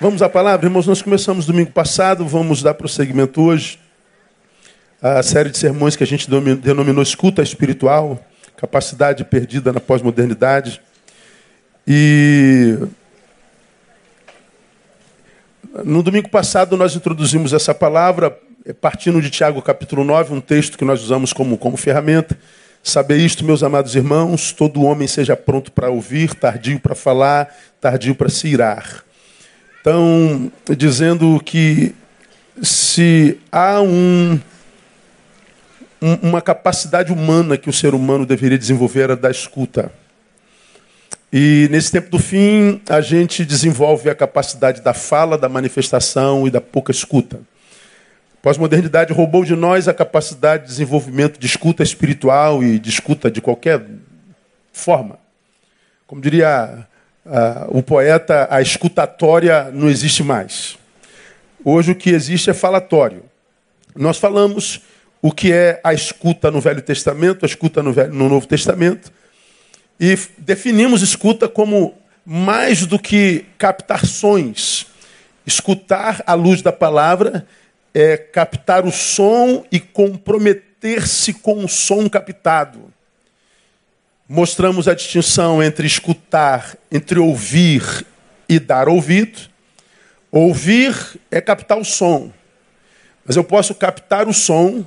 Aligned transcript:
Vamos 0.00 0.22
à 0.22 0.28
palavra, 0.28 0.64
irmãos. 0.64 0.86
Nós 0.86 1.02
começamos 1.02 1.44
domingo 1.44 1.72
passado, 1.72 2.24
vamos 2.24 2.62
dar 2.62 2.72
prosseguimento 2.74 3.42
hoje. 3.42 3.80
A 5.02 5.20
série 5.24 5.50
de 5.50 5.58
sermões 5.58 5.96
que 5.96 6.04
a 6.04 6.06
gente 6.06 6.30
denominou 6.30 7.02
escuta 7.02 7.42
espiritual, 7.42 8.24
capacidade 8.56 9.24
perdida 9.24 9.72
na 9.72 9.80
pós-modernidade. 9.80 10.80
E 11.84 12.78
no 15.84 16.00
domingo 16.00 16.28
passado 16.28 16.76
nós 16.76 16.94
introduzimos 16.94 17.52
essa 17.52 17.74
palavra 17.74 18.38
partindo 18.80 19.20
de 19.20 19.30
Tiago 19.30 19.60
capítulo 19.60 20.04
9, 20.04 20.32
um 20.32 20.40
texto 20.40 20.78
que 20.78 20.84
nós 20.84 21.02
usamos 21.02 21.32
como, 21.32 21.58
como 21.58 21.76
ferramenta. 21.76 22.38
Saber 22.84 23.16
isto, 23.16 23.44
meus 23.44 23.64
amados 23.64 23.96
irmãos, 23.96 24.52
todo 24.52 24.80
homem 24.84 25.08
seja 25.08 25.36
pronto 25.36 25.72
para 25.72 25.90
ouvir, 25.90 26.34
tardio 26.36 26.78
para 26.78 26.94
falar, 26.94 27.52
tardio 27.80 28.14
para 28.14 28.28
se 28.28 28.46
irar. 28.46 29.07
Então, 29.80 30.50
dizendo 30.76 31.40
que 31.44 31.94
se 32.62 33.38
há 33.50 33.80
um, 33.80 34.38
uma 36.00 36.40
capacidade 36.40 37.12
humana 37.12 37.56
que 37.56 37.70
o 37.70 37.72
ser 37.72 37.94
humano 37.94 38.26
deveria 38.26 38.58
desenvolver, 38.58 39.10
a 39.10 39.14
da 39.14 39.30
escuta. 39.30 39.92
E 41.32 41.68
nesse 41.70 41.92
tempo 41.92 42.10
do 42.10 42.18
fim, 42.18 42.80
a 42.88 43.00
gente 43.00 43.44
desenvolve 43.44 44.08
a 44.08 44.14
capacidade 44.14 44.80
da 44.80 44.94
fala, 44.94 45.36
da 45.36 45.48
manifestação 45.48 46.46
e 46.46 46.50
da 46.50 46.60
pouca 46.60 46.90
escuta. 46.90 47.36
A 47.36 48.40
pós-modernidade 48.42 49.12
roubou 49.12 49.44
de 49.44 49.54
nós 49.54 49.88
a 49.88 49.94
capacidade 49.94 50.62
de 50.62 50.70
desenvolvimento 50.70 51.38
de 51.38 51.46
escuta 51.46 51.82
espiritual 51.82 52.62
e 52.62 52.78
de 52.78 52.88
escuta 52.88 53.30
de 53.30 53.40
qualquer 53.40 53.84
forma. 54.72 55.18
Como 56.06 56.20
diria 56.20 56.86
ah, 57.30 57.66
o 57.68 57.82
poeta, 57.82 58.48
a 58.50 58.62
escutatória 58.62 59.70
não 59.70 59.88
existe 59.90 60.22
mais. 60.22 60.78
Hoje 61.62 61.92
o 61.92 61.94
que 61.94 62.10
existe 62.10 62.48
é 62.48 62.54
falatório. 62.54 63.22
Nós 63.94 64.16
falamos 64.16 64.80
o 65.20 65.30
que 65.30 65.52
é 65.52 65.80
a 65.84 65.92
escuta 65.92 66.50
no 66.50 66.60
Velho 66.60 66.80
Testamento, 66.80 67.44
a 67.44 67.46
escuta 67.46 67.82
no, 67.82 67.92
Velho, 67.92 68.14
no 68.14 68.28
Novo 68.28 68.46
Testamento, 68.46 69.12
e 70.00 70.16
definimos 70.38 71.02
escuta 71.02 71.48
como 71.48 71.94
mais 72.24 72.86
do 72.86 72.98
que 72.98 73.44
captar 73.58 74.06
sons. 74.06 74.86
Escutar 75.46 76.22
a 76.26 76.34
luz 76.34 76.62
da 76.62 76.72
palavra 76.72 77.46
é 77.92 78.16
captar 78.16 78.86
o 78.86 78.92
som 78.92 79.66
e 79.70 79.80
comprometer-se 79.80 81.34
com 81.34 81.64
o 81.64 81.68
som 81.68 82.08
captado 82.08 82.92
mostramos 84.28 84.86
a 84.86 84.94
distinção 84.94 85.62
entre 85.62 85.86
escutar, 85.86 86.76
entre 86.92 87.18
ouvir 87.18 88.04
e 88.46 88.58
dar 88.58 88.88
ouvido. 88.88 89.48
Ouvir 90.30 90.94
é 91.30 91.40
captar 91.40 91.78
o 91.78 91.84
som, 91.84 92.30
mas 93.24 93.36
eu 93.36 93.42
posso 93.42 93.74
captar 93.74 94.28
o 94.28 94.34
som 94.34 94.84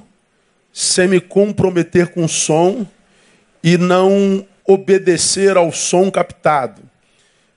sem 0.72 1.08
me 1.08 1.20
comprometer 1.20 2.10
com 2.10 2.26
o 2.26 2.30
som 2.30 2.86
e 3.64 3.78
não 3.78 4.46
obedecer 4.66 5.58
ao 5.58 5.72
som 5.72 6.12
captado. 6.12 6.82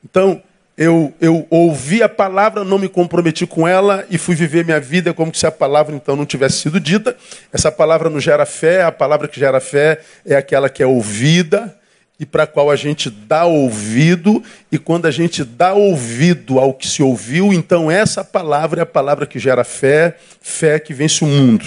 Então, 0.02 0.42
eu, 0.77 1.14
eu 1.20 1.47
ouvi 1.50 2.03
a 2.03 2.08
palavra, 2.08 2.64
não 2.64 2.78
me 2.78 2.89
comprometi 2.89 3.47
com 3.47 3.67
ela 3.67 4.05
e 4.11 4.19
fui 4.19 4.34
viver 4.34 4.64
minha 4.64 4.80
vida 4.80 5.14
como 5.14 5.34
se 5.34 5.47
a 5.47 5.53
palavra 5.53 5.94
então 5.94 6.17
não 6.17 6.27
tivesse 6.27 6.58
sido 6.58 6.80
dita. 6.80 7.17
Essa 7.53 7.70
palavra 7.70 8.11
não 8.11 8.19
gera 8.19 8.44
fé, 8.44 8.83
a 8.83 8.91
palavra 8.91 9.28
que 9.28 9.39
gera 9.39 9.61
fé 9.61 10.00
é 10.27 10.34
aquela 10.34 10.69
que 10.69 10.83
é 10.83 10.86
ouvida 10.86 11.75
e 12.19 12.25
para 12.27 12.45
a 12.45 12.47
qual 12.47 12.70
a 12.70 12.77
gente 12.77 13.11
dá 13.11 13.45
ouvido, 13.45 14.42
e 14.70 14.78
quando 14.78 15.06
a 15.06 15.11
gente 15.11 15.42
dá 15.42 15.75
ouvido 15.75 16.61
ao 16.61 16.72
que 16.72 16.86
se 16.86 17.02
ouviu, 17.02 17.52
então 17.52 17.91
essa 17.91 18.22
palavra 18.22 18.80
é 18.80 18.84
a 18.84 18.86
palavra 18.86 19.27
que 19.27 19.39
gera 19.39 19.64
fé, 19.64 20.17
fé 20.41 20.78
que 20.78 20.95
vence 20.95 21.25
o 21.25 21.27
mundo. 21.27 21.67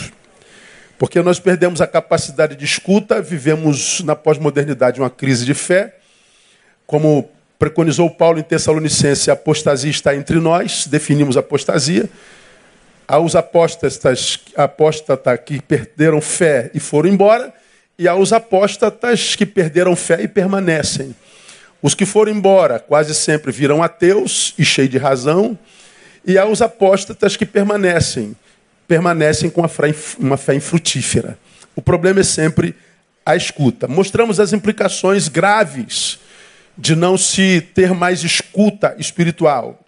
Porque 0.97 1.21
nós 1.21 1.37
perdemos 1.39 1.81
a 1.81 1.85
capacidade 1.85 2.55
de 2.55 2.63
escuta, 2.63 3.21
vivemos 3.21 4.01
na 4.01 4.15
pós-modernidade 4.15 5.01
uma 5.01 5.09
crise 5.09 5.45
de 5.45 5.53
fé, 5.53 5.95
como 6.85 7.29
preconizou 7.57 8.09
Paulo 8.09 8.39
em 8.39 8.43
Tessalonicense, 8.43 9.29
a 9.29 9.33
apostasia 9.33 9.89
está 9.89 10.15
entre 10.15 10.39
nós, 10.39 10.85
definimos 10.85 11.37
apostasia. 11.37 12.09
Há 13.07 13.19
os 13.19 13.35
apóstatas, 13.35 14.39
apóstata 14.55 15.37
que 15.37 15.61
perderam 15.61 16.21
fé 16.21 16.69
e 16.73 16.79
foram 16.79 17.09
embora, 17.09 17.53
e 17.97 18.07
há 18.07 18.15
os 18.15 18.31
apóstatas 18.31 19.35
que 19.35 19.45
perderam 19.45 19.95
fé 19.95 20.21
e 20.21 20.27
permanecem. 20.27 21.15
Os 21.81 21.95
que 21.95 22.05
foram 22.05 22.31
embora 22.31 22.79
quase 22.79 23.15
sempre 23.15 23.51
virão 23.51 23.81
ateus 23.81 24.53
e 24.57 24.65
cheios 24.65 24.91
de 24.91 24.97
razão, 24.97 25.57
e 26.25 26.37
há 26.37 26.45
os 26.45 26.61
apóstatas 26.61 27.37
que 27.37 27.45
permanecem, 27.45 28.35
permanecem 28.87 29.49
com 29.49 29.61
uma 30.19 30.37
fé 30.37 30.53
infrutífera. 30.53 31.37
O 31.75 31.81
problema 31.81 32.19
é 32.19 32.23
sempre 32.23 32.75
a 33.25 33.35
escuta. 33.35 33.87
Mostramos 33.87 34.39
as 34.39 34.53
implicações 34.53 35.27
graves 35.27 36.19
de 36.77 36.95
não 36.95 37.17
se 37.17 37.61
ter 37.73 37.93
mais 37.93 38.23
escuta 38.23 38.95
espiritual. 38.99 39.79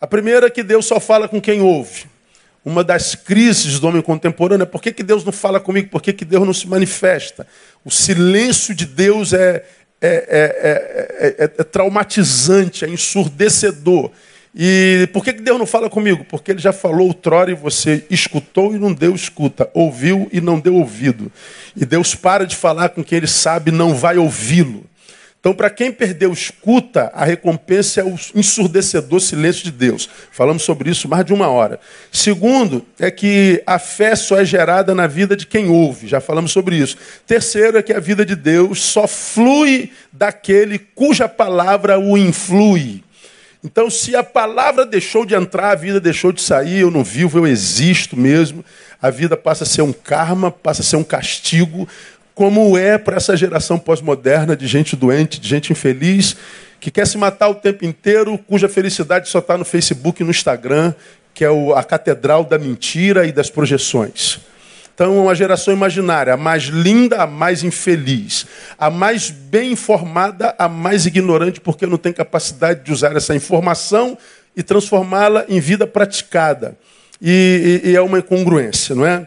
A 0.00 0.06
primeira 0.06 0.46
é 0.46 0.50
que 0.50 0.62
Deus 0.62 0.86
só 0.86 1.00
fala 1.00 1.28
com 1.28 1.40
quem 1.40 1.60
ouve. 1.60 2.04
Uma 2.64 2.84
das 2.84 3.14
crises 3.14 3.80
do 3.80 3.88
homem 3.88 4.02
contemporâneo 4.02 4.64
é 4.64 4.66
por 4.66 4.82
que, 4.82 4.92
que 4.92 5.02
Deus 5.02 5.24
não 5.24 5.32
fala 5.32 5.58
comigo? 5.58 5.88
Por 5.88 6.02
que, 6.02 6.12
que 6.12 6.24
Deus 6.24 6.44
não 6.44 6.52
se 6.52 6.68
manifesta? 6.68 7.46
O 7.84 7.90
silêncio 7.90 8.74
de 8.74 8.84
Deus 8.84 9.32
é, 9.32 9.64
é, 10.00 11.44
é, 11.48 11.50
é 11.58 11.64
traumatizante, 11.64 12.84
é 12.84 12.88
ensurdecedor. 12.88 14.10
E 14.54 15.08
por 15.12 15.24
que, 15.24 15.32
que 15.32 15.42
Deus 15.42 15.58
não 15.58 15.66
fala 15.66 15.88
comigo? 15.88 16.24
Porque 16.24 16.50
ele 16.50 16.58
já 16.58 16.72
falou 16.72 17.06
outrora 17.06 17.50
e 17.50 17.54
você 17.54 18.04
escutou 18.10 18.74
e 18.74 18.78
não 18.78 18.92
deu 18.92 19.14
escuta, 19.14 19.70
ouviu 19.72 20.28
e 20.32 20.40
não 20.40 20.58
deu 20.58 20.74
ouvido. 20.74 21.30
E 21.76 21.86
Deus 21.86 22.14
para 22.14 22.46
de 22.46 22.56
falar 22.56 22.90
com 22.90 23.04
quem 23.04 23.18
ele 23.18 23.28
sabe 23.28 23.70
não 23.70 23.94
vai 23.94 24.18
ouvi-lo. 24.18 24.84
Então, 25.40 25.54
para 25.54 25.70
quem 25.70 25.90
perdeu 25.90 26.30
escuta, 26.34 27.10
a 27.14 27.24
recompensa 27.24 28.02
é 28.02 28.04
o 28.04 28.14
ensurdecedor 28.34 29.20
silêncio 29.20 29.64
de 29.64 29.70
Deus. 29.70 30.06
Falamos 30.30 30.62
sobre 30.62 30.90
isso 30.90 31.08
mais 31.08 31.24
de 31.24 31.32
uma 31.32 31.48
hora. 31.48 31.80
Segundo, 32.12 32.84
é 32.98 33.10
que 33.10 33.62
a 33.66 33.78
fé 33.78 34.14
só 34.14 34.38
é 34.38 34.44
gerada 34.44 34.94
na 34.94 35.06
vida 35.06 35.34
de 35.34 35.46
quem 35.46 35.70
ouve. 35.70 36.06
Já 36.06 36.20
falamos 36.20 36.52
sobre 36.52 36.76
isso. 36.76 36.98
Terceiro, 37.26 37.78
é 37.78 37.82
que 37.82 37.94
a 37.94 37.98
vida 37.98 38.24
de 38.24 38.36
Deus 38.36 38.82
só 38.82 39.08
flui 39.08 39.90
daquele 40.12 40.78
cuja 40.78 41.26
palavra 41.26 41.98
o 41.98 42.18
influi. 42.18 43.02
Então, 43.64 43.88
se 43.88 44.14
a 44.14 44.22
palavra 44.22 44.84
deixou 44.84 45.24
de 45.24 45.34
entrar, 45.34 45.70
a 45.70 45.74
vida 45.74 45.98
deixou 45.98 46.32
de 46.32 46.42
sair, 46.42 46.80
eu 46.80 46.90
não 46.90 47.04
vivo, 47.04 47.38
eu 47.38 47.46
existo 47.46 48.14
mesmo. 48.14 48.62
A 49.00 49.08
vida 49.08 49.38
passa 49.38 49.64
a 49.64 49.66
ser 49.66 49.80
um 49.82 49.92
karma, 49.92 50.50
passa 50.50 50.82
a 50.82 50.84
ser 50.84 50.96
um 50.96 51.04
castigo, 51.04 51.88
como 52.34 52.76
é 52.76 52.96
para 52.96 53.16
essa 53.16 53.36
geração 53.36 53.78
pós-moderna 53.78 54.56
de 54.56 54.66
gente 54.66 54.96
doente, 54.96 55.40
de 55.40 55.48
gente 55.48 55.72
infeliz, 55.72 56.36
que 56.80 56.90
quer 56.90 57.06
se 57.06 57.18
matar 57.18 57.48
o 57.48 57.54
tempo 57.54 57.84
inteiro, 57.84 58.38
cuja 58.38 58.68
felicidade 58.68 59.28
só 59.28 59.38
está 59.38 59.58
no 59.58 59.64
Facebook 59.64 60.22
e 60.22 60.24
no 60.24 60.30
Instagram, 60.30 60.94
que 61.34 61.44
é 61.44 61.48
a 61.76 61.82
catedral 61.82 62.44
da 62.44 62.58
mentira 62.58 63.26
e 63.26 63.32
das 63.32 63.50
projeções. 63.50 64.40
Então, 64.94 65.16
uma 65.16 65.34
geração 65.34 65.72
imaginária, 65.72 66.34
a 66.34 66.36
mais 66.36 66.64
linda, 66.64 67.22
a 67.22 67.26
mais 67.26 67.64
infeliz, 67.64 68.46
a 68.78 68.90
mais 68.90 69.30
bem 69.30 69.72
informada, 69.72 70.54
a 70.58 70.68
mais 70.68 71.06
ignorante, 71.06 71.60
porque 71.60 71.86
não 71.86 71.96
tem 71.96 72.12
capacidade 72.12 72.84
de 72.84 72.92
usar 72.92 73.16
essa 73.16 73.34
informação 73.34 74.18
e 74.54 74.62
transformá-la 74.62 75.46
em 75.48 75.58
vida 75.58 75.86
praticada. 75.86 76.76
E, 77.20 77.80
e, 77.82 77.90
e 77.90 77.96
é 77.96 78.00
uma 78.02 78.18
incongruência, 78.18 78.94
não 78.94 79.06
é? 79.06 79.26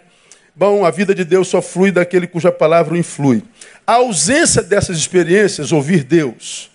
Bom, 0.55 0.85
a 0.85 0.91
vida 0.91 1.15
de 1.15 1.25
Deus 1.25 1.47
só 1.47 1.63
flui 1.63 1.91
daquele 1.91 2.27
cuja 2.27 2.51
palavra 2.51 2.93
o 2.93 2.97
influi. 2.97 3.41
A 3.87 3.93
ausência 3.93 4.61
dessas 4.61 4.97
experiências, 4.97 5.71
ouvir 5.71 6.03
Deus, 6.03 6.69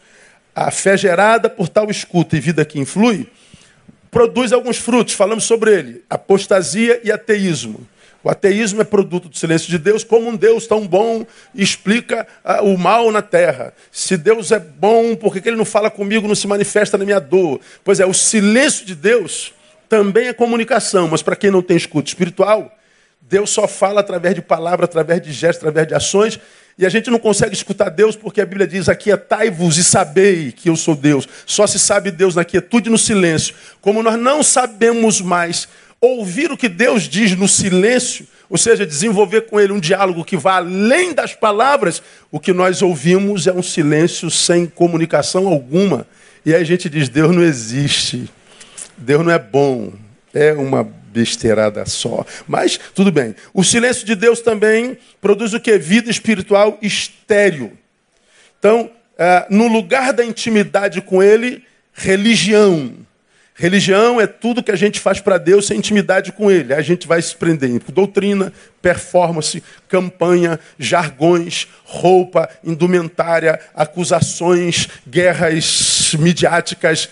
a 0.53 0.69
fé 0.73 0.97
gerada 0.97 1.49
por 1.49 1.69
tal 1.69 1.89
escuta 1.89 2.37
e 2.37 2.41
vida 2.41 2.65
que 2.65 2.81
influi, 2.81 3.29
produz 4.11 4.53
alguns 4.53 4.79
frutos, 4.79 5.15
falamos 5.15 5.45
sobre 5.45 5.73
ele: 5.73 6.03
apostasia 6.11 7.01
e 7.05 7.13
ateísmo. 7.13 7.87
O 8.25 8.29
ateísmo 8.29 8.81
é 8.81 8.85
produto 8.85 9.29
do 9.29 9.39
silêncio 9.39 9.71
de 9.71 9.79
Deus, 9.79 10.03
como 10.03 10.29
um 10.29 10.35
Deus 10.37 10.67
tão 10.67 10.85
bom 10.85 11.25
explica 11.55 12.27
ah, 12.45 12.63
o 12.63 12.77
mal 12.77 13.13
na 13.13 13.23
terra. 13.23 13.73
Se 13.93 14.17
Deus 14.17 14.51
é 14.51 14.59
bom, 14.59 15.15
por 15.15 15.33
que 15.33 15.49
ele 15.49 15.57
não 15.57 15.65
fala 15.65 15.89
comigo, 15.89 16.27
não 16.27 16.35
se 16.35 16.49
manifesta 16.49 16.99
na 16.99 17.05
minha 17.05 17.21
dor? 17.21 17.61
Pois 17.85 18.01
é, 18.01 18.07
o 18.07 18.13
silêncio 18.13 18.85
de 18.85 18.97
Deus 18.97 19.55
também 19.89 20.27
é 20.27 20.33
comunicação, 20.33 21.07
mas 21.07 21.23
para 21.23 21.37
quem 21.37 21.49
não 21.49 21.63
tem 21.63 21.77
escuta 21.77 22.09
espiritual, 22.09 22.77
Deus 23.29 23.51
só 23.51 23.69
fala 23.69 24.01
através 24.01 24.35
de 24.35 24.41
palavras, 24.41 24.89
através 24.89 25.21
de 25.21 25.33
gestos, 25.33 25.59
através 25.59 25.87
de 25.87 25.95
ações. 25.95 26.41
E 26.79 26.87
a 26.87 26.89
gente 26.89 27.11
não 27.11 27.19
consegue 27.19 27.53
escutar 27.53 27.91
Deus 27.91 28.17
porque 28.17 28.41
a 28.41 28.47
Bíblia 28.47 28.67
diz: 28.67 28.89
Aquietai-vos 28.89 29.77
e 29.77 29.85
sabei 29.85 30.51
que 30.53 30.71
eu 30.71 30.77
sou 30.77 30.95
Deus. 30.95 31.29
Só 31.45 31.67
se 31.67 31.79
sabe 31.79 32.11
Deus 32.11 32.35
na 32.35 32.45
quietude 32.45 32.89
e 32.89 32.93
no 32.93 32.97
silêncio. 32.97 33.55
Como 33.81 34.03
nós 34.03 34.19
não 34.19 34.43
sabemos 34.43 35.21
mais 35.21 35.69
ouvir 36.01 36.51
o 36.51 36.57
que 36.57 36.69
Deus 36.69 37.03
diz 37.03 37.37
no 37.37 37.49
silêncio, 37.49 38.27
ou 38.49 38.57
seja, 38.57 38.87
desenvolver 38.87 39.43
com 39.43 39.61
Ele 39.61 39.73
um 39.73 39.81
diálogo 39.81 40.25
que 40.25 40.37
vá 40.37 40.57
além 40.57 41.13
das 41.13 41.35
palavras, 41.35 42.01
o 42.31 42.41
que 42.41 42.53
nós 42.53 42.81
ouvimos 42.81 43.47
é 43.47 43.53
um 43.53 43.63
silêncio 43.63 44.31
sem 44.31 44.67
comunicação 44.67 45.49
alguma. 45.49 46.07
E 46.47 46.55
aí 46.55 46.63
a 46.63 46.65
gente 46.65 46.89
diz: 46.89 47.11
Deus 47.11 47.35
não 47.35 47.43
existe. 47.43 48.31
Deus 48.97 49.25
não 49.25 49.33
é 49.33 49.39
bom, 49.39 49.93
é 50.33 50.53
uma 50.55 50.98
besteirada 51.13 51.85
só. 51.87 52.25
Mas 52.47 52.79
tudo 52.95 53.11
bem. 53.11 53.35
O 53.53 53.65
silêncio 53.65 54.07
de 54.07 54.15
Deus 54.15 54.41
também 54.41 54.99
produz 55.21 55.55
o 55.55 55.61
que? 55.61 55.77
Vida 55.79 56.11
espiritual 56.11 56.79
estéreo. 56.83 57.77
Então, 58.59 58.91
é, 59.17 59.47
no 59.51 59.69
lugar 59.69 60.13
da 60.13 60.25
intimidade 60.25 61.01
com 61.01 61.23
Ele, 61.23 61.65
religião. 61.93 62.95
Religião 63.61 64.21
é 64.21 64.27
tudo 64.29 64.63
que 64.63 64.71
a 64.71 64.77
gente 64.77 65.01
faz 65.01 65.21
para 65.21 65.37
Deus 65.37 65.67
sem 65.67 65.79
intimidade 65.79 66.31
com 66.31 66.49
Ele. 66.49 66.73
A 66.73 66.81
gente 66.81 67.09
vai 67.09 67.21
se 67.21 67.35
prender 67.35 67.69
em 67.69 67.81
doutrina, 67.93 68.53
performance, 68.81 69.61
campanha, 69.89 70.61
jargões, 70.79 71.67
roupa, 71.83 72.49
indumentária, 72.63 73.59
acusações, 73.75 74.89
guerras 75.09 76.15
midiáticas. 76.21 77.09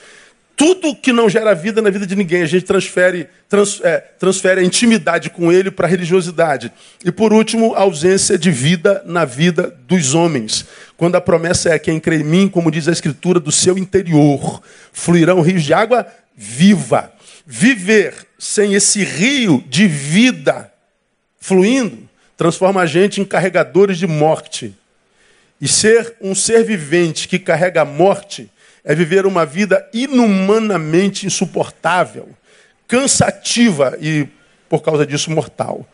Tudo 0.57 0.97
que 0.97 1.13
não 1.13 1.29
gera 1.29 1.55
vida 1.55 1.83
na 1.83 1.91
vida 1.91 2.07
de 2.07 2.17
ninguém, 2.17 2.41
a 2.41 2.47
gente 2.47 2.65
transfere, 2.65 3.29
trans, 3.47 3.79
é, 3.85 3.99
transfere 3.99 4.63
a 4.63 4.65
intimidade 4.65 5.29
com 5.29 5.53
Ele 5.53 5.71
para 5.71 5.87
a 5.87 5.91
religiosidade. 5.91 6.73
E 7.05 7.13
por 7.13 7.31
último, 7.31 7.75
a 7.75 7.81
ausência 7.81 8.39
de 8.39 8.51
vida 8.51 9.03
na 9.05 9.27
vida 9.27 9.77
dos 9.87 10.15
homens. 10.15 10.65
Quando 10.97 11.15
a 11.15 11.21
promessa 11.21 11.69
é 11.69 11.79
quem 11.79 12.01
crê 12.01 12.21
em 12.21 12.25
mim, 12.25 12.49
como 12.49 12.71
diz 12.71 12.89
a 12.89 12.93
Escritura, 12.93 13.39
do 13.39 13.53
seu 13.53 13.77
interior 13.77 14.63
fluirão 14.95 15.43
rios 15.43 15.63
de 15.63 15.75
água 15.75 16.07
viva. 16.35 17.13
Viver 17.47 18.15
sem 18.39 18.73
esse 18.73 19.05
rio 19.05 19.63
de 19.69 19.87
vida 19.87 20.73
fluindo 21.39 22.09
transforma 22.35 22.81
a 22.81 22.87
gente 22.87 23.21
em 23.21 23.25
carregadores 23.27 23.99
de 23.99 24.07
morte. 24.07 24.75
E 25.61 25.69
ser 25.69 26.17
um 26.21 26.35
ser 26.35 26.65
vivente 26.65 27.29
que 27.29 27.39
carrega 27.39 27.83
a 27.83 27.85
morte 27.85 28.51
é 28.87 28.95
viver 28.95 29.27
uma 29.27 29.45
vida 29.45 29.85
inumanamente 29.93 31.27
insuportável, 31.27 32.29
cansativa 32.87 33.99
e, 34.01 34.29
por 34.69 34.81
causa 34.81 35.05
disso, 35.05 35.29
mortal. 35.29 35.85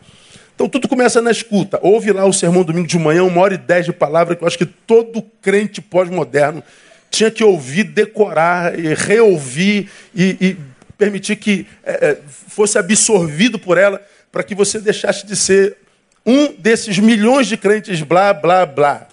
Então 0.54 0.68
tudo 0.68 0.86
começa 0.86 1.22
na 1.22 1.30
escuta. 1.30 1.80
Ouve 1.82 2.12
lá 2.12 2.26
o 2.26 2.32
sermão 2.34 2.62
domingo 2.62 2.86
de 2.86 2.98
manhã, 2.98 3.24
uma 3.24 3.40
hora 3.40 3.54
e 3.54 3.58
dez 3.58 3.86
de 3.86 3.92
palavra, 3.92 4.36
que 4.36 4.44
eu 4.44 4.46
acho 4.46 4.58
que 4.58 4.66
todo 4.66 5.22
crente 5.40 5.80
pós-moderno 5.80 6.62
tinha 7.10 7.30
que 7.30 7.42
ouvir, 7.42 7.84
decorar 7.84 8.78
e 8.78 8.92
reouvir 8.94 9.90
e, 10.14 10.36
e 10.38 10.56
permitir 10.98 11.36
que 11.36 11.66
é, 11.82 11.92
é, 11.92 12.18
fosse 12.26 12.78
absorvido 12.78 13.58
por 13.58 13.78
ela, 13.78 14.00
para 14.30 14.42
que 14.42 14.54
você 14.54 14.78
deixasse 14.78 15.26
de 15.26 15.34
ser 15.34 15.78
um 16.24 16.52
desses 16.52 16.98
milhões 16.98 17.46
de 17.46 17.56
crentes 17.56 18.02
blá, 18.02 18.32
blá, 18.32 18.64
blá, 18.66 19.08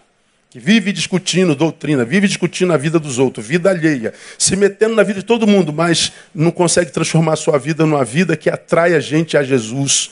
que 0.49 0.59
vive 0.59 0.91
discutindo 0.91 1.53
doutrina, 1.53 2.03
vive 2.03 2.27
discutindo 2.27 2.73
a 2.73 2.77
vida 2.77 2.99
dos 2.99 3.19
outros, 3.19 3.45
vida 3.45 3.69
alheia, 3.69 4.13
se 4.37 4.55
metendo 4.55 4.95
na 4.95 5.03
vida 5.03 5.19
de 5.19 5.25
todo 5.25 5.45
mundo, 5.45 5.71
mas 5.71 6.11
não 6.33 6.49
consegue 6.49 6.91
transformar 6.91 7.33
a 7.33 7.37
sua 7.37 7.57
vida 7.57 7.85
numa 7.85 8.03
vida 8.03 8.35
que 8.35 8.49
atrai 8.49 8.95
a 8.95 8.99
gente 8.99 9.37
a 9.37 9.43
Jesus 9.43 10.11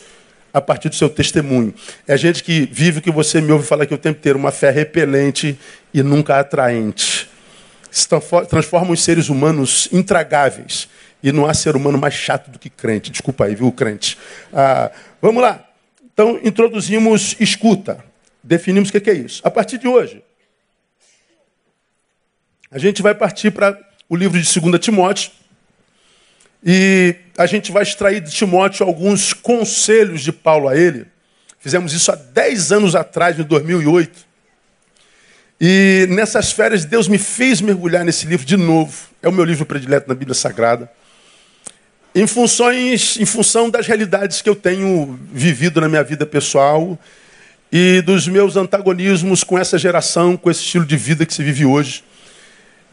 a 0.53 0.61
partir 0.61 0.89
do 0.89 0.95
seu 0.95 1.09
testemunho. 1.09 1.73
É 2.07 2.15
gente 2.15 2.43
que 2.43 2.69
vive 2.71 2.99
o 2.99 3.01
que 3.01 3.11
você 3.11 3.41
me 3.41 3.51
ouve 3.51 3.65
falar 3.65 3.83
aqui 3.83 3.93
o 3.93 3.97
tempo 3.97 4.19
inteiro, 4.19 4.37
uma 4.37 4.51
fé 4.51 4.69
repelente 4.69 5.57
e 5.93 6.03
nunca 6.03 6.39
atraente 6.39 7.29
se 7.97 8.07
transformam 8.47 8.93
em 8.93 8.97
seres 8.97 9.29
humanos 9.29 9.89
intragáveis. 9.91 10.87
E 11.23 11.31
não 11.31 11.47
há 11.47 11.53
ser 11.53 11.75
humano 11.75 11.97
mais 11.97 12.13
chato 12.13 12.51
do 12.51 12.59
que 12.59 12.69
crente. 12.69 13.09
Desculpa 13.09 13.45
aí, 13.45 13.55
viu, 13.55 13.71
crente? 13.71 14.17
Ah, 14.53 14.91
vamos 15.19 15.41
lá. 15.41 15.65
Então, 16.13 16.39
introduzimos 16.43 17.35
escuta. 17.39 18.03
Definimos 18.43 18.89
o 18.89 18.91
que 18.91 19.09
é 19.09 19.13
isso. 19.13 19.41
A 19.43 19.49
partir 19.49 19.79
de 19.79 19.87
hoje, 19.87 20.23
a 22.71 22.77
gente 22.77 23.01
vai 23.01 23.15
partir 23.15 23.51
para 23.51 23.77
o 24.09 24.15
livro 24.15 24.39
de 24.39 24.59
2 24.59 24.79
Timóteo. 24.79 25.31
E 26.63 27.15
a 27.37 27.45
gente 27.45 27.71
vai 27.71 27.83
extrair 27.83 28.19
de 28.19 28.31
Timóteo 28.31 28.85
alguns 28.85 29.31
conselhos 29.31 30.21
de 30.21 30.31
Paulo 30.31 30.67
a 30.67 30.77
ele. 30.77 31.05
Fizemos 31.59 31.93
isso 31.93 32.11
há 32.11 32.15
10 32.15 32.71
anos 32.71 32.95
atrás, 32.95 33.39
em 33.39 33.43
2008. 33.43 34.27
E 35.59 36.07
nessas 36.09 36.51
férias, 36.51 36.85
Deus 36.85 37.07
me 37.07 37.17
fez 37.17 37.61
mergulhar 37.61 38.05
nesse 38.05 38.25
livro 38.25 38.45
de 38.45 38.57
novo. 38.57 39.09
É 39.21 39.29
o 39.29 39.31
meu 39.31 39.43
livro 39.43 39.65
predileto 39.65 40.07
na 40.07 40.15
Bíblia 40.15 40.35
Sagrada. 40.35 40.91
Em, 42.13 42.27
funções, 42.27 43.17
em 43.19 43.25
função 43.25 43.69
das 43.69 43.87
realidades 43.87 44.41
que 44.41 44.49
eu 44.49 44.55
tenho 44.55 45.19
vivido 45.31 45.79
na 45.79 45.87
minha 45.87 46.03
vida 46.03 46.25
pessoal 46.25 46.97
e 47.71 48.01
dos 48.01 48.27
meus 48.27 48.55
antagonismos 48.55 49.43
com 49.43 49.57
essa 49.57 49.77
geração, 49.77 50.37
com 50.37 50.49
esse 50.49 50.61
estilo 50.61 50.85
de 50.85 50.97
vida 50.97 51.25
que 51.25 51.33
se 51.33 51.43
vive 51.43 51.65
hoje. 51.65 52.03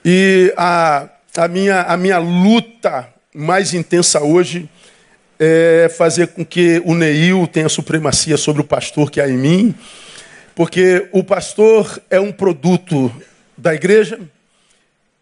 E 0.05 0.53
a, 0.57 1.09
a, 1.37 1.49
minha, 1.49 1.83
a 1.83 1.97
minha 1.97 2.19
luta 2.19 3.09
mais 3.35 3.73
intensa 3.73 4.21
hoje 4.21 4.69
é 5.39 5.89
fazer 5.97 6.29
com 6.29 6.45
que 6.45 6.83
o 6.85 6.95
Neil 6.95 7.47
tenha 7.47 7.69
supremacia 7.69 8.37
sobre 8.37 8.63
o 8.63 8.65
pastor 8.65 9.11
que 9.11 9.21
há 9.21 9.29
em 9.29 9.37
mim 9.37 9.75
porque 10.55 11.09
o 11.11 11.25
pastor 11.25 12.01
é 12.09 12.21
um 12.21 12.31
produto 12.31 13.13
da 13.59 13.75
igreja, 13.75 14.21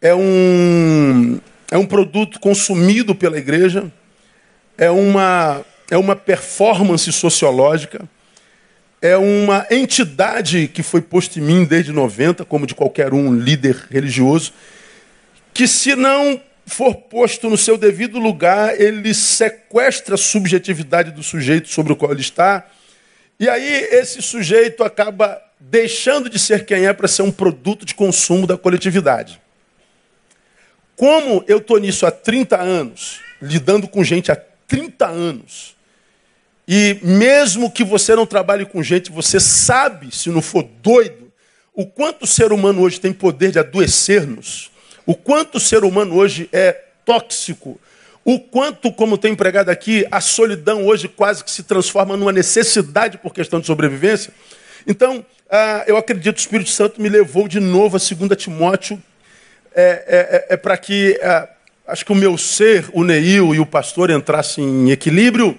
é 0.00 0.14
um, 0.14 1.40
é 1.70 1.78
um 1.78 1.86
produto 1.86 2.38
consumido 2.38 3.14
pela 3.14 3.38
igreja, 3.38 3.90
é 4.76 4.90
uma, 4.90 5.64
é 5.90 5.96
uma 5.96 6.14
performance 6.14 7.10
sociológica, 7.12 8.06
é 9.02 9.16
uma 9.16 9.66
entidade 9.70 10.68
que 10.68 10.82
foi 10.82 11.02
posta 11.02 11.38
em 11.38 11.42
mim 11.42 11.64
desde 11.64 11.92
90, 11.92 12.44
como 12.44 12.66
de 12.66 12.74
qualquer 12.74 13.12
um 13.12 13.34
líder 13.34 13.88
religioso, 13.90 14.52
que 15.52 15.66
se 15.66 15.94
não 15.94 16.40
for 16.64 16.94
posto 16.94 17.50
no 17.50 17.58
seu 17.58 17.76
devido 17.76 18.18
lugar, 18.18 18.80
ele 18.80 19.12
sequestra 19.12 20.14
a 20.14 20.18
subjetividade 20.18 21.10
do 21.10 21.22
sujeito 21.22 21.68
sobre 21.68 21.92
o 21.92 21.96
qual 21.96 22.12
ele 22.12 22.20
está 22.20 22.64
e 23.42 23.48
aí 23.48 23.88
esse 23.90 24.22
sujeito 24.22 24.84
acaba 24.84 25.42
deixando 25.58 26.30
de 26.30 26.38
ser 26.38 26.64
quem 26.64 26.86
é 26.86 26.92
para 26.92 27.08
ser 27.08 27.22
um 27.22 27.32
produto 27.32 27.84
de 27.84 27.92
consumo 27.92 28.46
da 28.46 28.56
coletividade. 28.56 29.40
Como 30.94 31.44
eu 31.48 31.58
estou 31.58 31.78
nisso 31.78 32.06
há 32.06 32.12
30 32.12 32.56
anos, 32.56 33.18
lidando 33.40 33.88
com 33.88 34.04
gente 34.04 34.30
há 34.30 34.36
30 34.36 35.08
anos, 35.08 35.74
e 36.66 36.98
mesmo 37.02 37.70
que 37.70 37.84
você 37.84 38.14
não 38.14 38.26
trabalhe 38.26 38.64
com 38.64 38.82
gente, 38.82 39.10
você 39.10 39.40
sabe, 39.40 40.14
se 40.14 40.30
não 40.30 40.40
for 40.40 40.62
doido, 40.82 41.32
o 41.74 41.86
quanto 41.86 42.22
o 42.22 42.26
ser 42.26 42.52
humano 42.52 42.82
hoje 42.82 43.00
tem 43.00 43.12
poder 43.12 43.50
de 43.50 43.58
adoecer-nos, 43.58 44.70
o 45.04 45.14
quanto 45.14 45.56
o 45.56 45.60
ser 45.60 45.84
humano 45.84 46.14
hoje 46.14 46.48
é 46.52 46.72
tóxico, 47.04 47.80
o 48.24 48.38
quanto, 48.38 48.92
como 48.92 49.18
tem 49.18 49.32
empregado 49.32 49.68
aqui, 49.68 50.06
a 50.10 50.20
solidão 50.20 50.86
hoje 50.86 51.08
quase 51.08 51.42
que 51.42 51.50
se 51.50 51.64
transforma 51.64 52.16
numa 52.16 52.30
necessidade 52.30 53.18
por 53.18 53.34
questão 53.34 53.58
de 53.58 53.66
sobrevivência. 53.66 54.32
Então, 54.86 55.26
ah, 55.50 55.82
eu 55.88 55.96
acredito 55.96 56.36
que 56.36 56.40
o 56.40 56.44
Espírito 56.44 56.70
Santo 56.70 57.02
me 57.02 57.08
levou 57.08 57.48
de 57.48 57.58
novo 57.58 57.96
a 57.96 57.98
2 57.98 58.40
Timóteo, 58.40 59.02
é, 59.74 59.82
é, 59.82 60.46
é, 60.50 60.54
é 60.54 60.56
para 60.56 60.76
que, 60.76 61.18
ah, 61.20 61.48
acho 61.88 62.04
que 62.04 62.12
o 62.12 62.14
meu 62.14 62.38
ser, 62.38 62.84
o 62.92 63.02
Neil 63.02 63.54
e 63.54 63.58
o 63.58 63.66
pastor 63.66 64.10
entrassem 64.10 64.64
em 64.64 64.90
equilíbrio 64.92 65.58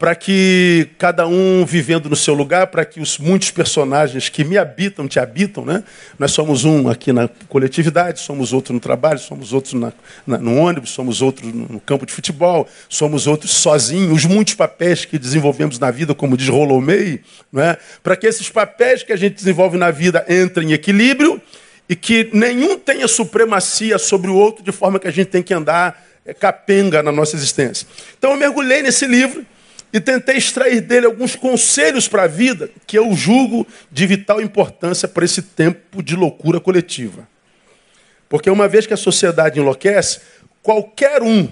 para 0.00 0.14
que 0.14 0.88
cada 0.96 1.26
um 1.26 1.62
vivendo 1.66 2.08
no 2.08 2.16
seu 2.16 2.32
lugar, 2.32 2.68
para 2.68 2.86
que 2.86 3.00
os 3.00 3.18
muitos 3.18 3.50
personagens 3.50 4.30
que 4.30 4.42
me 4.42 4.56
habitam, 4.56 5.06
te 5.06 5.20
habitam, 5.20 5.62
né? 5.62 5.84
Nós 6.18 6.32
somos 6.32 6.64
um 6.64 6.88
aqui 6.88 7.12
na 7.12 7.28
coletividade, 7.50 8.18
somos 8.18 8.54
outro 8.54 8.72
no 8.72 8.80
trabalho, 8.80 9.18
somos 9.18 9.52
outros 9.52 9.74
na, 9.74 9.92
na, 10.26 10.38
no 10.38 10.56
ônibus, 10.56 10.88
somos 10.88 11.20
outros 11.20 11.52
no 11.52 11.78
campo 11.80 12.06
de 12.06 12.14
futebol, 12.14 12.66
somos 12.88 13.26
outros 13.26 13.50
sozinhos, 13.50 14.10
os 14.10 14.24
muitos 14.24 14.54
papéis 14.54 15.04
que 15.04 15.18
desenvolvemos 15.18 15.78
na 15.78 15.90
vida, 15.90 16.14
como 16.14 16.34
diz 16.34 16.48
Rollo 16.48 16.80
May, 16.80 17.20
né? 17.52 17.76
para 18.02 18.16
que 18.16 18.26
esses 18.26 18.48
papéis 18.48 19.02
que 19.02 19.12
a 19.12 19.16
gente 19.16 19.34
desenvolve 19.34 19.76
na 19.76 19.90
vida 19.90 20.24
entrem 20.30 20.70
em 20.70 20.72
equilíbrio 20.72 21.38
e 21.86 21.94
que 21.94 22.30
nenhum 22.32 22.78
tenha 22.78 23.06
supremacia 23.06 23.98
sobre 23.98 24.30
o 24.30 24.34
outro, 24.34 24.64
de 24.64 24.72
forma 24.72 24.98
que 24.98 25.08
a 25.08 25.12
gente 25.12 25.28
tem 25.28 25.42
que 25.42 25.52
andar 25.52 26.02
é, 26.24 26.32
capenga 26.32 27.02
na 27.02 27.12
nossa 27.12 27.36
existência. 27.36 27.86
Então 28.18 28.30
eu 28.30 28.38
mergulhei 28.38 28.80
nesse 28.80 29.04
livro, 29.04 29.44
e 29.92 30.00
tentei 30.00 30.36
extrair 30.36 30.80
dele 30.80 31.06
alguns 31.06 31.34
conselhos 31.34 32.06
para 32.06 32.24
a 32.24 32.28
vida 32.28 32.70
que 32.86 32.98
eu 32.98 33.12
julgo 33.14 33.66
de 33.90 34.06
vital 34.06 34.40
importância 34.40 35.08
para 35.08 35.24
esse 35.24 35.42
tempo 35.42 36.02
de 36.02 36.14
loucura 36.14 36.60
coletiva. 36.60 37.28
Porque 38.28 38.48
uma 38.48 38.68
vez 38.68 38.86
que 38.86 38.94
a 38.94 38.96
sociedade 38.96 39.58
enlouquece, 39.58 40.20
qualquer 40.62 41.22
um 41.22 41.48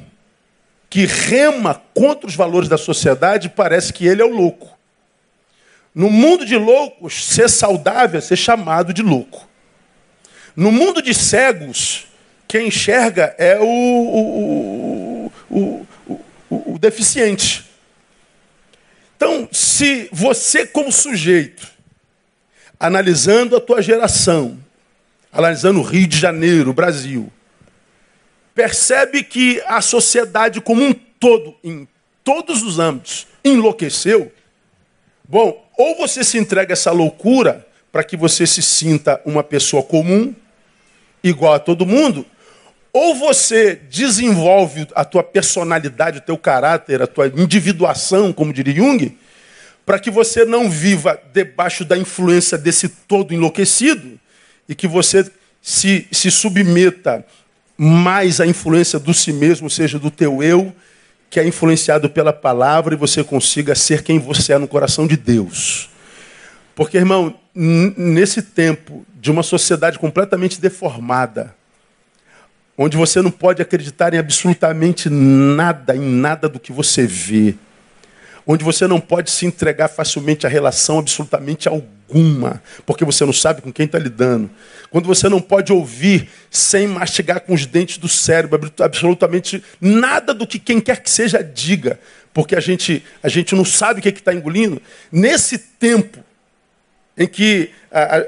que 0.88 1.04
rema 1.04 1.82
contra 1.92 2.28
os 2.28 2.36
valores 2.36 2.68
da 2.68 2.78
sociedade 2.78 3.48
parece 3.48 3.92
que 3.92 4.06
ele 4.06 4.22
é 4.22 4.24
o 4.24 4.34
louco. 4.34 4.78
No 5.94 6.08
mundo 6.08 6.46
de 6.46 6.56
loucos, 6.56 7.26
ser 7.26 7.50
saudável 7.50 8.18
é 8.18 8.20
ser 8.20 8.36
chamado 8.36 8.92
de 8.92 9.02
louco. 9.02 9.48
No 10.54 10.70
mundo 10.70 11.02
de 11.02 11.12
cegos, 11.12 12.06
quem 12.46 12.68
enxerga 12.68 13.34
é 13.38 13.58
o, 13.60 13.66
o, 13.66 15.32
o, 15.50 15.86
o, 16.48 16.78
deficiente. 16.78 17.67
Então, 19.18 19.48
se 19.50 20.08
você, 20.12 20.64
como 20.64 20.92
sujeito, 20.92 21.66
analisando 22.78 23.56
a 23.56 23.60
tua 23.60 23.82
geração, 23.82 24.56
analisando 25.32 25.80
o 25.80 25.82
Rio 25.82 26.06
de 26.06 26.16
Janeiro, 26.16 26.72
Brasil, 26.72 27.28
percebe 28.54 29.24
que 29.24 29.60
a 29.66 29.80
sociedade 29.80 30.60
como 30.60 30.84
um 30.84 30.92
todo, 30.92 31.56
em 31.64 31.88
todos 32.22 32.62
os 32.62 32.78
âmbitos, 32.78 33.26
enlouqueceu, 33.44 34.32
bom, 35.28 35.68
ou 35.76 35.96
você 35.96 36.22
se 36.22 36.38
entrega 36.38 36.72
a 36.72 36.74
essa 36.74 36.92
loucura 36.92 37.66
para 37.90 38.04
que 38.04 38.16
você 38.16 38.46
se 38.46 38.62
sinta 38.62 39.20
uma 39.24 39.42
pessoa 39.42 39.82
comum, 39.82 40.32
igual 41.24 41.54
a 41.54 41.58
todo 41.58 41.84
mundo, 41.84 42.24
ou 42.98 43.14
você 43.14 43.80
desenvolve 43.88 44.88
a 44.92 45.04
tua 45.04 45.22
personalidade, 45.22 46.18
o 46.18 46.20
teu 46.20 46.36
caráter, 46.36 47.00
a 47.00 47.06
tua 47.06 47.28
individuação, 47.28 48.32
como 48.32 48.52
diria 48.52 48.74
Jung, 48.74 49.16
para 49.86 50.00
que 50.00 50.10
você 50.10 50.44
não 50.44 50.68
viva 50.68 51.16
debaixo 51.32 51.84
da 51.84 51.96
influência 51.96 52.58
desse 52.58 52.88
todo 52.88 53.32
enlouquecido 53.32 54.18
e 54.68 54.74
que 54.74 54.88
você 54.88 55.30
se, 55.62 56.08
se 56.10 56.28
submeta 56.28 57.24
mais 57.76 58.40
à 58.40 58.46
influência 58.46 58.98
do 58.98 59.14
si 59.14 59.32
mesmo, 59.32 59.66
ou 59.66 59.70
seja, 59.70 59.96
do 59.96 60.10
teu 60.10 60.42
eu, 60.42 60.74
que 61.30 61.38
é 61.38 61.46
influenciado 61.46 62.10
pela 62.10 62.32
palavra 62.32 62.94
e 62.94 62.98
você 62.98 63.22
consiga 63.22 63.76
ser 63.76 64.02
quem 64.02 64.18
você 64.18 64.54
é 64.54 64.58
no 64.58 64.66
coração 64.66 65.06
de 65.06 65.16
Deus. 65.16 65.88
Porque, 66.74 66.96
irmão, 66.96 67.38
nesse 67.54 68.42
tempo 68.42 69.06
de 69.14 69.30
uma 69.30 69.44
sociedade 69.44 70.00
completamente 70.00 70.60
deformada, 70.60 71.56
onde 72.78 72.96
você 72.96 73.20
não 73.20 73.30
pode 73.32 73.60
acreditar 73.60 74.14
em 74.14 74.18
absolutamente 74.18 75.10
nada, 75.10 75.96
em 75.96 76.00
nada 76.00 76.48
do 76.48 76.60
que 76.60 76.70
você 76.70 77.04
vê, 77.04 77.56
onde 78.46 78.64
você 78.64 78.86
não 78.86 79.00
pode 79.00 79.32
se 79.32 79.44
entregar 79.44 79.88
facilmente 79.88 80.46
à 80.46 80.48
relação 80.48 81.00
absolutamente 81.00 81.68
alguma, 81.68 82.62
porque 82.86 83.04
você 83.04 83.26
não 83.26 83.32
sabe 83.32 83.60
com 83.60 83.72
quem 83.72 83.84
está 83.84 83.98
lidando, 83.98 84.48
quando 84.90 85.06
você 85.06 85.28
não 85.28 85.40
pode 85.40 85.72
ouvir 85.72 86.30
sem 86.48 86.86
mastigar 86.86 87.40
com 87.40 87.52
os 87.52 87.66
dentes 87.66 87.98
do 87.98 88.08
cérebro 88.08 88.72
absolutamente 88.80 89.62
nada 89.80 90.32
do 90.32 90.46
que 90.46 90.60
quem 90.60 90.80
quer 90.80 91.02
que 91.02 91.10
seja 91.10 91.42
diga, 91.42 91.98
porque 92.32 92.54
a 92.54 92.60
gente, 92.60 93.04
a 93.20 93.28
gente 93.28 93.56
não 93.56 93.64
sabe 93.64 93.98
o 93.98 94.02
que 94.02 94.08
é 94.08 94.12
está 94.12 94.32
engolindo, 94.32 94.80
nesse 95.10 95.58
tempo 95.58 96.24
em 97.18 97.26
que 97.26 97.70
a, 97.90 98.00
a, 98.00 98.18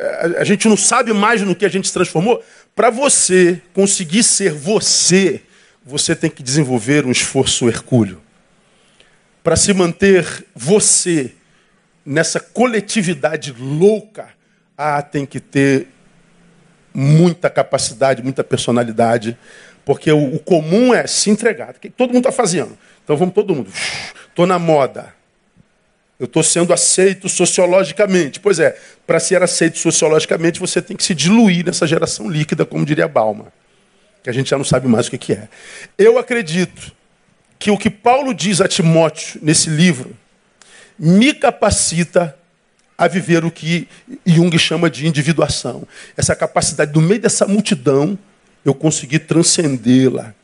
a, 0.41 0.45
gente 0.45 0.69
não 0.69 0.77
sabe 0.77 1.13
mais 1.13 1.41
no 1.43 1.55
que 1.55 1.65
a 1.65 1.69
gente 1.69 1.87
se 1.87 1.95
transformou, 1.95 2.43
para 2.75 2.91
você 2.91 3.61
conseguir 3.73 4.23
ser 4.23 4.53
você, 4.53 5.43
você 5.85 6.15
tem 6.15 6.31
que 6.31 6.43
desenvolver 6.43 7.05
um 7.05 7.11
esforço 7.11 7.69
hercúleo. 7.69 8.21
Para 9.43 9.57
se 9.57 9.73
manter 9.73 10.47
você 10.55 11.33
nessa 12.05 12.41
coletividade 12.41 13.53
louca, 13.53 14.29
ah, 14.77 15.03
tem 15.03 15.27
que 15.27 15.41
ter 15.41 15.89
muita 16.93 17.49
capacidade, 17.49 18.23
muita 18.23 18.43
personalidade, 18.43 19.37
porque 19.85 20.11
o, 20.11 20.39
comum 20.39 20.95
é 20.95 21.07
se 21.07 21.31
entregar. 21.31 21.75
Que 21.75 21.91
todo 21.91 22.13
mundo 22.13 22.29
está 22.29 22.33
fazendo? 22.33 22.77
Então 23.05 23.17
vamos 23.17 23.35
todo 23.35 23.55
mundo. 23.55 23.71
Estou 24.29 24.47
na 24.47 24.59
moda. 24.59 25.15
Eu 26.21 26.27
estou 26.27 26.43
sendo 26.43 26.75
aceito 26.75 27.31
sociologicamente. 27.31 28.39
Pois 28.39 28.59
é, 28.59 28.79
para 29.07 29.19
ser 29.19 29.43
aceito 29.43 29.79
sociologicamente, 29.79 30.61
você 30.61 30.83
tem 30.83 30.95
que 30.95 31.03
se 31.03 31.15
diluir 31.15 31.65
nessa 31.65 31.87
geração 31.87 32.29
líquida, 32.29 32.67
como 32.67 32.85
diria 32.85 33.09
Balma, 33.09 33.51
que 34.23 34.29
a 34.29 34.33
gente 34.33 34.51
já 34.51 34.59
não 34.59 34.65
sabe 34.65 34.87
mais 34.87 35.09
o 35.09 35.11
que 35.13 35.33
é. 35.33 35.49
Eu 35.97 36.19
acredito 36.19 36.93
que 37.59 37.71
o 37.71 37.79
que 37.79 37.89
Paulo 37.89 38.35
diz 38.35 38.61
a 38.61 38.69
Timóteo 38.69 39.41
nesse 39.43 39.71
livro 39.71 40.15
me 40.99 41.33
capacita 41.33 42.37
a 42.99 43.09
viver 43.09 43.43
o 43.43 43.51
que 43.51 43.89
Jung 44.27 44.57
chama 44.59 44.91
de 44.91 45.07
individuação. 45.07 45.89
Essa 46.15 46.37
capacidade, 46.37 46.93
no 46.93 47.01
meio 47.01 47.23
dessa 47.23 47.47
multidão, 47.47 48.19
eu 48.63 48.75
conseguir 48.75 49.21
transcendê-la 49.21 50.35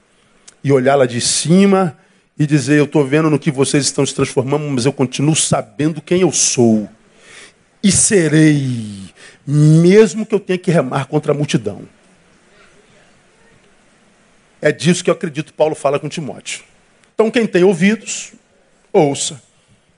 e 0.65 0.73
olhá-la 0.73 1.05
de 1.05 1.21
cima 1.21 1.95
e 2.39 2.47
dizer: 2.47 2.79
Eu 2.79 2.85
estou 2.85 3.05
vendo 3.07 3.31
no 3.31 3.39
que 3.39 3.51
vocês 3.51 3.85
estão 3.85 4.05
se 4.05 4.15
transformando, 4.15 4.65
mas 4.69 4.85
eu 4.85 4.93
continuo 4.93 5.35
sabendo 5.35 6.01
quem 6.03 6.21
eu 6.21 6.33
sou. 6.33 6.89
E 7.83 7.91
serei, 7.93 9.11
mesmo 9.47 10.27
que 10.27 10.35
eu 10.35 10.41
tenha 10.41 10.59
que 10.59 10.71
remar 10.71 11.07
contra 11.07 11.33
a 11.33 11.35
multidão. 11.35 11.83
É 14.61 14.73
disso 14.73 15.05
que 15.05 15.11
eu 15.11 15.15
acredito 15.15 15.55
Paulo 15.55 15.75
fala 15.75 15.99
com 15.99 16.09
Timóteo. 16.09 16.65
Então, 17.15 17.31
quem 17.31 17.47
tem 17.47 17.63
ouvidos, 17.63 18.33
ouça. 18.93 19.41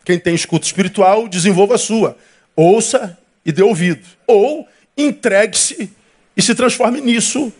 Quem 0.04 0.18
tem 0.18 0.34
escuta 0.34 0.66
espiritual, 0.66 1.28
desenvolva 1.28 1.74
a 1.74 1.78
sua. 1.78 2.16
Ouça 2.54 3.16
e 3.44 3.52
dê 3.52 3.62
ouvido. 3.62 4.06
Ou 4.26 4.68
entregue-se 4.96 5.90
e 6.36 6.42
se 6.42 6.54
transforme 6.54 7.00
nisso, 7.00 7.52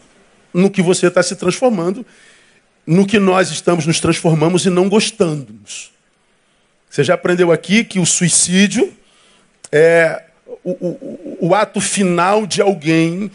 no 0.53 0.71
que 0.71 0.83
você 0.83 1.07
está 1.07 1.23
se 1.23 1.37
transformando 1.37 2.05
no 2.89 3.07
que 3.07 3.19
nós 3.19 3.51
estamos 3.51 3.85
nos 3.85 4.01
transformamos 4.01 4.65
e 4.65 4.71
não 4.71 4.89
gostamos. 4.89 5.91
Você 6.89 7.05
já 7.05 7.13
aprendeu 7.13 7.53
aqui 7.53 7.85
que 7.85 8.01
o 8.01 8.07
suicídio 8.07 8.91
é 9.71 10.23
o, 10.65 10.71
o, 10.71 11.39
o 11.49 11.55
ato 11.55 11.83
final 11.83 12.47
de 12.47 12.63
alguém 12.63 13.31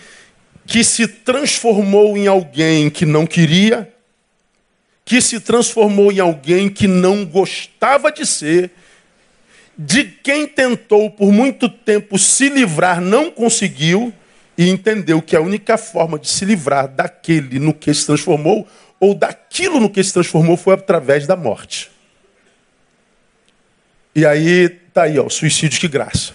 que 0.65 0.83
se 0.83 1.07
transformou 1.07 2.17
em 2.17 2.25
alguém 2.25 2.89
que 2.89 3.05
não 3.05 3.27
queria, 3.27 3.93
que 5.05 5.21
se 5.21 5.39
transformou 5.39 6.11
em 6.11 6.19
alguém 6.19 6.67
que 6.67 6.87
não 6.87 7.23
gostava 7.23 8.11
de 8.11 8.25
ser, 8.25 8.71
de 9.77 10.03
quem 10.03 10.47
tentou 10.47 11.11
por 11.11 11.31
muito 11.31 11.69
tempo 11.69 12.17
se 12.17 12.49
livrar, 12.49 12.99
não 12.99 13.29
conseguiu, 13.29 14.11
e 14.57 14.67
entendeu 14.67 15.21
que 15.21 15.35
a 15.35 15.41
única 15.41 15.77
forma 15.77 16.17
de 16.17 16.27
se 16.27 16.43
livrar 16.43 16.87
daquele 16.87 17.59
no 17.59 17.71
que 17.71 17.93
se 17.93 18.05
transformou 18.07 18.67
ou 19.03 19.13
daquilo 19.13 19.81
no 19.81 19.89
que 19.89 20.01
se 20.01 20.13
transformou 20.13 20.55
foi 20.55 20.75
através 20.75 21.27
da 21.27 21.35
morte. 21.35 21.91
E 24.15 24.25
aí 24.25 24.69
tá 24.69 25.03
aí, 25.03 25.19
ó, 25.19 25.27
suicídio 25.27 25.77
que 25.77 25.89
graça. 25.89 26.31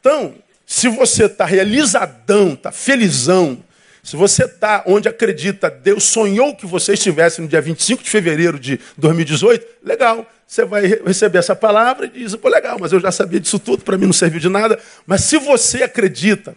Então, 0.00 0.34
se 0.64 0.88
você 0.88 1.26
está 1.26 1.44
realizadão, 1.44 2.54
está 2.54 2.72
felizão, 2.72 3.62
se 4.02 4.16
você 4.16 4.44
está 4.44 4.82
onde 4.86 5.06
acredita, 5.06 5.68
Deus 5.68 6.04
sonhou 6.04 6.56
que 6.56 6.64
você 6.64 6.94
estivesse 6.94 7.42
no 7.42 7.46
dia 7.46 7.60
25 7.60 8.02
de 8.02 8.08
fevereiro 8.08 8.58
de 8.58 8.80
2018, 8.96 9.66
legal. 9.84 10.26
Você 10.46 10.64
vai 10.64 10.86
receber 10.86 11.40
essa 11.40 11.54
palavra 11.54 12.06
e 12.06 12.08
diz, 12.08 12.34
pô, 12.36 12.48
legal, 12.48 12.78
mas 12.80 12.92
eu 12.92 13.00
já 13.00 13.12
sabia 13.12 13.38
disso 13.38 13.58
tudo, 13.58 13.84
para 13.84 13.98
mim 13.98 14.06
não 14.06 14.14
serviu 14.14 14.40
de 14.40 14.48
nada. 14.48 14.78
Mas 15.06 15.24
se 15.24 15.36
você 15.36 15.82
acredita 15.82 16.56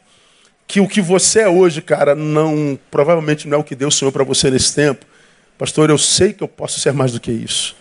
que 0.66 0.80
o 0.80 0.88
que 0.88 1.02
você 1.02 1.42
é 1.42 1.50
hoje, 1.50 1.82
cara, 1.82 2.16
não 2.16 2.80
provavelmente 2.90 3.50
não 3.50 3.58
é 3.58 3.60
o 3.60 3.66
que 3.66 3.76
Deus 3.76 3.96
sonhou 3.96 4.14
para 4.14 4.24
você 4.24 4.50
nesse 4.50 4.74
tempo, 4.74 5.06
Pastor, 5.58 5.90
eu 5.90 5.98
sei 5.98 6.34
que 6.34 6.44
eu 6.44 6.48
posso 6.48 6.80
ser 6.80 6.92
mais 6.92 7.14
do 7.14 7.20
que 7.20 7.32
isso. 7.32 7.76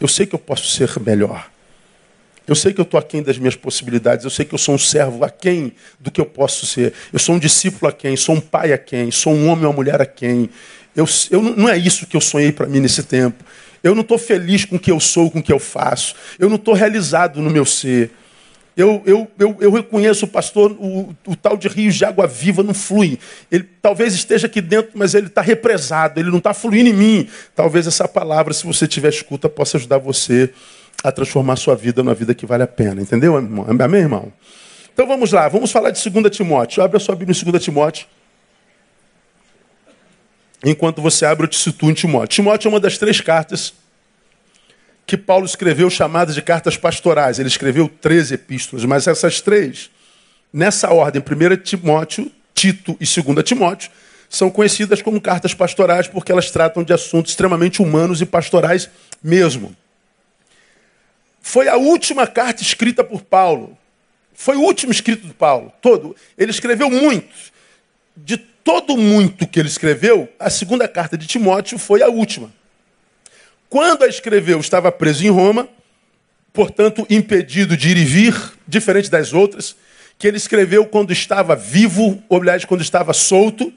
Eu 0.00 0.08
sei 0.08 0.26
que 0.26 0.34
eu 0.34 0.38
posso 0.38 0.68
ser 0.68 0.90
melhor. 1.00 1.50
Eu 2.46 2.54
sei 2.54 2.72
que 2.72 2.80
eu 2.80 2.84
estou 2.84 2.98
aquém 2.98 3.22
das 3.22 3.38
minhas 3.38 3.56
possibilidades. 3.56 4.24
Eu 4.24 4.30
sei 4.30 4.44
que 4.44 4.54
eu 4.54 4.58
sou 4.58 4.74
um 4.74 4.78
servo 4.78 5.24
aquém 5.24 5.72
do 6.00 6.10
que 6.10 6.20
eu 6.20 6.26
posso 6.26 6.66
ser. 6.66 6.92
Eu 7.12 7.18
sou 7.18 7.34
um 7.34 7.38
discípulo 7.38 7.88
a 7.88 7.92
quem, 7.92 8.16
sou 8.16 8.34
um 8.34 8.40
pai 8.40 8.72
a 8.72 8.78
quem, 8.78 9.10
sou 9.10 9.32
um 9.32 9.48
homem 9.48 9.64
ou 9.64 9.70
uma 9.70 9.76
mulher 9.76 10.00
a 10.00 10.06
quem. 10.06 10.50
Eu, 10.94 11.06
eu, 11.30 11.42
não 11.42 11.68
é 11.68 11.76
isso 11.76 12.06
que 12.06 12.16
eu 12.16 12.20
sonhei 12.20 12.52
para 12.52 12.66
mim 12.66 12.80
nesse 12.80 13.02
tempo. 13.02 13.44
Eu 13.82 13.94
não 13.94 14.02
estou 14.02 14.18
feliz 14.18 14.64
com 14.64 14.76
o 14.76 14.78
que 14.78 14.90
eu 14.90 15.00
sou, 15.00 15.30
com 15.30 15.40
o 15.40 15.42
que 15.42 15.52
eu 15.52 15.58
faço. 15.58 16.14
Eu 16.38 16.48
não 16.48 16.56
estou 16.56 16.74
realizado 16.74 17.40
no 17.40 17.50
meu 17.50 17.64
ser. 17.64 18.10
Eu, 18.76 19.02
eu, 19.04 19.30
eu, 19.38 19.56
eu 19.60 19.70
reconheço, 19.70 20.26
pastor, 20.26 20.72
o, 20.72 21.14
o, 21.26 21.36
tal 21.36 21.58
de 21.58 21.68
rios 21.68 21.94
de 21.94 22.04
água 22.06 22.26
viva 22.26 22.62
não 22.62 22.72
flui. 22.72 23.18
Ele 23.50 23.68
talvez 23.82 24.14
esteja 24.14 24.46
aqui 24.46 24.62
dentro, 24.62 24.92
mas 24.94 25.14
ele 25.14 25.26
está 25.26 25.42
represado, 25.42 26.18
ele 26.18 26.30
não 26.30 26.38
está 26.38 26.54
fluindo 26.54 26.88
em 26.88 26.94
mim. 26.94 27.28
Talvez 27.54 27.86
essa 27.86 28.08
palavra, 28.08 28.54
se 28.54 28.64
você 28.64 28.88
tiver 28.88 29.10
escuta, 29.10 29.48
possa 29.48 29.76
ajudar 29.76 29.98
você 29.98 30.50
a 31.04 31.12
transformar 31.12 31.56
sua 31.56 31.76
vida 31.76 32.02
numa 32.02 32.14
vida 32.14 32.34
que 32.34 32.46
vale 32.46 32.62
a 32.62 32.66
pena. 32.66 33.02
Entendeu, 33.02 33.36
irmão? 33.36 33.66
Irmão? 33.98 34.32
Então 34.94 35.06
vamos 35.06 35.32
lá, 35.32 35.48
vamos 35.48 35.70
falar 35.70 35.90
de 35.90 36.10
2 36.10 36.34
Timóteo. 36.34 36.82
Abre 36.82 36.96
a 36.96 37.00
sua 37.00 37.14
Bíblia 37.14 37.36
em 37.38 37.50
2 37.50 37.62
Timóteo. 37.62 38.06
Enquanto 40.64 41.02
você 41.02 41.26
abre, 41.26 41.44
eu 41.44 41.48
te 41.48 41.58
situo 41.58 41.90
em 41.90 41.94
Timóteo. 41.94 42.36
Timóteo 42.36 42.68
é 42.68 42.70
uma 42.70 42.80
das 42.80 42.96
três 42.96 43.20
cartas 43.20 43.74
que 45.12 45.16
Paulo 45.18 45.44
escreveu 45.44 45.90
chamadas 45.90 46.34
de 46.34 46.40
cartas 46.40 46.74
pastorais. 46.74 47.38
Ele 47.38 47.46
escreveu 47.46 47.86
13 47.86 48.32
epístolas, 48.32 48.82
mas 48.86 49.06
essas 49.06 49.42
três, 49.42 49.90
nessa 50.50 50.90
ordem, 50.90 51.20
1 51.20 51.56
Timóteo, 51.58 52.32
Tito 52.54 52.96
e 52.98 53.04
2 53.04 53.44
Timóteo, 53.44 53.90
são 54.30 54.50
conhecidas 54.50 55.02
como 55.02 55.20
cartas 55.20 55.52
pastorais 55.52 56.08
porque 56.08 56.32
elas 56.32 56.50
tratam 56.50 56.82
de 56.82 56.94
assuntos 56.94 57.32
extremamente 57.32 57.82
humanos 57.82 58.22
e 58.22 58.24
pastorais 58.24 58.88
mesmo. 59.22 59.76
Foi 61.42 61.68
a 61.68 61.76
última 61.76 62.26
carta 62.26 62.62
escrita 62.62 63.04
por 63.04 63.20
Paulo. 63.20 63.76
Foi 64.32 64.56
o 64.56 64.62
último 64.62 64.92
escrito 64.92 65.26
de 65.26 65.34
Paulo, 65.34 65.70
todo. 65.82 66.16
Ele 66.38 66.52
escreveu 66.52 66.88
muito. 66.88 67.34
De 68.16 68.38
todo 68.38 68.96
muito 68.96 69.46
que 69.46 69.60
ele 69.60 69.68
escreveu, 69.68 70.26
a 70.38 70.48
segunda 70.48 70.88
carta 70.88 71.18
de 71.18 71.26
Timóteo 71.26 71.76
foi 71.76 72.02
a 72.02 72.08
última. 72.08 72.50
Quando 73.72 74.02
a 74.02 74.06
escreveu, 74.06 74.60
estava 74.60 74.92
preso 74.92 75.24
em 75.24 75.30
Roma, 75.30 75.66
portanto, 76.52 77.06
impedido 77.08 77.74
de 77.74 77.88
ir 77.88 77.96
e 77.96 78.04
vir, 78.04 78.52
diferente 78.68 79.10
das 79.10 79.32
outras, 79.32 79.74
que 80.18 80.28
ele 80.28 80.36
escreveu 80.36 80.84
quando 80.84 81.10
estava 81.10 81.56
vivo, 81.56 82.22
ou 82.28 82.38
aliás, 82.38 82.66
quando 82.66 82.82
estava 82.82 83.14
solto. 83.14 83.72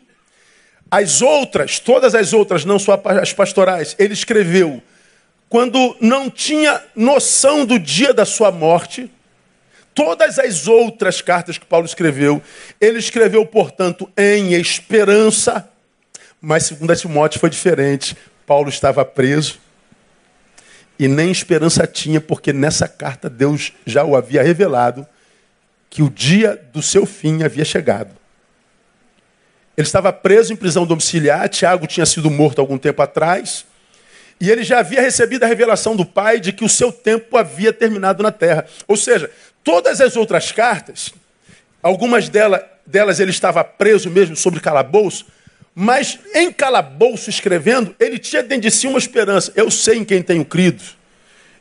As 0.92 1.22
outras, 1.22 1.80
todas 1.80 2.14
as 2.14 2.34
outras, 2.34 2.66
não 2.66 2.78
só 2.78 3.02
as 3.06 3.32
pastorais, 3.32 3.96
ele 3.98 4.14
escreveu 4.14 4.84
quando 5.48 5.96
não 6.02 6.30
tinha 6.30 6.84
noção 6.94 7.66
do 7.66 7.80
dia 7.80 8.14
da 8.14 8.26
sua 8.26 8.52
morte. 8.52 9.10
Todas 9.94 10.38
as 10.38 10.68
outras 10.68 11.22
cartas 11.22 11.58
que 11.58 11.66
Paulo 11.66 11.86
escreveu, 11.86 12.42
ele 12.82 13.00
escreveu, 13.00 13.46
portanto, 13.46 14.12
em 14.18 14.56
esperança, 14.56 15.70
mas 16.42 16.66
segundo 16.66 16.94
Timóteo 16.98 17.40
foi 17.40 17.50
diferente. 17.50 18.18
Paulo 18.46 18.68
estava 18.68 19.06
preso 19.06 19.64
e 20.98 21.08
nem 21.08 21.32
esperança 21.32 21.86
tinha, 21.86 22.22
porque 22.22 22.54
nessa 22.54 22.88
carta 22.88 23.30
Deus 23.30 23.74
já 23.86 24.04
o 24.04 24.16
havia 24.16 24.42
revelado 24.42 25.06
que 25.90 26.02
o 26.02 26.10
dia 26.10 26.62
do 26.74 26.82
seu 26.82 27.06
fim 27.06 27.44
havia 27.44 27.66
chegado. 27.66 28.12
Ele 29.78 29.86
estava 29.86 30.12
preso 30.14 30.54
em 30.54 30.56
prisão 30.56 30.86
domiciliar, 30.86 31.48
Tiago 31.50 31.86
tinha 31.86 32.06
sido 32.06 32.32
morto 32.32 32.60
algum 32.60 32.78
tempo 32.78 33.02
atrás, 33.02 33.66
e 34.40 34.50
ele 34.50 34.64
já 34.64 34.80
havia 34.80 35.02
recebido 35.02 35.44
a 35.44 35.48
revelação 35.48 35.96
do 35.96 36.06
Pai 36.06 36.40
de 36.40 36.52
que 36.52 36.64
o 36.64 36.70
seu 36.70 36.92
tempo 36.92 37.38
havia 37.38 37.72
terminado 37.72 38.22
na 38.22 38.32
terra. 38.32 38.66
Ou 38.88 38.98
seja, 38.98 39.30
todas 39.64 40.02
as 40.02 40.16
outras 40.16 40.52
cartas, 40.52 41.14
algumas 41.82 42.30
delas, 42.30 42.62
delas 42.86 43.20
ele 43.20 43.32
estava 43.32 43.64
preso 43.64 44.10
mesmo 44.10 44.36
sobre 44.36 44.60
calabouço, 44.60 45.26
mas 45.76 46.18
em 46.34 46.50
calabouço 46.54 47.30
escrevendo, 47.30 47.94
ele 48.00 48.18
tinha 48.18 48.42
dentro 48.42 48.62
de 48.62 48.72
si 48.72 48.88
uma 48.88 48.98
esperança. 48.98 49.52
Eu 49.56 49.70
sei 49.70 49.98
em 49.98 50.06
quem 50.06 50.24
tenho 50.24 50.46
crido. 50.46 50.82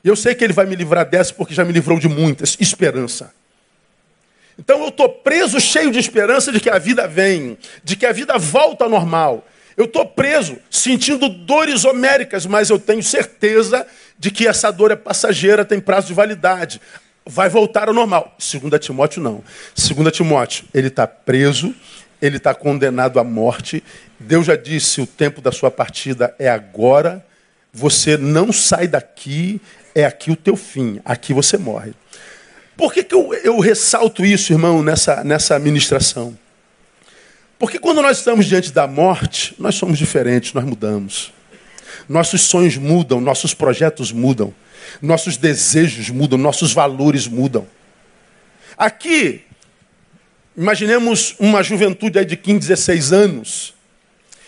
Eu 0.04 0.14
sei 0.14 0.36
que 0.36 0.44
ele 0.44 0.52
vai 0.52 0.66
me 0.66 0.76
livrar 0.76 1.04
dessa 1.04 1.34
porque 1.34 1.52
já 1.52 1.64
me 1.64 1.72
livrou 1.72 1.98
de 1.98 2.08
muitas. 2.08 2.56
Esperança. 2.60 3.34
Então 4.56 4.82
eu 4.82 4.88
estou 4.88 5.08
preso, 5.08 5.58
cheio 5.58 5.90
de 5.90 5.98
esperança 5.98 6.52
de 6.52 6.60
que 6.60 6.70
a 6.70 6.78
vida 6.78 7.08
vem, 7.08 7.58
de 7.82 7.96
que 7.96 8.06
a 8.06 8.12
vida 8.12 8.38
volta 8.38 8.84
ao 8.84 8.90
normal. 8.90 9.44
Eu 9.76 9.86
estou 9.86 10.06
preso, 10.06 10.58
sentindo 10.70 11.28
dores 11.28 11.84
homéricas, 11.84 12.46
mas 12.46 12.70
eu 12.70 12.78
tenho 12.78 13.02
certeza 13.02 13.84
de 14.16 14.30
que 14.30 14.46
essa 14.46 14.70
dor 14.70 14.92
é 14.92 14.96
passageira, 14.96 15.64
tem 15.64 15.80
prazo 15.80 16.06
de 16.06 16.14
validade. 16.14 16.80
Vai 17.26 17.48
voltar 17.48 17.88
ao 17.88 17.94
normal. 17.94 18.36
Segundo 18.38 18.78
Timóteo, 18.78 19.20
não. 19.20 19.42
Segundo 19.74 20.10
Timóteo, 20.12 20.66
ele 20.72 20.86
está 20.86 21.06
preso, 21.06 21.74
ele 22.24 22.38
está 22.38 22.54
condenado 22.54 23.20
à 23.20 23.24
morte. 23.24 23.84
Deus 24.18 24.46
já 24.46 24.56
disse: 24.56 25.00
o 25.00 25.06
tempo 25.06 25.42
da 25.42 25.52
sua 25.52 25.70
partida 25.70 26.34
é 26.38 26.48
agora. 26.48 27.24
Você 27.72 28.16
não 28.16 28.52
sai 28.52 28.88
daqui, 28.88 29.60
é 29.94 30.04
aqui 30.04 30.30
o 30.30 30.36
teu 30.36 30.56
fim. 30.56 31.00
Aqui 31.04 31.34
você 31.34 31.58
morre. 31.58 31.92
Por 32.76 32.92
que, 32.92 33.04
que 33.04 33.14
eu, 33.14 33.34
eu 33.44 33.58
ressalto 33.58 34.24
isso, 34.24 34.52
irmão, 34.52 34.82
nessa, 34.82 35.22
nessa 35.22 35.58
ministração? 35.58 36.36
Porque 37.58 37.78
quando 37.78 38.00
nós 38.00 38.18
estamos 38.18 38.46
diante 38.46 38.72
da 38.72 38.86
morte, 38.86 39.54
nós 39.58 39.74
somos 39.74 39.98
diferentes, 39.98 40.52
nós 40.54 40.64
mudamos. 40.64 41.32
Nossos 42.08 42.42
sonhos 42.42 42.76
mudam, 42.76 43.20
nossos 43.20 43.54
projetos 43.54 44.12
mudam, 44.12 44.52
nossos 45.00 45.36
desejos 45.36 46.10
mudam, 46.10 46.38
nossos 46.38 46.72
valores 46.72 47.26
mudam. 47.26 47.66
Aqui, 48.76 49.44
Imaginemos 50.56 51.34
uma 51.38 51.62
juventude 51.62 52.18
aí 52.18 52.24
de 52.24 52.36
15, 52.36 52.60
16 52.60 53.12
anos. 53.12 53.74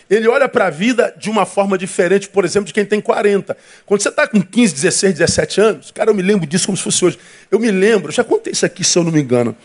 Ele 0.09 0.27
olha 0.27 0.47
para 0.47 0.67
a 0.67 0.69
vida 0.69 1.13
de 1.17 1.29
uma 1.29 1.45
forma 1.45 1.77
diferente, 1.77 2.29
por 2.29 2.45
exemplo, 2.45 2.67
de 2.67 2.73
quem 2.73 2.85
tem 2.85 3.01
40. 3.01 3.57
Quando 3.85 4.01
você 4.01 4.07
está 4.07 4.25
com 4.25 4.41
15, 4.41 4.73
16, 4.73 5.13
17 5.15 5.61
anos, 5.61 5.91
cara, 5.91 6.09
eu 6.09 6.15
me 6.15 6.21
lembro 6.21 6.47
disso 6.47 6.65
como 6.65 6.77
se 6.77 6.83
fosse 6.83 7.03
hoje. 7.03 7.19
Eu 7.51 7.59
me 7.59 7.69
lembro, 7.69 8.11
já 8.11 8.23
contei 8.23 8.53
isso 8.53 8.65
aqui, 8.65 8.85
se 8.85 8.97
eu 8.97 9.03
não 9.03 9.11
me 9.11 9.19
engano. 9.19 9.55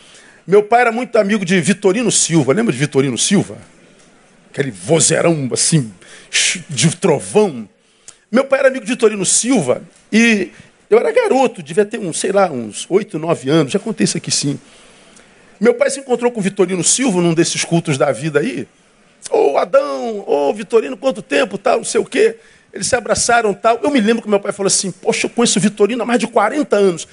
Meu 0.45 0.61
pai 0.61 0.81
era 0.81 0.91
muito 0.91 1.17
amigo 1.17 1.45
de 1.45 1.61
Vitorino 1.61 2.11
Silva. 2.11 2.51
Lembra 2.51 2.73
de 2.73 2.79
Vitorino 2.79 3.17
Silva? 3.17 3.57
Aquele 4.51 4.69
vozeirão 4.69 5.49
assim, 5.53 5.93
de 6.69 6.93
trovão. 6.97 7.67
Meu 8.29 8.43
pai 8.43 8.59
era 8.59 8.67
amigo 8.67 8.83
de 8.83 8.91
Vitorino 8.91 9.25
Silva 9.25 9.81
e 10.11 10.51
eu 10.89 10.99
era 10.99 11.11
garoto, 11.11 11.63
devia 11.63 11.85
ter 11.85 11.99
uns, 11.99 12.19
sei 12.19 12.33
lá, 12.33 12.51
uns 12.51 12.85
8, 12.89 13.17
9 13.17 13.49
anos. 13.49 13.71
Já 13.71 13.79
contei 13.79 14.03
isso 14.03 14.17
aqui 14.17 14.29
sim. 14.29 14.59
Meu 15.59 15.73
pai 15.73 15.89
se 15.89 15.99
encontrou 15.99 16.31
com 16.31 16.39
o 16.39 16.43
Vitorino 16.43 16.83
Silva 16.83 17.21
num 17.21 17.33
desses 17.33 17.63
cultos 17.63 17.97
da 17.97 18.11
vida 18.11 18.39
aí. 18.39 18.67
Ô 19.31 19.53
oh, 19.53 19.57
Adão, 19.57 20.19
ô 20.19 20.49
oh, 20.49 20.53
Vitorino, 20.53 20.97
quanto 20.97 21.21
tempo, 21.21 21.57
tal, 21.57 21.77
não 21.77 21.85
sei 21.85 22.01
o 22.01 22.05
quê. 22.05 22.37
Eles 22.73 22.87
se 22.87 22.95
abraçaram, 22.95 23.53
tal. 23.53 23.79
Eu 23.81 23.91
me 23.91 24.01
lembro 24.01 24.23
que 24.23 24.29
meu 24.29 24.39
pai 24.39 24.51
falou 24.51 24.67
assim: 24.67 24.91
Poxa, 24.91 25.27
eu 25.27 25.29
conheço 25.29 25.59
o 25.59 25.61
Vitorino 25.61 26.03
há 26.03 26.05
mais 26.05 26.19
de 26.19 26.27
40 26.27 26.75
anos. 26.75 27.07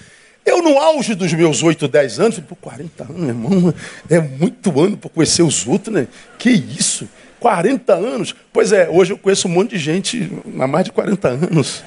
Eu, 0.45 0.63
no 0.63 0.79
auge 0.79 1.15
dos 1.15 1.33
meus 1.35 1.63
8, 1.63 1.87
10 1.87 2.19
anos, 2.19 2.35
falei, 2.37 2.49
pô, 2.49 2.57
40 2.57 3.05
anos, 3.05 3.17
meu 3.17 3.29
irmão, 3.29 3.75
é 4.09 4.21
muito 4.21 4.81
ano 4.81 4.97
para 4.97 5.11
conhecer 5.11 5.43
os 5.43 5.67
outros, 5.67 5.95
né? 5.95 6.09
Que 6.39 6.51
isso? 6.51 7.07
40 7.39 7.93
anos? 7.95 8.35
Pois 8.53 8.73
é, 8.73 8.89
hoje 8.89 9.13
eu 9.13 9.19
conheço 9.19 9.49
um 9.49 9.51
monte 9.51 9.71
de 9.71 9.79
gente 9.79 10.31
há 10.59 10.67
mais 10.67 10.85
de 10.85 10.93
40 10.93 11.29
anos. 11.29 11.85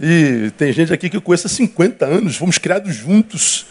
E 0.00 0.50
tem 0.56 0.72
gente 0.72 0.92
aqui 0.92 1.08
que 1.08 1.16
eu 1.16 1.22
conheço 1.22 1.46
há 1.46 1.50
50 1.50 2.04
anos, 2.04 2.36
fomos 2.36 2.58
criados 2.58 2.94
juntos. 2.94 3.66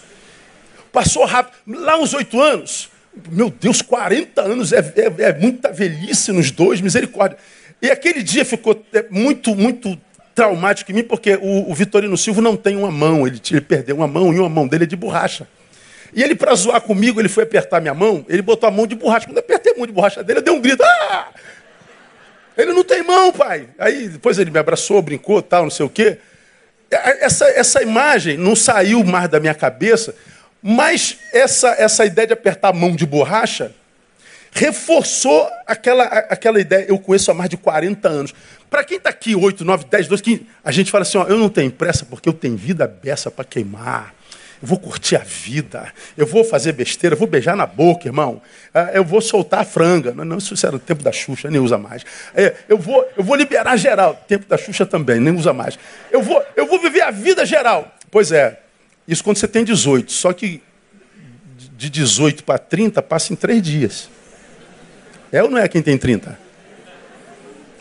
Passou 0.93 1.25
rápido. 1.25 1.57
Lá 1.67 1.97
uns 1.97 2.13
oito 2.13 2.39
anos, 2.39 2.89
meu 3.31 3.49
Deus, 3.49 3.81
40 3.81 4.41
anos 4.41 4.71
é, 4.71 4.77
é, 4.77 5.23
é, 5.23 5.33
muita 5.33 5.71
velhice 5.71 6.31
nos 6.31 6.51
dois, 6.51 6.79
misericórdia. 6.79 7.37
E 7.81 7.89
aquele 7.89 8.21
dia 8.21 8.45
ficou 8.45 8.81
é, 8.93 9.03
muito, 9.09 9.55
muito 9.55 9.99
traumático 10.35 10.91
em 10.91 10.95
mim, 10.95 11.03
porque 11.03 11.35
o, 11.35 11.69
o 11.69 11.73
Vitorino 11.73 12.15
Silva 12.15 12.41
não 12.41 12.55
tem 12.55 12.75
uma 12.75 12.91
mão, 12.91 13.27
ele, 13.27 13.41
ele 13.51 13.61
perdeu 13.61 13.95
uma 13.95 14.07
mão 14.07 14.31
e 14.31 14.39
uma 14.39 14.47
mão 14.47 14.67
dele 14.67 14.83
é 14.83 14.87
de 14.87 14.95
borracha. 14.95 15.47
E 16.13 16.21
ele, 16.21 16.35
para 16.35 16.53
zoar 16.53 16.79
comigo, 16.79 17.19
ele 17.19 17.27
foi 17.27 17.43
apertar 17.43 17.81
minha 17.81 17.93
mão, 17.93 18.23
ele 18.29 18.43
botou 18.43 18.69
a 18.69 18.71
mão 18.71 18.85
de 18.85 18.93
borracha. 18.95 19.25
Quando 19.25 19.37
eu 19.37 19.43
apertei 19.43 19.73
a 19.73 19.75
mão 19.75 19.87
de 19.87 19.91
borracha 19.91 20.23
dele, 20.23 20.39
eu 20.39 20.43
dei 20.43 20.53
um 20.53 20.61
grito. 20.61 20.83
Ah! 20.83 21.29
Ele 22.55 22.71
não 22.71 22.83
tem 22.83 23.01
mão, 23.01 23.33
pai. 23.33 23.67
Aí 23.79 24.09
depois 24.09 24.37
ele 24.37 24.51
me 24.51 24.59
abraçou, 24.59 25.01
brincou, 25.01 25.41
tal, 25.41 25.63
não 25.63 25.71
sei 25.71 25.87
o 25.87 25.89
quê. 25.89 26.19
Essa, 26.91 27.45
essa 27.49 27.81
imagem 27.81 28.37
não 28.37 28.55
saiu 28.55 29.03
mais 29.03 29.27
da 29.27 29.39
minha 29.39 29.55
cabeça, 29.55 30.13
mas 30.63 31.17
essa, 31.33 31.69
essa 31.77 32.05
ideia 32.05 32.27
de 32.27 32.33
apertar 32.33 32.69
a 32.69 32.73
mão 32.73 32.95
de 32.95 33.05
borracha 33.05 33.73
reforçou 34.53 35.49
aquela, 35.67 36.03
aquela 36.03 36.59
ideia. 36.59 36.85
Eu 36.87 36.97
conheço 36.97 37.29
há 37.31 37.33
mais 37.33 37.49
de 37.49 37.57
40 37.57 38.07
anos. 38.07 38.33
Para 38.69 38.83
quem 38.83 38.97
está 38.97 39.09
aqui, 39.09 39.35
8, 39.35 39.65
9, 39.65 39.85
10, 39.85 40.07
12, 40.07 40.23
15, 40.23 40.47
a 40.63 40.71
gente 40.71 40.89
fala 40.89 41.01
assim: 41.01 41.17
ó, 41.17 41.25
eu 41.25 41.37
não 41.37 41.49
tenho 41.49 41.71
pressa 41.71 42.05
porque 42.05 42.29
eu 42.29 42.33
tenho 42.33 42.55
vida 42.55 42.87
beça 42.87 43.29
para 43.29 43.43
queimar. 43.43 44.13
Eu 44.61 44.67
vou 44.67 44.79
curtir 44.79 45.17
a 45.17 45.19
vida. 45.19 45.91
Eu 46.15 46.25
vou 46.25 46.45
fazer 46.45 46.71
besteira, 46.71 47.15
eu 47.15 47.19
vou 47.19 47.27
beijar 47.27 47.53
na 47.53 47.65
boca, 47.65 48.07
irmão. 48.07 48.41
Ah, 48.73 48.91
eu 48.93 49.03
vou 49.03 49.19
soltar 49.19 49.59
a 49.59 49.65
franga. 49.65 50.13
Não, 50.13 50.37
isso 50.37 50.55
era 50.65 50.77
o 50.77 50.79
tempo 50.79 51.03
da 51.03 51.11
Xuxa, 51.11 51.49
nem 51.51 51.59
usa 51.59 51.77
mais. 51.77 52.05
É, 52.33 52.53
eu, 52.69 52.77
vou, 52.77 53.05
eu 53.17 53.23
vou 53.25 53.35
liberar 53.35 53.75
geral. 53.75 54.23
Tempo 54.25 54.45
da 54.47 54.57
Xuxa 54.57 54.85
também, 54.85 55.19
nem 55.19 55.35
usa 55.35 55.51
mais. 55.51 55.77
Eu 56.09 56.21
vou, 56.21 56.41
eu 56.55 56.65
vou 56.65 56.79
viver 56.79 57.01
a 57.01 57.11
vida 57.11 57.45
geral. 57.45 57.93
Pois 58.09 58.31
é, 58.31 58.57
isso 59.07 59.23
quando 59.23 59.37
você 59.37 59.47
tem 59.47 59.63
18. 59.63 60.11
Só 60.11 60.33
que 60.33 60.61
de 61.75 61.89
18 61.89 62.43
para 62.43 62.57
30 62.57 63.01
passa 63.01 63.33
em 63.33 63.35
três 63.35 63.61
dias. 63.61 64.09
É 65.31 65.41
ou 65.43 65.49
não 65.49 65.57
é 65.57 65.67
quem 65.67 65.81
tem 65.81 65.97
30? 65.97 66.37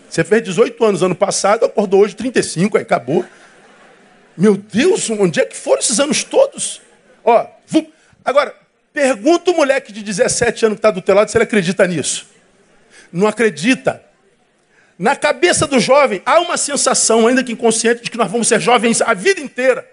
Você 0.09 0.25
fez 0.25 0.43
18 0.43 0.85
anos 0.85 1.03
ano 1.03 1.15
passado, 1.15 1.65
acordou 1.65 2.01
hoje 2.01 2.15
35, 2.15 2.77
aí 2.77 2.83
acabou. 2.83 3.25
Meu 4.37 4.57
Deus, 4.57 5.09
onde 5.11 5.41
é 5.41 5.45
que 5.45 5.57
foram 5.57 5.81
esses 5.81 6.01
anos 6.01 6.25
todos? 6.25 6.81
Ó, 7.25 7.47
agora, 8.25 8.55
pergunta 8.93 9.51
o 9.51 9.57
moleque 9.57 9.93
de 9.93 10.03
17 10.03 10.67
anos 10.67 10.77
que 10.77 10.79
está 10.79 10.91
do 10.91 11.01
teu 11.01 11.15
lado 11.15 11.31
se 11.31 11.37
ele 11.37 11.45
acredita 11.45 11.87
nisso. 11.87 12.27
Não 13.13 13.27
acredita. 13.27 14.03
Na 14.99 15.17
cabeça 15.17 15.67
do 15.67 15.81
jovem 15.81 16.23
há 16.25 16.41
uma 16.41 16.57
sensação, 16.57 17.27
ainda 17.27 17.43
que 17.43 17.53
inconsciente, 17.53 18.03
de 18.03 18.11
que 18.11 18.17
nós 18.17 18.31
vamos 18.31 18.49
ser 18.49 18.61
jovens 18.61 19.01
a 19.01 19.15
vida 19.15 19.41
inteira. 19.41 19.92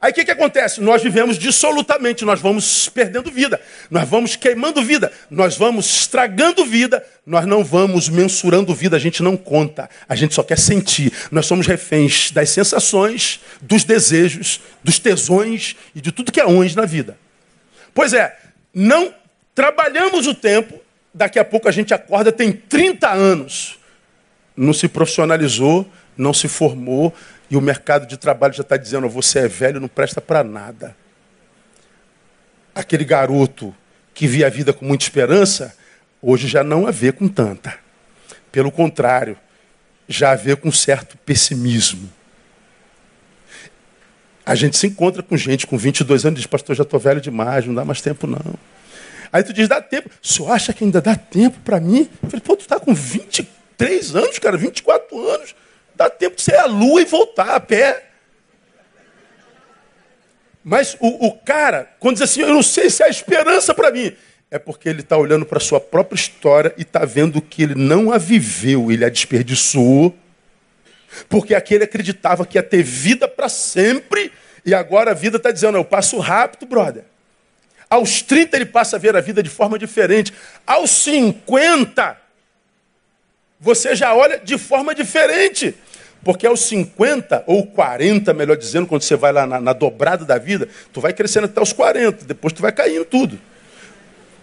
Aí 0.00 0.12
o 0.12 0.14
que, 0.14 0.24
que 0.24 0.30
acontece? 0.30 0.80
Nós 0.80 1.02
vivemos 1.02 1.36
dissolutamente, 1.36 2.24
nós 2.24 2.40
vamos 2.40 2.88
perdendo 2.88 3.30
vida, 3.30 3.60
nós 3.90 4.08
vamos 4.08 4.34
queimando 4.34 4.82
vida, 4.82 5.12
nós 5.30 5.58
vamos 5.58 5.94
estragando 5.94 6.64
vida, 6.64 7.04
nós 7.26 7.44
não 7.44 7.62
vamos 7.62 8.08
mensurando 8.08 8.74
vida, 8.74 8.96
a 8.96 8.98
gente 8.98 9.22
não 9.22 9.36
conta, 9.36 9.90
a 10.08 10.14
gente 10.14 10.34
só 10.34 10.42
quer 10.42 10.58
sentir. 10.58 11.12
Nós 11.30 11.44
somos 11.44 11.66
reféns 11.66 12.30
das 12.30 12.48
sensações, 12.48 13.40
dos 13.60 13.84
desejos, 13.84 14.60
dos 14.82 14.98
tesões 14.98 15.76
e 15.94 16.00
de 16.00 16.10
tudo 16.10 16.32
que 16.32 16.40
é 16.40 16.46
onde 16.46 16.74
na 16.74 16.86
vida. 16.86 17.18
Pois 17.92 18.14
é, 18.14 18.34
não 18.72 19.12
trabalhamos 19.54 20.26
o 20.26 20.34
tempo, 20.34 20.80
daqui 21.12 21.38
a 21.38 21.44
pouco 21.44 21.68
a 21.68 21.72
gente 21.72 21.92
acorda, 21.92 22.32
tem 22.32 22.52
30 22.52 23.06
anos, 23.06 23.78
não 24.56 24.72
se 24.72 24.88
profissionalizou, 24.88 25.86
não 26.16 26.32
se 26.32 26.48
formou, 26.48 27.14
e 27.50 27.56
o 27.56 27.60
mercado 27.60 28.06
de 28.06 28.16
trabalho 28.16 28.54
já 28.54 28.62
está 28.62 28.76
dizendo: 28.76 29.08
você 29.08 29.40
é 29.40 29.48
velho, 29.48 29.80
não 29.80 29.88
presta 29.88 30.20
para 30.20 30.44
nada. 30.44 30.96
Aquele 32.74 33.04
garoto 33.04 33.74
que 34.14 34.26
via 34.26 34.46
a 34.46 34.50
vida 34.50 34.72
com 34.72 34.84
muita 34.84 35.04
esperança, 35.04 35.76
hoje 36.22 36.46
já 36.46 36.62
não 36.62 36.86
a 36.86 36.90
vê 36.90 37.10
com 37.10 37.26
tanta. 37.26 37.76
Pelo 38.52 38.70
contrário, 38.70 39.36
já 40.08 40.32
a 40.32 40.36
vê 40.36 40.54
com 40.54 40.70
certo 40.70 41.18
pessimismo. 41.18 42.08
A 44.46 44.54
gente 44.54 44.76
se 44.76 44.86
encontra 44.86 45.22
com 45.22 45.36
gente 45.36 45.66
com 45.66 45.76
22 45.76 46.24
anos 46.24 46.38
e 46.38 46.42
diz: 46.42 46.46
Pastor, 46.46 46.76
já 46.76 46.82
estou 46.82 47.00
velho 47.00 47.20
demais, 47.20 47.66
não 47.66 47.74
dá 47.74 47.84
mais 47.84 48.00
tempo 48.00 48.26
não. 48.26 48.54
Aí 49.32 49.42
tu 49.42 49.52
diz, 49.52 49.68
dá 49.68 49.80
tempo. 49.80 50.10
Senhor 50.20 50.50
acha 50.50 50.72
que 50.72 50.82
ainda 50.82 51.00
dá 51.00 51.14
tempo 51.14 51.58
para 51.60 51.78
mim? 51.78 52.08
Eu 52.22 52.30
falei, 52.30 52.40
pô, 52.44 52.56
tu 52.56 52.66
tá 52.66 52.80
com 52.80 52.92
23 52.92 54.16
anos, 54.16 54.38
cara, 54.38 54.56
24 54.56 55.28
anos. 55.28 55.54
Dá 56.00 56.08
tempo 56.08 56.36
de 56.36 56.40
ser 56.40 56.56
a 56.56 56.64
lua 56.64 57.02
e 57.02 57.04
voltar 57.04 57.50
a 57.50 57.60
pé. 57.60 58.04
Mas 60.64 60.96
o, 60.98 61.26
o 61.26 61.32
cara, 61.32 61.94
quando 62.00 62.14
diz 62.14 62.22
assim, 62.22 62.40
eu 62.40 62.48
não 62.48 62.62
sei 62.62 62.88
se 62.88 63.02
há 63.02 63.08
esperança 63.10 63.74
para 63.74 63.90
mim, 63.90 64.16
é 64.50 64.58
porque 64.58 64.88
ele 64.88 65.02
está 65.02 65.18
olhando 65.18 65.44
para 65.44 65.58
a 65.58 65.60
sua 65.60 65.78
própria 65.78 66.16
história 66.16 66.72
e 66.78 66.82
está 66.84 67.04
vendo 67.04 67.42
que 67.42 67.62
ele 67.62 67.74
não 67.74 68.10
a 68.10 68.16
viveu, 68.16 68.90
ele 68.90 69.04
a 69.04 69.10
desperdiçou, 69.10 70.16
porque 71.28 71.54
aquele 71.54 71.84
acreditava 71.84 72.46
que 72.46 72.56
ia 72.56 72.62
ter 72.62 72.82
vida 72.82 73.28
para 73.28 73.50
sempre, 73.50 74.32
e 74.64 74.72
agora 74.72 75.10
a 75.10 75.14
vida 75.14 75.36
está 75.36 75.50
dizendo, 75.50 75.76
eu 75.76 75.84
passo 75.84 76.18
rápido, 76.18 76.64
brother. 76.64 77.04
Aos 77.90 78.22
30 78.22 78.56
ele 78.56 78.64
passa 78.64 78.96
a 78.96 78.98
ver 78.98 79.14
a 79.16 79.20
vida 79.20 79.42
de 79.42 79.50
forma 79.50 79.78
diferente. 79.78 80.32
Aos 80.66 80.90
50, 80.92 82.16
você 83.60 83.94
já 83.94 84.14
olha 84.14 84.38
de 84.38 84.56
forma 84.56 84.94
diferente. 84.94 85.74
Porque 86.24 86.46
aos 86.46 86.60
50 86.60 87.44
ou 87.46 87.66
40, 87.66 88.34
melhor 88.34 88.56
dizendo, 88.56 88.86
quando 88.86 89.02
você 89.02 89.16
vai 89.16 89.32
lá 89.32 89.46
na, 89.46 89.60
na 89.60 89.72
dobrada 89.72 90.24
da 90.24 90.36
vida, 90.36 90.68
tu 90.92 91.00
vai 91.00 91.12
crescendo 91.12 91.46
até 91.46 91.60
os 91.60 91.72
40, 91.72 92.24
depois 92.26 92.52
tu 92.52 92.60
vai 92.60 92.72
caindo 92.72 93.04
tudo. 93.04 93.38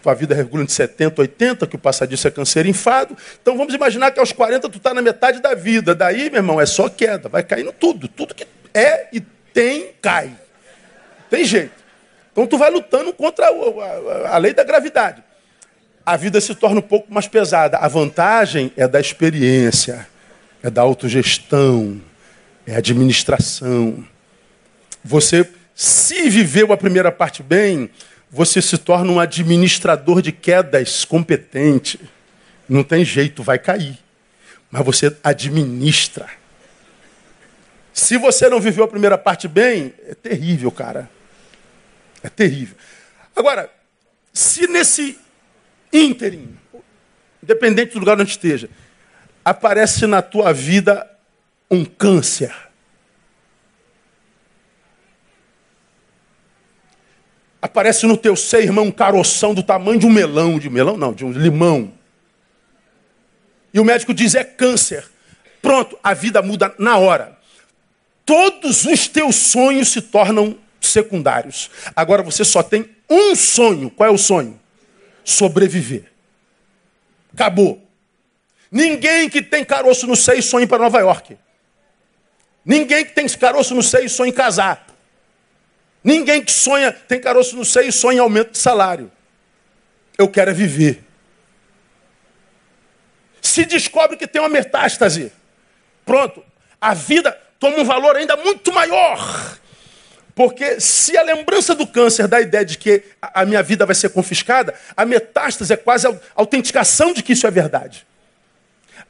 Tua 0.02 0.14
vida 0.14 0.34
regula 0.34 0.66
de 0.66 0.72
70, 0.72 1.22
80, 1.22 1.68
que 1.68 1.76
o 1.76 1.80
passadiço 1.80 2.28
é 2.28 2.32
câncer 2.32 2.66
enfado. 2.66 3.16
Então 3.42 3.58
vamos 3.58 3.74
imaginar 3.74 4.12
que 4.12 4.20
aos 4.20 4.32
40 4.32 4.70
tu 4.70 4.78
está 4.78 4.94
na 4.94 5.02
metade 5.02 5.40
da 5.40 5.54
vida. 5.54 5.94
Daí, 5.94 6.30
meu 6.30 6.40
irmão, 6.40 6.62
é 6.62 6.66
só 6.66 6.90
queda, 6.90 7.30
vai 7.30 7.44
caindo 7.44 7.72
tudo. 7.72 8.08
Tudo 8.08 8.34
que 8.34 8.48
é 8.74 9.10
e 9.14 9.20
tem, 9.20 9.92
cai. 10.02 10.32
Tem 11.30 11.44
jeito. 11.44 11.74
Então 12.32 12.48
tu 12.48 12.58
vai 12.58 12.72
lutando 12.72 13.12
contra 13.14 13.48
a, 13.48 14.30
a, 14.30 14.36
a 14.36 14.38
lei 14.38 14.54
da 14.54 14.64
gravidade. 14.64 15.24
A 16.08 16.16
vida 16.16 16.40
se 16.40 16.56
torna 16.56 16.80
um 16.80 16.82
pouco 16.82 17.14
mais 17.14 17.28
pesada. 17.28 17.80
A 17.80 17.88
vantagem 17.90 18.72
é 18.78 18.88
da 18.88 18.98
experiência 18.98 20.08
é 20.64 20.70
da 20.70 20.82
autogestão, 20.82 22.02
é 22.66 22.78
administração. 22.78 24.08
Você, 25.04 25.50
se 25.76 26.30
viveu 26.30 26.72
a 26.72 26.78
primeira 26.78 27.12
parte 27.12 27.44
bem, 27.44 27.90
você 28.32 28.62
se 28.62 28.78
torna 28.78 29.12
um 29.12 29.20
administrador 29.20 30.22
de 30.22 30.32
quedas 30.32 31.04
competente. 31.04 32.00
Não 32.68 32.84
tem 32.84 33.06
jeito, 33.06 33.44
vai 33.44 33.60
cair. 33.60 34.00
Mas 34.72 34.86
você 34.86 35.14
administra. 35.22 36.30
Se 37.94 38.18
você 38.18 38.48
não 38.48 38.62
viveu 38.62 38.86
a 38.86 38.88
primeira 38.88 39.18
parte 39.18 39.46
bem, 39.46 39.94
é 40.08 40.16
terrível, 40.16 40.72
cara. 40.72 41.10
É 42.24 42.30
terrível. 42.30 42.78
Agora, 43.36 43.70
se 44.34 44.68
nesse 44.68 45.18
ínterim, 45.92 46.58
independente 47.42 47.94
do 47.94 48.00
lugar 48.00 48.20
onde 48.20 48.32
esteja, 48.32 48.70
aparece 49.44 50.06
na 50.06 50.22
tua 50.22 50.54
vida 50.54 51.10
um 51.70 51.86
câncer. 51.86 52.54
Aparece 57.62 58.06
no 58.06 58.16
teu 58.16 58.36
ser, 58.36 58.64
irmão, 58.64 58.86
um 58.86 58.92
caroção 58.92 59.54
do 59.54 59.64
tamanho 59.64 60.00
de 60.00 60.06
um 60.06 60.10
melão, 60.10 60.60
de 60.60 60.70
melão 60.70 60.96
não, 60.96 61.14
de 61.14 61.26
um 61.26 61.32
limão. 61.32 61.94
E 63.74 63.80
o 63.80 63.86
médico 63.86 64.14
diz 64.14 64.36
é 64.36 64.44
câncer. 64.44 65.06
Pronto, 65.62 65.98
a 66.04 66.14
vida 66.14 66.42
muda 66.42 66.74
na 66.78 66.98
hora. 66.98 67.38
Todos 68.26 68.86
os 68.86 69.08
teus 69.08 69.36
sonhos 69.36 69.90
se 69.90 70.02
tornam 70.02 70.58
secundários. 70.82 71.70
Agora 71.96 72.22
você 72.22 72.44
só 72.44 72.62
tem 72.62 72.90
um 73.10 73.36
sonho. 73.36 73.90
Qual 73.90 74.10
é 74.10 74.12
o 74.12 74.18
sonho? 74.18 74.60
Sobreviver. 75.28 76.06
Acabou. 77.34 77.86
Ninguém 78.72 79.30
que 79.30 79.42
tem 79.42 79.66
caroço 79.66 80.08
no 80.08 80.16
seio 80.16 80.42
sonha 80.42 80.66
para 80.66 80.78
Nova 80.78 81.00
York. 81.00 81.38
Ninguém 82.64 83.04
que 83.04 83.12
tem 83.12 83.28
caroço 83.28 83.76
no 83.76 83.84
seio 83.84 84.10
sonha 84.10 84.30
em 84.30 84.34
casar. 84.34 84.88
Ninguém 86.02 86.42
que 86.42 86.52
sonha, 86.52 86.94
tem 86.94 87.20
caroço 87.20 87.58
no 87.58 87.66
seio 87.66 87.92
sonha 87.92 88.20
em 88.20 88.22
aumento 88.22 88.52
de 88.52 88.58
salário. 88.58 89.12
Eu 90.18 90.30
quero 90.30 90.52
é 90.52 90.54
viver. 90.54 91.04
Se 93.42 93.66
descobre 93.66 94.16
que 94.16 94.28
tem 94.28 94.42
uma 94.42 94.48
metástase, 94.48 95.34
pronto, 96.06 96.42
a 96.80 96.94
vida 96.94 97.38
toma 97.60 97.80
um 97.80 97.84
valor 97.84 98.16
ainda 98.16 98.38
muito 98.38 98.72
maior. 98.72 99.60
Porque 100.38 100.80
se 100.80 101.18
a 101.18 101.24
lembrança 101.24 101.74
do 101.74 101.88
câncer 101.88 102.28
dá 102.28 102.38
a 102.38 102.42
ideia 102.42 102.64
de 102.64 102.78
que 102.78 103.02
a 103.20 103.44
minha 103.44 103.64
vida 103.64 103.88
vai 103.88 103.96
ser 103.96 104.10
confiscada, 104.10 104.72
a 104.96 105.04
metástase 105.04 105.74
é 105.74 105.76
quase 105.76 106.06
a 106.06 106.16
autenticação 106.36 107.12
de 107.12 107.24
que 107.24 107.34
isso 107.34 107.48
é 107.48 107.50
verdade. 107.50 108.06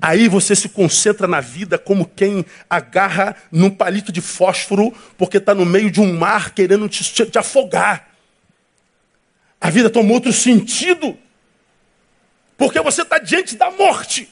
Aí 0.01 0.29
você 0.29 0.55
se 0.55 0.69
concentra 0.69 1.27
na 1.27 1.41
vida 1.41 1.77
como 1.77 2.07
quem 2.07 2.45
agarra 2.69 3.35
num 3.51 3.69
palito 3.69 4.09
de 4.09 4.21
fósforo 4.21 4.93
porque 5.17 5.35
está 5.35 5.53
no 5.53 5.65
meio 5.65 5.91
de 5.91 5.99
um 5.99 6.13
mar 6.17 6.51
querendo 6.51 6.87
te, 6.87 7.03
te, 7.03 7.25
te 7.25 7.37
afogar. 7.37 8.07
A 9.59 9.69
vida 9.69 9.89
toma 9.89 10.13
outro 10.13 10.31
sentido 10.31 11.17
porque 12.57 12.79
você 12.79 13.01
está 13.01 13.19
diante 13.19 13.57
da 13.57 13.69
morte. 13.69 14.29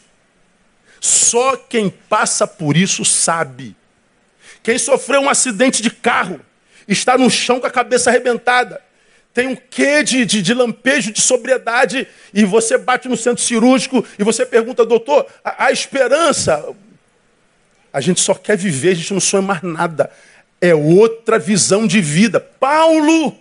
Só 1.02 1.58
quem 1.58 1.90
passa 1.90 2.48
por 2.48 2.78
isso 2.78 3.04
sabe. 3.04 3.76
Quem 4.64 4.78
sofreu 4.78 5.20
um 5.20 5.30
acidente 5.30 5.82
de 5.82 5.90
carro, 5.90 6.40
está 6.88 7.18
no 7.18 7.30
chão 7.30 7.60
com 7.60 7.68
a 7.68 7.72
cabeça 7.72 8.10
arrebentada, 8.10 8.82
tem 9.34 9.48
um 9.48 9.56
quê 9.56 10.02
de, 10.02 10.26
de, 10.26 10.42
de, 10.42 10.54
lampejo 10.54 11.12
de 11.12 11.20
sobriedade, 11.22 12.08
e 12.34 12.46
você 12.46 12.78
bate 12.78 13.10
no 13.10 13.18
centro 13.18 13.44
cirúrgico 13.44 14.06
e 14.18 14.24
você 14.24 14.46
pergunta, 14.46 14.86
doutor, 14.86 15.28
a, 15.44 15.66
a, 15.66 15.72
esperança. 15.74 16.74
A 17.92 18.00
gente 18.00 18.22
só 18.22 18.34
quer 18.34 18.58
viver, 18.58 18.92
a 18.92 18.94
gente 18.96 19.14
não 19.14 19.20
sonha 19.20 19.42
mais 19.42 19.62
nada. 19.62 20.10
É 20.62 20.74
outra 20.74 21.38
visão 21.38 21.86
de 21.86 22.00
vida. 22.00 22.40
Paulo, 22.40 23.38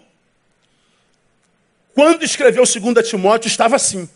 quando 1.94 2.24
escreveu 2.24 2.64
2 2.64 3.09
Timóteo, 3.09 3.46
estava 3.46 3.76
assim. 3.76 4.09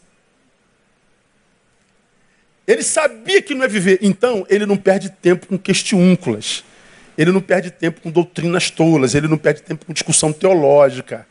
Ele 2.67 2.83
sabia 2.83 3.41
que 3.41 3.55
não 3.55 3.65
é 3.65 3.69
viver, 3.69 4.01
então 4.03 4.45
ele 4.51 4.67
não 4.67 4.77
perde 4.77 5.11
tempo 5.11 5.47
com 5.47 5.57
questiúnculas. 5.57 6.65
Ele 7.19 7.33
não 7.33 7.41
perde 7.41 7.73
tempo 7.73 8.01
com 8.01 8.13
doutrinas 8.13 8.71
tolas, 8.71 9.13
ele 9.17 9.27
não 9.27 9.37
perde 9.37 9.61
tempo 9.61 9.85
com 9.85 9.93
discussão 9.93 10.33
teológica. 10.33 11.27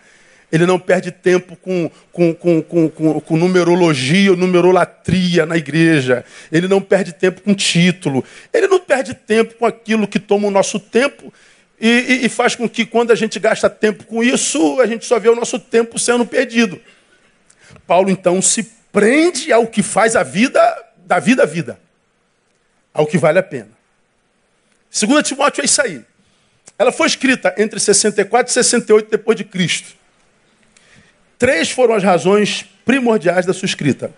Ele 0.51 0.65
não 0.65 0.77
perde 0.77 1.11
tempo 1.11 1.55
com, 1.55 1.89
com, 2.11 2.33
com, 2.33 2.61
com, 2.61 2.89
com 3.21 3.37
numerologia 3.37 4.31
ou 4.31 4.37
numerolatria 4.37 5.45
na 5.45 5.55
igreja. 5.57 6.25
Ele 6.51 6.67
não 6.67 6.81
perde 6.81 7.13
tempo 7.13 7.41
com 7.41 7.53
título. 7.53 8.23
Ele 8.53 8.67
não 8.67 8.79
perde 8.79 9.13
tempo 9.13 9.55
com 9.55 9.65
aquilo 9.65 10.07
que 10.07 10.19
toma 10.19 10.47
o 10.47 10.51
nosso 10.51 10.79
tempo 10.79 11.33
e, 11.79 11.87
e, 11.87 12.25
e 12.25 12.29
faz 12.29 12.55
com 12.55 12.67
que, 12.67 12.85
quando 12.85 13.11
a 13.11 13.15
gente 13.15 13.39
gasta 13.39 13.69
tempo 13.69 14.05
com 14.05 14.23
isso, 14.23 14.81
a 14.81 14.85
gente 14.85 15.05
só 15.05 15.19
vê 15.19 15.29
o 15.29 15.35
nosso 15.35 15.59
tempo 15.59 15.99
sendo 15.99 16.25
perdido. 16.25 16.79
Paulo, 17.85 18.09
então, 18.09 18.41
se 18.41 18.63
prende 18.91 19.53
ao 19.53 19.67
que 19.67 19.83
faz 19.83 20.15
a 20.15 20.23
vida, 20.23 20.59
da 21.05 21.19
vida 21.19 21.43
a 21.43 21.45
vida, 21.45 21.79
ao 22.93 23.05
que 23.05 23.17
vale 23.17 23.39
a 23.39 23.43
pena. 23.43 23.76
Segunda 24.97 25.21
Timóteo 25.21 25.61
é 25.61 25.65
isso 25.65 25.79
aí. 25.79 26.03
Ela 26.75 26.91
foi 26.91 27.05
escrita 27.05 27.53
entre 27.55 27.79
64 27.79 28.49
e 28.49 28.53
68 28.55 29.11
depois 29.11 29.37
de 29.37 29.43
Cristo. 29.43 29.95
Três 31.37 31.69
foram 31.69 31.93
as 31.93 32.01
razões 32.01 32.65
primordiais 32.83 33.45
da 33.45 33.53
sua 33.53 33.67
escrita. 33.67 34.11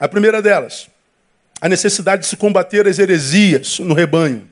A 0.00 0.08
primeira 0.08 0.40
delas, 0.40 0.88
a 1.60 1.68
necessidade 1.68 2.22
de 2.22 2.28
se 2.28 2.36
combater 2.38 2.88
as 2.88 2.98
heresias 2.98 3.78
no 3.78 3.92
rebanho. 3.92 4.48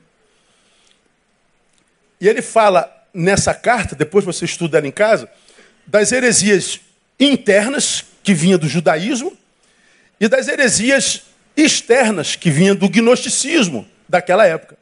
E 2.21 2.27
ele 2.27 2.43
fala 2.43 2.95
nessa 3.11 3.55
carta, 3.55 3.95
depois 3.95 4.23
você 4.23 4.45
estuda 4.45 4.77
ela 4.77 4.87
em 4.87 4.91
casa, 4.91 5.27
das 5.87 6.11
heresias 6.11 6.79
internas, 7.19 8.05
que 8.21 8.35
vinha 8.35 8.55
do 8.55 8.69
judaísmo, 8.69 9.35
e 10.19 10.27
das 10.27 10.47
heresias 10.47 11.23
externas, 11.57 12.35
que 12.35 12.51
vinha 12.51 12.75
do 12.75 12.87
gnosticismo 12.87 13.87
daquela 14.07 14.45
época. 14.45 14.77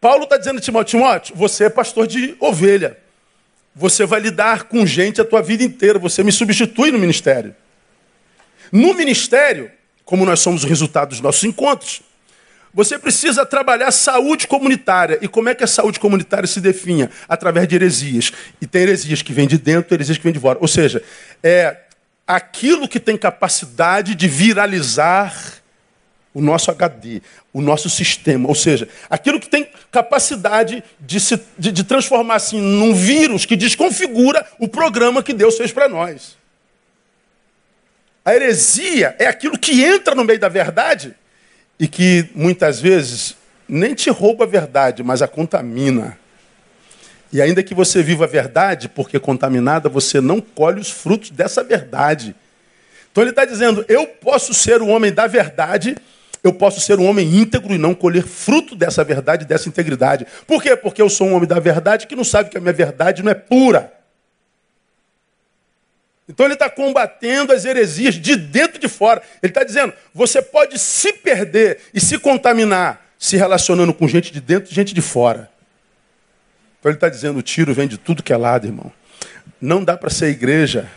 Paulo 0.00 0.24
está 0.24 0.38
dizendo 0.38 0.58
a 0.58 0.60
Timóteo, 0.62 0.98
Timóteo, 0.98 1.36
você 1.36 1.64
é 1.64 1.68
pastor 1.68 2.06
de 2.06 2.34
ovelha. 2.40 2.96
Você 3.76 4.06
vai 4.06 4.18
lidar 4.18 4.64
com 4.64 4.84
gente 4.86 5.20
a 5.20 5.24
tua 5.24 5.42
vida 5.42 5.62
inteira. 5.62 5.98
Você 5.98 6.24
me 6.24 6.32
substitui 6.32 6.90
no 6.90 6.98
ministério. 6.98 7.54
No 8.72 8.94
ministério, 8.94 9.70
como 10.04 10.24
nós 10.24 10.40
somos 10.40 10.64
o 10.64 10.66
resultado 10.66 11.10
dos 11.10 11.20
nossos 11.20 11.44
encontros, 11.44 12.02
você 12.72 12.98
precisa 12.98 13.44
trabalhar 13.44 13.90
saúde 13.90 14.46
comunitária. 14.46 15.18
E 15.20 15.28
como 15.28 15.48
é 15.48 15.54
que 15.54 15.62
a 15.62 15.66
saúde 15.66 16.00
comunitária 16.00 16.46
se 16.46 16.60
definha? 16.60 17.10
Através 17.28 17.68
de 17.68 17.74
heresias. 17.74 18.32
E 18.60 18.66
tem 18.66 18.82
heresias 18.82 19.22
que 19.22 19.32
vêm 19.32 19.46
de 19.46 19.58
dentro, 19.58 19.94
heresias 19.94 20.16
que 20.16 20.24
vêm 20.24 20.32
de 20.32 20.40
fora. 20.40 20.58
Ou 20.60 20.68
seja, 20.68 21.02
é 21.42 21.76
aquilo 22.34 22.86
que 22.86 23.00
tem 23.00 23.16
capacidade 23.16 24.14
de 24.14 24.28
viralizar 24.28 25.60
o 26.32 26.40
nosso 26.40 26.70
HD, 26.70 27.20
o 27.52 27.60
nosso 27.60 27.90
sistema, 27.90 28.48
ou 28.48 28.54
seja, 28.54 28.88
aquilo 29.08 29.40
que 29.40 29.48
tem 29.48 29.68
capacidade 29.90 30.84
de, 31.00 31.18
se, 31.18 31.40
de, 31.58 31.72
de 31.72 31.82
transformar 31.82 32.36
assim 32.36 32.60
num 32.60 32.94
vírus 32.94 33.44
que 33.44 33.56
desconfigura 33.56 34.46
o 34.60 34.68
programa 34.68 35.24
que 35.24 35.32
Deus 35.32 35.56
fez 35.56 35.72
para 35.72 35.88
nós. 35.88 36.38
A 38.24 38.32
heresia 38.32 39.16
é 39.18 39.26
aquilo 39.26 39.58
que 39.58 39.82
entra 39.82 40.14
no 40.14 40.24
meio 40.24 40.38
da 40.38 40.48
verdade 40.48 41.16
e 41.80 41.88
que 41.88 42.30
muitas 42.32 42.80
vezes 42.80 43.36
nem 43.68 43.92
te 43.92 44.08
rouba 44.08 44.44
a 44.44 44.46
verdade, 44.46 45.02
mas 45.02 45.20
a 45.20 45.26
contamina. 45.26 46.16
E 47.32 47.40
ainda 47.40 47.62
que 47.62 47.74
você 47.74 48.02
viva 48.02 48.24
a 48.24 48.28
verdade, 48.28 48.88
porque 48.88 49.18
contaminada, 49.18 49.88
você 49.88 50.20
não 50.20 50.40
colhe 50.40 50.80
os 50.80 50.90
frutos 50.90 51.30
dessa 51.30 51.62
verdade. 51.62 52.34
Então 53.10 53.22
ele 53.22 53.30
está 53.30 53.44
dizendo: 53.44 53.84
eu 53.88 54.06
posso 54.06 54.52
ser 54.52 54.82
o 54.82 54.88
homem 54.88 55.12
da 55.12 55.26
verdade, 55.26 55.96
eu 56.42 56.52
posso 56.52 56.80
ser 56.80 56.98
um 56.98 57.06
homem 57.06 57.36
íntegro 57.36 57.72
e 57.72 57.78
não 57.78 57.94
colher 57.94 58.24
fruto 58.24 58.74
dessa 58.74 59.04
verdade, 59.04 59.44
dessa 59.44 59.68
integridade. 59.68 60.26
Por 60.46 60.62
quê? 60.62 60.74
Porque 60.76 61.00
eu 61.00 61.08
sou 61.08 61.28
um 61.28 61.34
homem 61.34 61.48
da 61.48 61.60
verdade 61.60 62.06
que 62.06 62.16
não 62.16 62.24
sabe 62.24 62.50
que 62.50 62.58
a 62.58 62.60
minha 62.60 62.72
verdade 62.72 63.22
não 63.22 63.30
é 63.30 63.34
pura. 63.34 63.92
Então 66.28 66.46
ele 66.46 66.54
está 66.54 66.70
combatendo 66.70 67.52
as 67.52 67.64
heresias 67.64 68.14
de 68.14 68.36
dentro 68.36 68.76
e 68.76 68.80
de 68.80 68.88
fora. 68.88 69.22
Ele 69.42 69.50
está 69.50 69.62
dizendo: 69.62 69.92
você 70.12 70.42
pode 70.42 70.78
se 70.78 71.12
perder 71.12 71.78
e 71.94 72.00
se 72.00 72.18
contaminar 72.18 73.10
se 73.20 73.36
relacionando 73.36 73.92
com 73.92 74.08
gente 74.08 74.32
de 74.32 74.40
dentro 74.40 74.72
e 74.72 74.74
gente 74.74 74.94
de 74.94 75.02
fora. 75.02 75.49
Então 76.80 76.90
ele 76.90 76.96
está 76.96 77.08
dizendo: 77.08 77.38
o 77.38 77.42
tiro 77.42 77.72
vem 77.74 77.86
de 77.86 77.98
tudo 77.98 78.22
que 78.22 78.32
é 78.32 78.36
lado, 78.36 78.66
irmão. 78.66 78.90
Não 79.60 79.84
dá 79.84 79.96
para 79.96 80.10
ser 80.10 80.30
igreja 80.30 80.90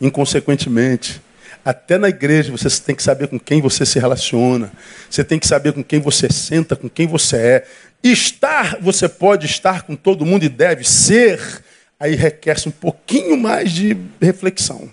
inconsequentemente. 0.00 1.20
Até 1.62 1.98
na 1.98 2.08
igreja 2.08 2.50
você 2.50 2.68
tem 2.80 2.94
que 2.94 3.02
saber 3.02 3.28
com 3.28 3.38
quem 3.38 3.60
você 3.60 3.84
se 3.84 3.98
relaciona. 3.98 4.72
Você 5.10 5.22
tem 5.22 5.38
que 5.38 5.46
saber 5.46 5.74
com 5.74 5.84
quem 5.84 6.00
você 6.00 6.32
senta, 6.32 6.74
com 6.74 6.88
quem 6.88 7.06
você 7.06 7.36
é. 7.36 7.66
Estar, 8.02 8.78
você 8.80 9.06
pode 9.06 9.44
estar 9.44 9.82
com 9.82 9.94
todo 9.94 10.24
mundo 10.24 10.44
e 10.44 10.48
deve 10.48 10.84
ser. 10.84 11.62
Aí 11.98 12.14
requer 12.14 12.56
um 12.66 12.70
pouquinho 12.70 13.36
mais 13.36 13.72
de 13.72 13.94
reflexão. 14.22 14.90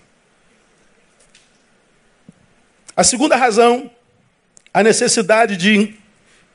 A 2.93 3.03
segunda 3.03 3.37
razão, 3.37 3.89
a 4.73 4.83
necessidade 4.83 5.55
de 5.55 5.95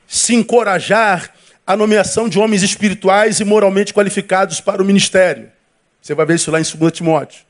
se 0.07 0.35
encorajar 0.35 1.33
a 1.65 1.75
nomeação 1.77 2.27
de 2.27 2.37
homens 2.39 2.61
espirituais 2.61 3.39
e 3.39 3.45
moralmente 3.45 3.93
qualificados 3.93 4.59
para 4.59 4.81
o 4.81 4.85
ministério. 4.85 5.51
Você 6.01 6.13
vai 6.13 6.25
ver 6.25 6.35
isso 6.35 6.51
lá 6.51 6.59
em 6.59 6.63
2 6.63 6.91
Timóteo. 6.91 7.41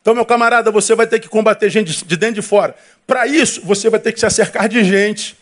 Então, 0.00 0.14
meu 0.14 0.24
camarada, 0.24 0.70
você 0.70 0.94
vai 0.94 1.06
ter 1.06 1.20
que 1.20 1.28
combater 1.28 1.70
gente 1.70 2.04
de 2.04 2.16
dentro 2.16 2.38
e 2.38 2.42
de 2.42 2.46
fora. 2.46 2.74
Para 3.06 3.26
isso, 3.26 3.60
você 3.62 3.88
vai 3.88 4.00
ter 4.00 4.12
que 4.12 4.20
se 4.20 4.26
acercar 4.26 4.68
de 4.68 4.82
gente 4.84 5.36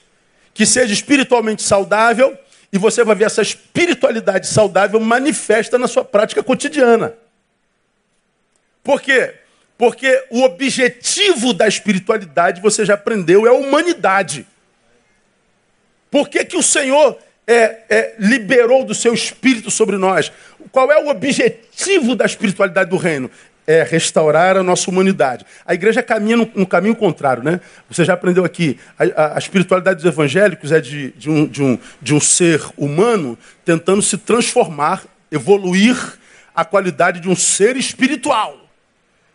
que 0.53 0.67
seja 0.67 0.93
espiritualmente 0.93 1.63
saudável 1.63 2.37
e 2.73 2.79
você 2.79 3.03
vai 3.05 3.15
ver 3.15 3.25
essa 3.25 3.43
espiritualidade 3.43 4.47
saudável 4.47 5.01
manifesta 5.01 5.79
na 5.79 5.89
sua 5.89 6.05
prática 6.05 6.43
cotidiana. 6.43 7.15
Por 8.83 9.01
quê? 9.01 9.35
Porque 9.77 10.27
o 10.31 10.43
objetivo 10.43 11.53
da 11.53 11.67
espiritualidade, 11.67 12.61
você 12.61 12.85
já 12.85 12.95
aprendeu, 12.95 13.47
é 13.47 13.51
a 13.51 13.55
humanidade. 13.55 14.47
Por 16.11 16.29
que, 16.29 16.45
que 16.45 16.57
o 16.57 16.63
Senhor 16.63 17.19
é, 17.51 17.81
é, 17.91 18.15
liberou 18.19 18.85
do 18.85 18.95
seu 18.95 19.13
espírito 19.13 19.71
sobre 19.71 19.97
nós? 19.97 20.31
Qual 20.71 20.91
é 20.93 21.03
o 21.03 21.09
objetivo 21.09 22.15
da 22.15 22.25
espiritualidade 22.25 22.91
do 22.91 22.97
reino? 22.97 23.29
é 23.67 23.85
restaurar 23.85 24.57
a 24.57 24.65
nossa 24.65 24.91
humanidade. 24.91 25.47
A 25.65 25.75
igreja 25.75 26.03
caminha 26.03 26.37
no, 26.37 26.51
no 26.57 26.67
caminho 26.67 26.97
contrário, 26.97 27.45
né? 27.45 27.61
Você 27.89 28.05
já 28.05 28.15
aprendeu 28.15 28.45
aqui, 28.45 28.77
a, 28.99 29.05
a, 29.05 29.37
a 29.37 29.39
espiritualidade 29.39 30.03
dos 30.03 30.07
evangélicos 30.07 30.73
é 30.73 30.81
de, 30.81 31.13
de, 31.13 31.31
um, 31.31 31.47
de, 31.47 31.63
um, 31.63 31.79
de 32.03 32.13
um 32.13 32.19
ser 32.19 32.61
humano 32.77 33.39
tentando 33.65 34.03
se 34.03 34.19
transformar, 34.19 35.05
evoluir 35.31 35.97
a 36.53 36.65
qualidade 36.65 37.21
de 37.21 37.29
um 37.29 37.37
ser 37.37 37.77
espiritual. 37.77 38.59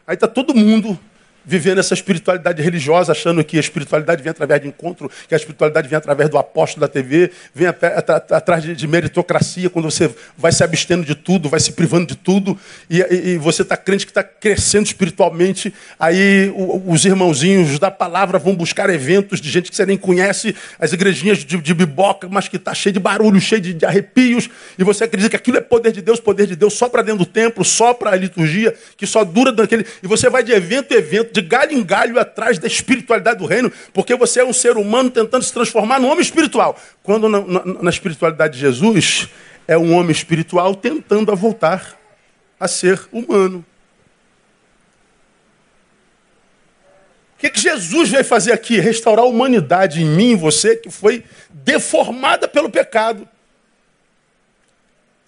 Aí 0.05 0.15
está 0.15 0.27
todo 0.27 0.53
mundo 0.53 0.99
vivendo 1.45 1.79
essa 1.79 1.93
espiritualidade 1.93 2.61
religiosa, 2.61 3.11
achando 3.11 3.43
que 3.43 3.57
a 3.57 3.59
espiritualidade 3.59 4.21
vem 4.23 4.31
através 4.31 4.61
de 4.61 4.67
encontro, 4.67 5.09
que 5.27 5.33
a 5.33 5.37
espiritualidade 5.37 5.87
vem 5.87 5.97
através 5.97 6.29
do 6.29 6.37
apóstolo 6.37 6.81
da 6.81 6.87
TV, 6.87 7.31
vem 7.53 7.67
atrás 7.67 8.63
de, 8.63 8.87
meritocracia, 8.87 9.69
quando 9.69 9.89
você 9.89 10.09
vai 10.37 10.51
se 10.51 10.63
abstendo 10.63 11.05
de 11.05 11.15
tudo, 11.15 11.49
vai 11.49 11.59
se 11.59 11.71
privando 11.73 12.07
de 12.07 12.15
tudo, 12.15 12.57
e, 12.89 12.99
e, 12.99 13.37
você 13.37 13.61
está 13.61 13.75
crente 13.75 14.05
que 14.05 14.11
está 14.11 14.23
crescendo 14.23 14.85
espiritualmente, 14.85 15.73
aí 15.99 16.53
os 16.85 17.05
irmãozinhos 17.05 17.77
da 17.79 17.91
palavra 17.91 18.39
vão 18.39 18.55
buscar 18.55 18.89
eventos 18.89 19.41
de 19.41 19.49
gente 19.49 19.69
que 19.69 19.75
você 19.75 19.85
nem 19.85 19.97
conhece, 19.97 20.55
as 20.79 20.93
igrejinhas 20.93 21.39
de, 21.39 21.57
de 21.57 21.73
biboca, 21.73 22.27
mas 22.29 22.47
que 22.47 22.57
está 22.57 22.73
cheio 22.73 22.93
de 22.93 22.99
barulho, 22.99 23.39
cheio 23.39 23.61
de, 23.61 23.73
de 23.73 23.85
arrepios, 23.85 24.49
e 24.77 24.83
você 24.83 25.03
acredita 25.03 25.29
que 25.29 25.35
aquilo 25.35 25.57
é 25.57 25.61
poder 25.61 25.91
de 25.91 26.01
Deus, 26.01 26.19
poder 26.19 26.47
de 26.47 26.55
Deus 26.55 26.73
só 26.73 26.87
para 26.87 27.01
dentro 27.01 27.19
do 27.19 27.25
templo, 27.25 27.63
só 27.65 27.93
para 27.93 28.11
a 28.11 28.15
liturgia, 28.15 28.73
que 28.95 29.05
só 29.05 29.23
dura 29.23 29.51
daquele. 29.51 29.85
E 30.01 30.07
você 30.07 30.29
vai 30.29 30.43
de 30.43 30.51
evento 30.51 30.93
em 30.93 30.97
evento, 30.97 31.34
de 31.35 31.41
galho 31.41 31.73
em 31.73 31.83
galho 31.83 32.17
atrás 32.17 32.57
da 32.57 32.65
espiritualidade 32.65 33.39
do 33.39 33.45
reino, 33.45 33.69
porque 33.93 34.15
você 34.15 34.39
é 34.39 34.45
um 34.45 34.53
ser 34.53 34.77
humano 34.77 35.09
tentando 35.09 35.43
se 35.43 35.51
transformar 35.51 35.99
num 35.99 36.07
homem 36.07 36.21
espiritual. 36.21 36.79
Quando 37.03 37.27
na, 37.27 37.41
na, 37.41 37.65
na 37.65 37.89
espiritualidade 37.89 38.53
de 38.53 38.59
Jesus, 38.61 39.27
é 39.67 39.77
um 39.77 39.93
homem 39.93 40.11
espiritual 40.11 40.73
tentando 40.75 41.33
a 41.33 41.35
voltar 41.35 41.99
a 42.57 42.69
ser 42.69 43.05
humano. 43.11 43.65
O 47.35 47.39
que, 47.39 47.49
que 47.49 47.59
Jesus 47.59 48.09
veio 48.09 48.23
fazer 48.23 48.53
aqui? 48.53 48.79
Restaurar 48.79 49.25
a 49.25 49.27
humanidade 49.27 50.01
em 50.01 50.05
mim, 50.05 50.31
em 50.31 50.35
você, 50.37 50.77
que 50.77 50.89
foi 50.89 51.21
deformada 51.49 52.47
pelo 52.47 52.69
pecado. 52.69 53.27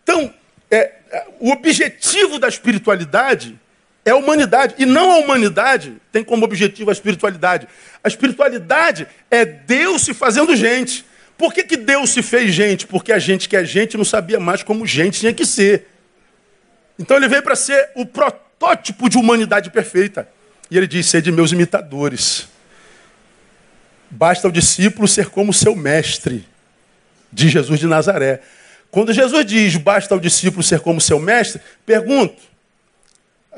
Então, 0.04 0.34
é, 0.72 0.94
é 1.12 1.28
o 1.42 1.52
objetivo 1.52 2.40
da 2.40 2.48
espiritualidade 2.48 3.60
é 4.08 4.12
a 4.12 4.16
humanidade. 4.16 4.76
E 4.78 4.86
não 4.86 5.12
a 5.12 5.18
humanidade 5.18 5.98
tem 6.14 6.24
como 6.24 6.46
objetivo 6.46 6.90
a 6.90 6.94
espiritualidade. 6.94 7.68
A 8.02 8.08
espiritualidade 8.08 9.06
é 9.30 9.44
Deus 9.44 10.04
se 10.04 10.14
fazendo 10.14 10.56
gente. 10.56 11.06
Por 11.38 11.54
que, 11.54 11.62
que 11.62 11.76
Deus 11.76 12.12
se 12.12 12.24
fez 12.24 12.54
gente? 12.54 12.88
Porque 12.88 13.12
a 13.12 13.20
gente 13.20 13.50
que 13.50 13.58
é 13.58 13.66
gente 13.66 13.98
não 13.98 14.06
sabia 14.06 14.40
mais 14.40 14.64
como 14.64 14.88
gente 14.88 15.20
tinha 15.20 15.34
que 15.34 15.46
ser. 15.46 15.90
Então 16.98 17.18
ele 17.18 17.28
veio 17.28 17.44
para 17.44 17.56
ser 17.56 17.90
o 17.96 18.06
protótipo 18.06 19.10
de 19.10 19.18
humanidade 19.18 19.70
perfeita. 19.70 20.28
E 20.72 20.78
ele 20.78 20.88
diz: 20.88 21.06
sede 21.06 21.30
meus 21.30 21.52
imitadores. 21.52 22.48
Basta 24.10 24.48
o 24.48 24.52
discípulo 24.52 25.06
ser 25.06 25.28
como 25.28 25.54
seu 25.54 25.76
mestre, 25.76 26.48
de 27.32 27.50
Jesus 27.50 27.78
de 27.78 27.88
Nazaré. 27.88 28.40
Quando 28.90 29.12
Jesus 29.12 29.46
diz 29.46 29.76
basta 29.76 30.16
o 30.16 30.20
discípulo 30.20 30.64
ser 30.64 30.80
como 30.80 31.02
seu 31.02 31.20
mestre, 31.20 31.62
pergunto: 31.86 32.42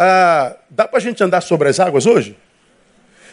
ah, 0.02 0.56
dá 0.70 0.88
para 0.88 0.98
a 0.98 1.02
gente 1.02 1.22
andar 1.22 1.42
sobre 1.42 1.68
as 1.68 1.78
águas 1.78 2.06
hoje? 2.06 2.38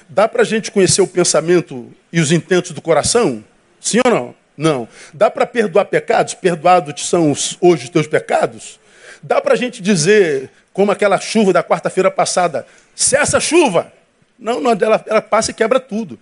Dá 0.09 0.27
para 0.27 0.43
a 0.43 0.45
gente 0.45 0.73
conhecer 0.73 1.01
o 1.01 1.07
pensamento 1.07 1.93
e 2.13 2.19
os 2.19 2.33
intentos 2.33 2.73
do 2.73 2.83
coração? 2.83 3.45
Sim 3.81 4.01
ou 4.05 4.11
não? 4.11 4.35
Não. 4.57 4.89
Dá 5.15 5.31
para 5.31 5.47
perdoar 5.47 5.85
pecados? 5.85 6.35
Perdoados 6.35 7.09
são 7.09 7.33
hoje 7.61 7.85
os 7.85 7.89
teus 7.89 8.09
pecados? 8.09 8.81
Dá 9.23 9.41
para 9.41 9.55
a 9.55 9.57
gente 9.57 9.81
dizer, 9.81 10.51
como 10.73 10.91
aquela 10.91 11.21
chuva 11.21 11.53
da 11.53 11.63
quarta-feira 11.63 12.11
passada, 12.11 12.67
cessa 12.97 13.37
a 13.37 13.41
chuva? 13.41 13.93
Não, 14.37 14.61
não 14.61 14.73
ela, 14.73 15.05
ela 15.07 15.23
passa 15.23 15.53
e 15.53 15.55
quebra 15.55 15.79
tudo. 15.79 16.19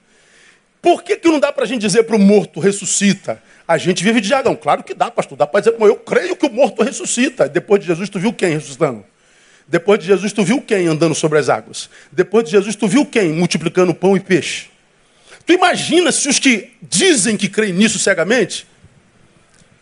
Por 0.83 1.03
que, 1.03 1.17
que 1.17 1.29
não 1.29 1.41
dá 1.41 1.51
para 1.51 1.65
a 1.65 1.67
gente 1.67 1.81
dizer 1.81 2.03
para 2.03 2.17
o 2.17 2.19
morto, 2.19 2.61
ressuscita? 2.61 3.43
A 3.67 3.79
gente 3.79 4.05
vive 4.05 4.21
de 4.21 4.29
jargão. 4.29 4.55
Claro 4.55 4.83
que 4.83 4.93
dá, 4.93 5.11
pastor. 5.11 5.39
Dá 5.39 5.47
para 5.47 5.61
dizer, 5.61 5.75
eu 5.81 5.97
creio 5.97 6.37
que 6.37 6.45
o 6.45 6.51
morto 6.51 6.83
ressuscita. 6.83 7.49
Depois 7.49 7.81
de 7.81 7.87
Jesus, 7.87 8.11
tu 8.11 8.19
viu 8.19 8.31
quem 8.31 8.53
ressuscitando? 8.53 9.07
Depois 9.67 9.99
de 9.99 10.07
Jesus, 10.07 10.33
tu 10.33 10.45
viu 10.45 10.61
quem 10.61 10.87
andando 10.87 11.15
sobre 11.15 11.39
as 11.39 11.49
águas? 11.49 11.89
Depois 12.13 12.45
de 12.45 12.51
Jesus, 12.51 12.77
tu 12.77 12.87
viu 12.87 13.07
quem 13.07 13.33
multiplicando 13.33 13.95
pão 13.95 14.17
e 14.17 14.21
peixe? 14.21 14.67
Tu 15.47 15.53
imagina 15.53 16.13
se 16.13 16.29
os 16.29 16.39
que 16.39 16.73
dizem 16.83 17.37
que 17.37 17.49
creem 17.49 17.73
nisso 17.73 17.99
cegamente, 17.99 18.67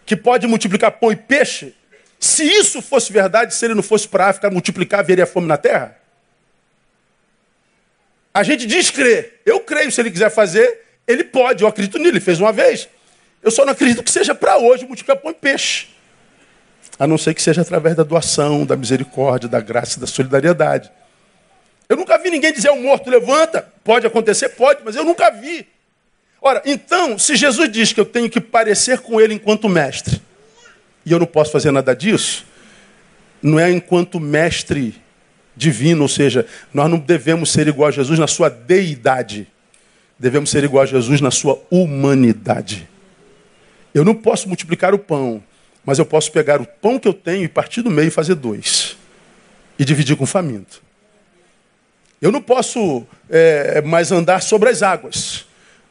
que 0.06 0.16
pode 0.16 0.46
multiplicar 0.46 0.92
pão 0.92 1.10
e 1.10 1.16
peixe, 1.16 1.74
se 2.18 2.44
isso 2.44 2.80
fosse 2.80 3.12
verdade, 3.12 3.54
se 3.54 3.64
ele 3.64 3.74
não 3.74 3.82
fosse 3.82 4.06
para 4.06 4.26
a 4.26 4.28
África 4.30 4.48
multiplicar, 4.50 5.00
haveria 5.00 5.26
fome 5.26 5.48
na 5.48 5.56
terra? 5.56 5.96
A 8.32 8.42
gente 8.42 8.64
diz 8.66 8.90
crer. 8.90 9.40
Eu 9.44 9.60
creio, 9.60 9.90
se 9.90 10.00
ele 10.00 10.10
quiser 10.10 10.30
fazer, 10.30 10.80
ele 11.06 11.24
pode. 11.24 11.62
Eu 11.62 11.68
acredito 11.68 11.98
nele, 11.98 12.10
ele 12.10 12.20
fez 12.20 12.40
uma 12.40 12.52
vez. 12.52 12.88
Eu 13.42 13.50
só 13.50 13.64
não 13.64 13.72
acredito 13.72 14.02
que 14.02 14.10
seja 14.10 14.34
para 14.34 14.56
hoje 14.56 14.86
multiplicar 14.86 15.16
pão 15.16 15.32
e 15.32 15.34
peixe 15.34 15.91
a 16.98 17.06
não 17.06 17.18
ser 17.18 17.34
que 17.34 17.42
seja 17.42 17.62
através 17.62 17.96
da 17.96 18.02
doação, 18.02 18.64
da 18.64 18.76
misericórdia, 18.76 19.48
da 19.48 19.60
graça 19.60 19.98
da 19.98 20.06
solidariedade. 20.06 20.90
Eu 21.88 21.96
nunca 21.96 22.16
vi 22.18 22.30
ninguém 22.30 22.52
dizer 22.52 22.68
ao 22.68 22.78
morto, 22.78 23.10
levanta. 23.10 23.66
Pode 23.84 24.06
acontecer? 24.06 24.50
Pode, 24.50 24.80
mas 24.84 24.96
eu 24.96 25.04
nunca 25.04 25.30
vi. 25.30 25.66
Ora, 26.40 26.62
então, 26.64 27.18
se 27.18 27.36
Jesus 27.36 27.70
diz 27.70 27.92
que 27.92 28.00
eu 28.00 28.04
tenho 28.04 28.28
que 28.28 28.40
parecer 28.40 28.98
com 29.00 29.20
ele 29.20 29.34
enquanto 29.34 29.68
mestre, 29.68 30.20
e 31.04 31.12
eu 31.12 31.18
não 31.18 31.26
posso 31.26 31.52
fazer 31.52 31.70
nada 31.70 31.94
disso, 31.94 32.46
não 33.42 33.58
é 33.58 33.70
enquanto 33.70 34.18
mestre 34.20 34.94
divino, 35.56 36.02
ou 36.02 36.08
seja, 36.08 36.46
nós 36.72 36.90
não 36.90 36.98
devemos 36.98 37.52
ser 37.52 37.68
igual 37.68 37.88
a 37.88 37.92
Jesus 37.92 38.18
na 38.18 38.26
sua 38.26 38.48
deidade. 38.48 39.46
devemos 40.18 40.50
ser 40.50 40.64
igual 40.64 40.84
a 40.84 40.86
Jesus 40.86 41.20
na 41.20 41.30
sua 41.30 41.60
humanidade. 41.70 42.88
Eu 43.92 44.04
não 44.04 44.14
posso 44.14 44.48
multiplicar 44.48 44.94
o 44.94 44.98
pão, 44.98 45.42
mas 45.84 45.98
eu 45.98 46.06
posso 46.06 46.30
pegar 46.30 46.60
o 46.60 46.66
pão 46.66 46.98
que 46.98 47.08
eu 47.08 47.14
tenho 47.14 47.44
e 47.44 47.48
partir 47.48 47.82
do 47.82 47.90
meio 47.90 48.08
e 48.08 48.10
fazer 48.10 48.34
dois. 48.34 48.96
E 49.78 49.84
dividir 49.84 50.16
com 50.16 50.24
o 50.24 50.26
faminto. 50.26 50.82
Eu 52.20 52.30
não 52.30 52.40
posso 52.40 53.04
é, 53.28 53.80
mais 53.80 54.12
andar 54.12 54.40
sobre 54.40 54.68
as 54.68 54.80
águas. 54.82 55.44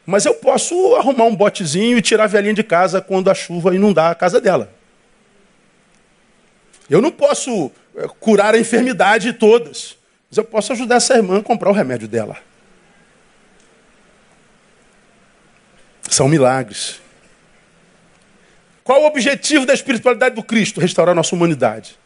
Mas 0.06 0.24
eu 0.24 0.34
posso 0.34 0.94
arrumar 0.96 1.24
um 1.24 1.36
botezinho 1.36 1.98
e 1.98 2.02
tirar 2.02 2.24
a 2.24 2.26
velhinha 2.26 2.54
de 2.54 2.62
casa 2.62 3.02
quando 3.02 3.30
a 3.30 3.34
chuva 3.34 3.74
inundar 3.74 4.10
a 4.10 4.14
casa 4.14 4.40
dela. 4.40 4.72
Eu 6.88 7.02
não 7.02 7.10
posso 7.10 7.70
é, 7.94 8.08
curar 8.18 8.54
a 8.54 8.58
enfermidade 8.58 9.34
todas. 9.34 9.96
Mas 10.30 10.38
eu 10.38 10.44
posso 10.44 10.72
ajudar 10.72 10.96
essa 10.96 11.14
irmã 11.14 11.40
a 11.40 11.42
comprar 11.42 11.68
o 11.68 11.74
remédio 11.74 12.08
dela. 12.08 12.38
São 16.08 16.28
milagres. 16.28 17.01
Qual 18.84 19.02
o 19.02 19.06
objetivo 19.06 19.64
da 19.64 19.74
espiritualidade 19.74 20.34
do 20.34 20.42
Cristo? 20.42 20.80
Restaurar 20.80 21.12
a 21.12 21.16
nossa 21.16 21.34
humanidade. 21.34 21.96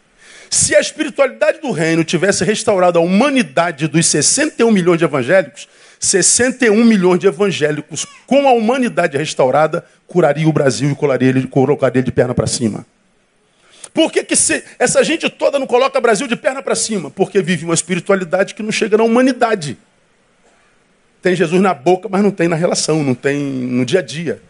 Se 0.51 0.75
a 0.75 0.81
espiritualidade 0.81 1.61
do 1.61 1.71
reino 1.71 2.05
tivesse 2.05 2.45
restaurado 2.45 2.99
a 2.99 3.03
humanidade 3.03 3.89
dos 3.89 4.07
61 4.07 4.71
milhões 4.71 4.99
de 4.99 5.05
evangélicos, 5.05 5.69
61 5.99 6.85
milhões 6.85 7.19
de 7.19 7.27
evangélicos 7.27 8.07
com 8.27 8.47
a 8.47 8.53
humanidade 8.53 9.17
restaurada 9.17 9.85
curaria 10.07 10.49
o 10.49 10.53
Brasil 10.53 10.89
e 10.89 11.25
ele, 11.25 11.47
colocaria 11.47 11.99
ele 11.99 12.05
de 12.05 12.13
perna 12.13 12.35
para 12.35 12.47
cima. 12.47 12.87
Por 13.93 14.13
que, 14.13 14.23
que 14.23 14.35
essa 14.79 15.03
gente 15.03 15.29
toda 15.31 15.59
não 15.59 15.67
coloca 15.67 15.99
o 15.99 16.03
Brasil 16.03 16.27
de 16.27 16.37
perna 16.37 16.63
para 16.63 16.75
cima? 16.75 17.11
Porque 17.11 17.41
vive 17.41 17.65
uma 17.65 17.75
espiritualidade 17.75 18.55
que 18.55 18.63
não 18.63 18.71
chega 18.71 18.99
na 18.99 19.05
humanidade. 19.05 19.79
Tem 21.23 21.35
Jesus 21.35 21.61
na 21.63 21.73
boca, 21.73 22.09
mas 22.09 22.23
não 22.23 22.31
tem 22.31 22.47
na 22.47 22.57
relação, 22.57 23.03
não 23.03 23.15
tem 23.15 23.39
no 23.39 23.87
dia 23.87 24.01
a 24.01 24.03
dia. 24.03 24.41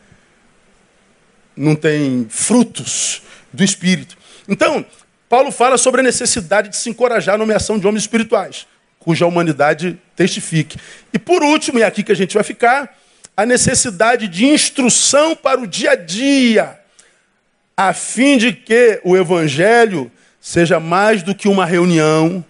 Não 1.56 1.74
tem 1.74 2.26
frutos 2.28 3.22
do 3.52 3.64
Espírito. 3.64 4.16
Então, 4.48 4.84
Paulo 5.28 5.50
fala 5.50 5.76
sobre 5.76 6.00
a 6.00 6.04
necessidade 6.04 6.68
de 6.68 6.76
se 6.76 6.90
encorajar 6.90 7.34
a 7.34 7.38
nomeação 7.38 7.78
de 7.78 7.86
homens 7.86 8.02
espirituais, 8.02 8.66
cuja 8.98 9.26
humanidade 9.26 9.98
testifique. 10.14 10.78
E 11.12 11.18
por 11.18 11.42
último, 11.42 11.78
e 11.78 11.82
é 11.82 11.86
aqui 11.86 12.02
que 12.02 12.12
a 12.12 12.16
gente 12.16 12.34
vai 12.34 12.44
ficar, 12.44 12.96
a 13.36 13.44
necessidade 13.44 14.28
de 14.28 14.46
instrução 14.46 15.34
para 15.34 15.60
o 15.60 15.66
dia 15.66 15.92
a 15.92 15.96
dia, 15.96 16.78
a 17.76 17.92
fim 17.92 18.38
de 18.38 18.52
que 18.52 19.00
o 19.04 19.16
evangelho 19.16 20.10
seja 20.40 20.78
mais 20.78 21.22
do 21.22 21.34
que 21.34 21.48
uma 21.48 21.66
reunião, 21.66 22.44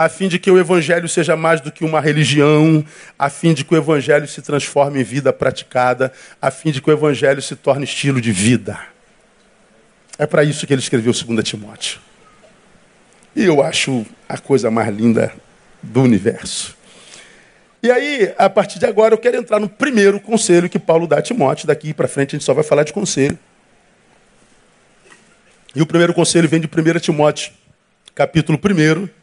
a 0.00 0.08
fim 0.08 0.28
de 0.28 0.38
que 0.38 0.50
o 0.50 0.58
evangelho 0.58 1.06
seja 1.06 1.36
mais 1.36 1.60
do 1.60 1.70
que 1.70 1.84
uma 1.84 2.00
religião, 2.00 2.82
a 3.18 3.28
fim 3.28 3.52
de 3.52 3.62
que 3.62 3.74
o 3.74 3.76
evangelho 3.76 4.26
se 4.26 4.40
transforme 4.40 4.98
em 4.98 5.04
vida 5.04 5.30
praticada, 5.30 6.10
a 6.40 6.50
fim 6.50 6.70
de 6.70 6.80
que 6.80 6.88
o 6.88 6.92
evangelho 6.94 7.42
se 7.42 7.54
torne 7.54 7.84
estilo 7.84 8.18
de 8.18 8.32
vida. 8.32 8.80
É 10.18 10.26
para 10.26 10.42
isso 10.42 10.66
que 10.66 10.72
ele 10.72 10.80
escreveu 10.80 11.12
2 11.12 11.46
Timóteo. 11.46 12.00
E 13.36 13.44
eu 13.44 13.62
acho 13.62 14.06
a 14.26 14.38
coisa 14.38 14.70
mais 14.70 14.88
linda 14.88 15.34
do 15.82 16.00
universo. 16.00 16.74
E 17.82 17.90
aí, 17.90 18.32
a 18.38 18.48
partir 18.48 18.78
de 18.78 18.86
agora, 18.86 19.12
eu 19.12 19.18
quero 19.18 19.36
entrar 19.36 19.60
no 19.60 19.68
primeiro 19.68 20.18
conselho 20.18 20.70
que 20.70 20.78
Paulo 20.78 21.06
dá 21.06 21.18
a 21.18 21.22
Timóteo. 21.22 21.66
Daqui 21.66 21.92
para 21.92 22.08
frente 22.08 22.34
a 22.34 22.38
gente 22.38 22.46
só 22.46 22.54
vai 22.54 22.64
falar 22.64 22.84
de 22.84 22.94
conselho. 22.94 23.38
E 25.74 25.82
o 25.82 25.86
primeiro 25.86 26.14
conselho 26.14 26.48
vem 26.48 26.58
de 26.58 26.66
1 26.66 27.00
Timóteo, 27.00 27.52
capítulo 28.14 28.58
1. 28.58 29.19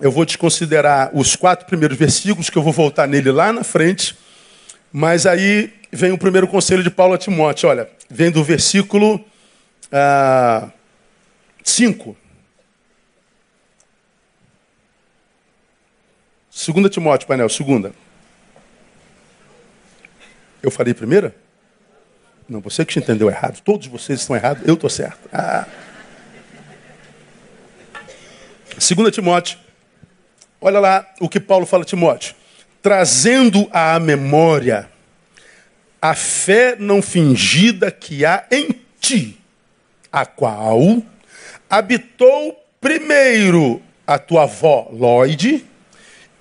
Eu 0.00 0.12
vou 0.12 0.24
desconsiderar 0.24 1.10
os 1.12 1.34
quatro 1.34 1.66
primeiros 1.66 1.98
versículos, 1.98 2.48
que 2.48 2.56
eu 2.56 2.62
vou 2.62 2.72
voltar 2.72 3.08
nele 3.08 3.32
lá 3.32 3.52
na 3.52 3.64
frente. 3.64 4.16
Mas 4.92 5.26
aí 5.26 5.72
vem 5.90 6.12
o 6.12 6.18
primeiro 6.18 6.46
conselho 6.46 6.82
de 6.82 6.90
Paulo 6.90 7.14
a 7.14 7.18
Timóteo. 7.18 7.68
Olha, 7.68 7.90
vem 8.08 8.30
do 8.30 8.44
versículo 8.44 9.24
ah, 9.90 10.70
5. 11.64 12.16
2 16.66 16.90
Timóteo, 16.90 17.26
painel, 17.26 17.48
segunda. 17.48 17.92
Eu 20.62 20.70
falei 20.70 20.94
primeira? 20.94 21.34
Não, 22.48 22.60
você 22.60 22.84
que 22.84 22.98
entendeu 22.98 23.28
errado. 23.28 23.60
Todos 23.62 23.86
vocês 23.86 24.20
estão 24.20 24.34
errados, 24.34 24.66
eu 24.66 24.74
estou 24.74 24.90
certo. 24.90 25.28
Ah. 25.32 25.66
2 28.74 29.14
Timóteo. 29.14 29.58
Olha 30.60 30.80
lá 30.80 31.06
o 31.20 31.28
que 31.28 31.38
Paulo 31.38 31.66
fala 31.66 31.82
a 31.82 31.86
Timóteo. 31.86 32.34
Trazendo 32.82 33.68
à 33.72 33.98
memória 33.98 34.88
a 36.00 36.14
fé 36.14 36.76
não 36.78 37.02
fingida 37.02 37.90
que 37.90 38.24
há 38.24 38.44
em 38.50 38.68
ti, 39.00 39.36
a 40.12 40.24
qual 40.24 41.02
habitou 41.68 42.64
primeiro 42.80 43.82
a 44.06 44.18
tua 44.18 44.44
avó 44.44 44.88
Lloyd 44.92 45.66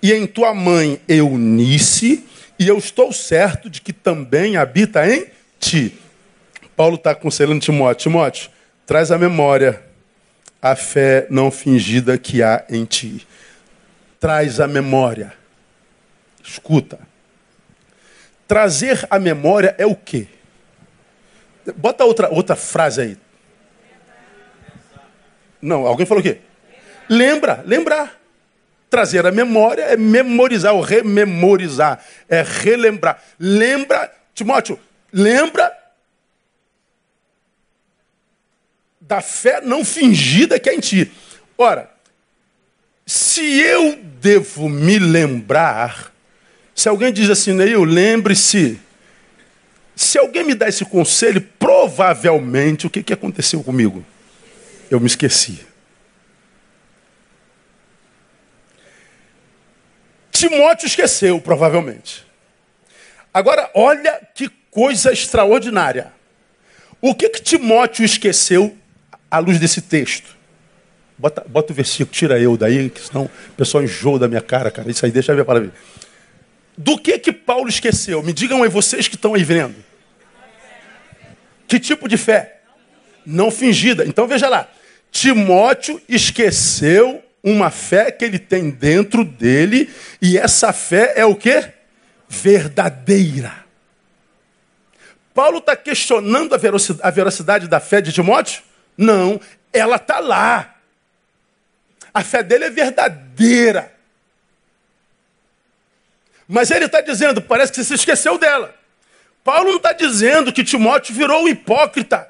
e 0.01 0.13
em 0.13 0.27
tua 0.27 0.53
mãe 0.53 1.01
Eunice, 1.07 2.23
e 2.59 2.67
eu 2.67 2.77
estou 2.77 3.11
certo 3.11 3.69
de 3.69 3.81
que 3.81 3.91
também 3.91 4.57
habita 4.57 5.07
em 5.09 5.25
ti. 5.59 5.97
Paulo 6.75 6.95
está 6.95 7.11
aconselhando 7.11 7.59
Timóteo: 7.59 8.03
Timóteo, 8.03 8.49
traz 8.85 9.11
à 9.11 9.17
memória 9.17 9.81
a 10.61 10.75
fé 10.75 11.27
não 11.29 11.51
fingida 11.51 12.17
que 12.17 12.41
há 12.41 12.63
em 12.69 12.85
ti. 12.85 13.27
Traz 14.19 14.59
à 14.59 14.67
memória. 14.67 15.33
Escuta. 16.43 16.99
Trazer 18.47 19.05
à 19.09 19.19
memória 19.19 19.75
é 19.77 19.85
o 19.85 19.95
quê? 19.95 20.27
Bota 21.75 22.05
outra, 22.05 22.29
outra 22.29 22.55
frase 22.55 23.01
aí. 23.01 23.17
Não, 25.61 25.85
alguém 25.85 26.05
falou 26.05 26.21
o 26.21 26.23
quê? 26.23 26.39
Lembra, 27.09 27.63
lembrar. 27.65 28.17
Trazer 28.89 29.25
a 29.25 29.31
memória 29.31 29.81
é 29.81 29.97
memorizar, 29.97 30.73
ou 30.73 30.79
rememorizar, 30.79 32.01
é 32.29 32.41
relembrar. 32.41 33.21
Lembra, 33.37 34.09
Timóteo, 34.33 34.79
lembra 35.11 35.75
da 39.01 39.19
fé 39.19 39.59
não 39.59 39.83
fingida 39.83 40.57
que 40.57 40.69
é 40.69 40.75
em 40.75 40.79
ti. 40.79 41.11
Ora, 41.57 41.91
se 43.07 43.61
eu 43.61 43.95
devo 43.95 44.67
me 44.67 44.99
lembrar, 44.99 46.13
se 46.75 46.89
alguém 46.89 47.13
diz 47.13 47.29
assim, 47.29 47.53
Neil, 47.53 47.85
lembre-se. 47.85 48.79
Se 49.95 50.19
alguém 50.19 50.43
me 50.43 50.53
dá 50.53 50.67
esse 50.67 50.83
conselho, 50.83 51.41
provavelmente 51.57 52.85
o 52.85 52.89
que, 52.89 53.01
que 53.01 53.13
aconteceu 53.13 53.63
comigo? 53.63 54.05
Eu 54.91 54.99
me 54.99 55.07
esqueci. 55.07 55.65
Timóteo 60.29 60.85
esqueceu, 60.85 61.39
provavelmente. 61.39 62.25
Agora, 63.33 63.71
olha 63.73 64.21
que 64.35 64.49
coisa 64.69 65.13
extraordinária. 65.13 66.11
O 67.01 67.15
que, 67.15 67.29
que 67.29 67.41
Timóteo 67.41 68.03
esqueceu 68.03 68.77
à 69.31 69.39
luz 69.39 69.59
desse 69.59 69.81
texto? 69.81 70.36
Bota, 71.17 71.43
bota 71.47 71.73
o 71.73 71.75
versículo, 71.75 72.13
tira 72.13 72.39
eu 72.39 72.55
daí, 72.55 72.89
que 72.89 73.01
senão 73.01 73.25
o 73.25 73.53
pessoal 73.55 73.83
enjoa 73.83 74.19
da 74.19 74.27
minha 74.27 74.41
cara, 74.41 74.69
cara. 74.69 74.89
Isso 74.91 75.05
aí, 75.05 75.11
deixa 75.11 75.31
eu 75.31 75.35
ver 75.35 75.41
a 75.41 75.45
palavra. 75.45 75.71
Do 76.77 76.97
que 76.97 77.17
que 77.17 77.31
Paulo 77.31 77.67
esqueceu? 77.67 78.21
Me 78.21 78.31
digam 78.31 78.61
aí, 78.61 78.69
vocês 78.69 79.07
que 79.07 79.15
estão 79.15 79.33
aí 79.33 79.43
vendo. 79.43 79.75
Que 81.67 81.79
tipo 81.79 82.07
de 82.07 82.17
fé? 82.17 82.59
Não 83.25 83.49
fingida. 83.49 84.05
Então 84.05 84.27
veja 84.27 84.47
lá. 84.47 84.69
Timóteo 85.11 85.99
esqueceu 86.07 87.23
uma 87.43 87.71
fé 87.71 88.11
que 88.11 88.25
ele 88.25 88.37
tem 88.37 88.69
dentro 88.69 89.23
dele, 89.23 89.89
e 90.21 90.37
essa 90.37 90.73
fé 90.73 91.13
é 91.15 91.25
o 91.25 91.33
que? 91.33 91.67
Verdadeira. 92.27 93.65
Paulo 95.33 95.59
está 95.59 95.75
questionando 95.75 96.53
a 97.01 97.09
veracidade 97.09 97.67
da 97.67 97.79
fé 97.79 98.01
de 98.01 98.11
Timóteo? 98.11 98.61
Não, 98.97 99.39
ela 99.71 99.95
está 99.95 100.19
lá. 100.19 100.75
A 102.17 102.23
fé 102.23 102.41
dele 102.41 102.65
é 102.65 102.69
verdadeira. 102.71 103.93
Mas 106.47 106.71
ele 106.71 106.85
está 106.85 106.99
dizendo, 106.99 107.43
parece 107.43 107.71
que 107.71 107.77
você 107.77 107.83
se 107.83 107.93
esqueceu 107.93 108.39
dela. 108.39 108.73
Paulo 109.43 109.69
não 109.69 109.77
está 109.77 109.93
dizendo 109.93 110.51
que 110.51 110.63
Timóteo 110.63 111.13
virou 111.13 111.43
um 111.43 111.47
hipócrita. 111.47 112.27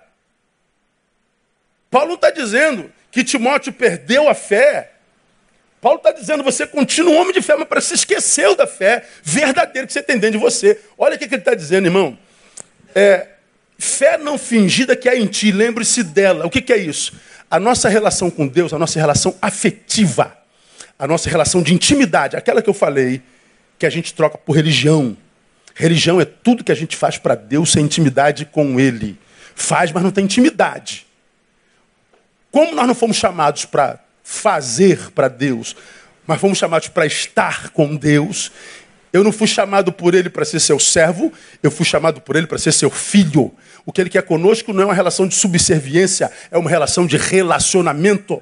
Paulo 1.90 2.10
não 2.10 2.16
está 2.16 2.32
dizendo 2.32 2.92
que 3.10 3.24
Timóteo 3.24 3.72
perdeu 3.72 4.28
a 4.28 4.36
fé. 4.36 4.92
Paulo 5.80 6.00
está 6.00 6.12
dizendo, 6.12 6.44
você 6.44 6.68
continua 6.68 7.14
um 7.14 7.22
homem 7.22 7.32
de 7.32 7.42
fé, 7.42 7.56
mas 7.56 7.70
parece 7.70 7.88
que 7.88 7.96
você 7.96 8.02
esqueceu 8.02 8.58
da 8.58 8.68
fé 8.68 9.08
verdadeira 9.24 9.88
que 9.88 9.94
você 9.94 10.04
tem 10.04 10.18
dentro 10.18 10.38
de 10.38 10.44
você. 10.44 10.82
Olha 10.98 11.16
o 11.16 11.18
que, 11.18 11.30
que 11.30 11.36
ele 11.36 11.42
está 11.42 11.54
dizendo, 11.54 11.88
irmão. 11.88 12.20
É, 12.94 13.26
fé 13.80 14.18
não 14.18 14.38
fingida 14.38 14.98
que 14.98 15.08
há 15.08 15.16
em 15.16 15.28
ti, 15.28 15.50
lembre-se 15.50 16.04
dela. 16.04 16.46
O 16.46 16.50
que, 16.50 16.62
que 16.62 16.74
é 16.74 16.78
isso? 16.78 17.14
A 17.50 17.60
nossa 17.60 17.88
relação 17.88 18.30
com 18.30 18.48
Deus, 18.48 18.74
a 18.74 18.80
nossa 18.80 19.00
relação 19.00 19.36
afetiva, 19.42 20.38
a 21.00 21.08
nossa 21.08 21.30
relação 21.30 21.62
de 21.62 21.74
intimidade, 21.74 22.36
aquela 22.36 22.62
que 22.62 22.70
eu 22.70 22.74
falei, 22.74 23.22
que 23.80 23.86
a 23.86 23.90
gente 23.90 24.14
troca 24.14 24.38
por 24.38 24.56
religião. 24.56 25.16
Religião 25.74 26.20
é 26.20 26.26
tudo 26.26 26.64
que 26.64 26.72
a 26.72 26.76
gente 26.76 26.98
faz 26.98 27.18
para 27.18 27.36
Deus 27.36 27.72
sem 27.72 27.86
intimidade 27.86 28.46
com 28.46 28.80
Ele. 28.80 29.18
Faz, 29.56 29.92
mas 29.92 30.04
não 30.04 30.12
tem 30.12 30.26
intimidade. 30.26 31.06
Como 32.52 32.74
nós 32.76 32.88
não 32.88 32.96
fomos 32.96 33.18
chamados 33.18 33.66
para 33.66 34.00
fazer 34.24 35.12
para 35.12 35.28
Deus, 35.28 35.76
mas 36.26 36.42
fomos 36.42 36.58
chamados 36.58 36.90
para 36.90 37.06
estar 37.06 37.70
com 37.70 37.96
Deus, 37.96 38.52
eu 39.14 39.24
não 39.24 39.32
fui 39.32 39.48
chamado 39.48 39.92
por 39.92 40.14
Ele 40.14 40.30
para 40.30 40.46
ser 40.46 40.60
seu 40.60 40.80
servo, 40.80 41.32
eu 41.64 41.72
fui 41.72 41.86
chamado 41.86 42.22
por 42.22 42.36
Ele 42.36 42.48
para 42.48 42.58
ser 42.58 42.72
seu 42.72 42.90
filho. 42.90 43.54
O 43.86 43.92
que 43.92 44.02
Ele 44.02 44.10
quer 44.10 44.24
conosco 44.24 44.74
não 44.74 44.84
é 44.84 44.86
uma 44.86 44.94
relação 44.94 45.28
de 45.28 45.36
subserviência, 45.36 46.32
é 46.52 46.58
uma 46.58 46.70
relação 46.70 47.06
de 47.06 47.18
relacionamento. 47.18 48.42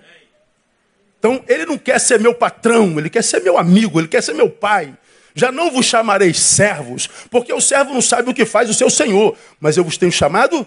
Então, 1.19 1.43
Ele 1.47 1.65
não 1.65 1.77
quer 1.77 1.99
ser 1.99 2.19
meu 2.19 2.33
patrão, 2.33 2.97
Ele 2.97 3.09
quer 3.09 3.23
ser 3.23 3.41
meu 3.41 3.57
amigo, 3.57 3.99
Ele 3.99 4.07
quer 4.07 4.21
ser 4.21 4.33
meu 4.33 4.49
pai. 4.49 4.93
Já 5.35 5.51
não 5.51 5.69
vos 5.69 5.85
chamarei 5.85 6.33
servos, 6.33 7.09
porque 7.29 7.51
o 7.53 7.59
servo 7.59 7.93
não 7.93 8.01
sabe 8.01 8.29
o 8.29 8.33
que 8.33 8.45
faz 8.45 8.69
o 8.69 8.73
seu 8.73 8.89
senhor, 8.89 9.37
mas 9.59 9.75
eu 9.75 9.83
vos 9.83 9.97
tenho 9.97 10.11
chamado 10.11 10.65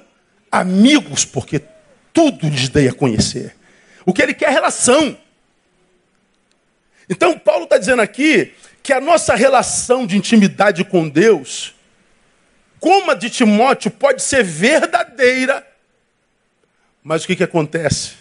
amigos, 0.52 1.24
porque 1.24 1.62
tudo 2.12 2.48
lhes 2.48 2.68
dei 2.68 2.88
a 2.88 2.92
conhecer. 2.92 3.56
O 4.04 4.12
que 4.12 4.22
ele 4.22 4.34
quer 4.34 4.50
é 4.50 4.52
relação. 4.52 5.16
Então, 7.08 7.38
Paulo 7.38 7.64
está 7.64 7.78
dizendo 7.78 8.02
aqui 8.02 8.52
que 8.88 8.92
a 8.94 9.02
nossa 9.02 9.34
relação 9.34 10.06
de 10.06 10.16
intimidade 10.16 10.82
com 10.82 11.06
Deus, 11.06 11.74
como 12.80 13.10
a 13.10 13.14
de 13.14 13.28
Timóteo, 13.28 13.90
pode 13.90 14.22
ser 14.22 14.42
verdadeira, 14.42 15.62
mas 17.04 17.22
o 17.22 17.26
que, 17.26 17.36
que 17.36 17.44
acontece? 17.44 18.12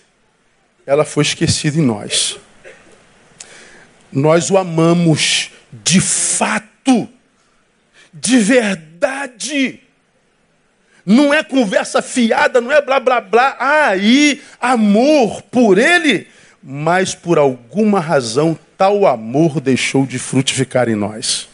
Ela 0.86 1.05
foi 1.05 1.24
esquecida 1.24 1.78
em 1.78 1.82
nós. 1.82 2.38
Nós 4.11 4.51
o 4.51 4.57
amamos 4.57 5.51
de 5.72 6.01
fato, 6.01 7.07
de 8.13 8.38
verdade. 8.38 9.80
Não 11.05 11.34
é 11.34 11.45
conversa 11.45 12.01
fiada, 12.01 12.59
não 12.59 12.74
é 12.74 12.82
blá 12.82 12.99
blá 12.99 13.22
blá. 13.22 13.55
Aí, 13.57 14.43
amor 14.59 15.43
por 15.43 15.78
ele, 15.78 16.28
mas 16.70 17.15
por 17.15 17.38
alguma 17.38 18.01
razão 18.01 18.59
tal 18.78 19.07
amor 19.07 19.61
deixou 19.61 20.05
de 20.05 20.20
frutificar 20.20 20.89
em 20.89 20.95
nós. 20.95 21.47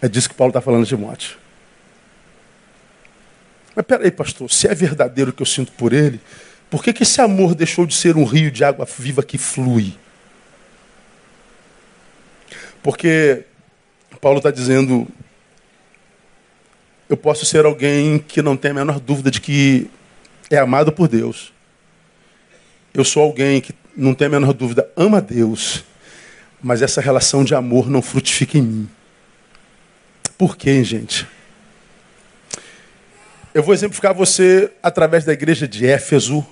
É 0.00 0.08
disso 0.08 0.26
que 0.26 0.34
Paulo 0.34 0.48
está 0.48 0.62
falando 0.62 0.84
de 0.84 0.88
Timóteo. 0.88 1.36
Mas 3.76 3.84
peraí, 3.84 4.10
pastor, 4.10 4.50
se 4.50 4.66
é 4.66 4.74
verdadeiro 4.74 5.32
o 5.32 5.34
que 5.34 5.42
eu 5.42 5.46
sinto 5.46 5.70
por 5.72 5.92
ele, 5.92 6.18
por 6.70 6.82
que, 6.82 6.94
que 6.94 7.02
esse 7.02 7.20
amor 7.20 7.54
deixou 7.54 7.84
de 7.84 7.94
ser 7.94 8.16
um 8.16 8.24
rio 8.24 8.50
de 8.50 8.64
água 8.64 8.86
viva 8.86 9.22
que 9.22 9.36
flui? 9.36 9.94
Porque 12.82 13.44
Paulo 14.18 14.38
está 14.38 14.50
dizendo: 14.50 15.06
eu 17.06 17.18
posso 17.18 17.44
ser 17.44 17.66
alguém 17.66 18.18
que 18.18 18.40
não 18.40 18.56
tem 18.56 18.70
a 18.70 18.74
menor 18.74 18.98
dúvida 18.98 19.30
de 19.30 19.42
que 19.42 19.90
é 20.48 20.56
amado 20.56 20.90
por 20.90 21.06
Deus. 21.06 21.52
Eu 22.94 23.04
sou 23.04 23.22
alguém 23.22 23.60
que 23.60 23.74
não 23.96 24.14
tem 24.14 24.26
a 24.26 24.30
menor 24.30 24.52
dúvida, 24.52 24.88
ama 24.96 25.20
Deus, 25.20 25.84
mas 26.62 26.82
essa 26.82 27.00
relação 27.00 27.44
de 27.44 27.54
amor 27.54 27.90
não 27.90 28.00
frutifica 28.00 28.58
em 28.58 28.62
mim. 28.62 28.90
Por 30.36 30.56
quê, 30.56 30.82
gente? 30.84 31.26
Eu 33.52 33.62
vou 33.62 33.74
exemplificar 33.74 34.14
você 34.14 34.70
através 34.82 35.24
da 35.24 35.32
igreja 35.32 35.66
de 35.66 35.84
Éfeso, 35.84 36.46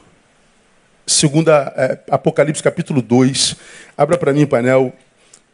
segunda 1.07 1.72
é, 1.76 1.99
Apocalipse 2.11 2.62
capítulo 2.62 3.01
2. 3.01 3.55
Abra 3.97 4.18
para 4.18 4.32
mim, 4.32 4.45
painel, 4.45 4.93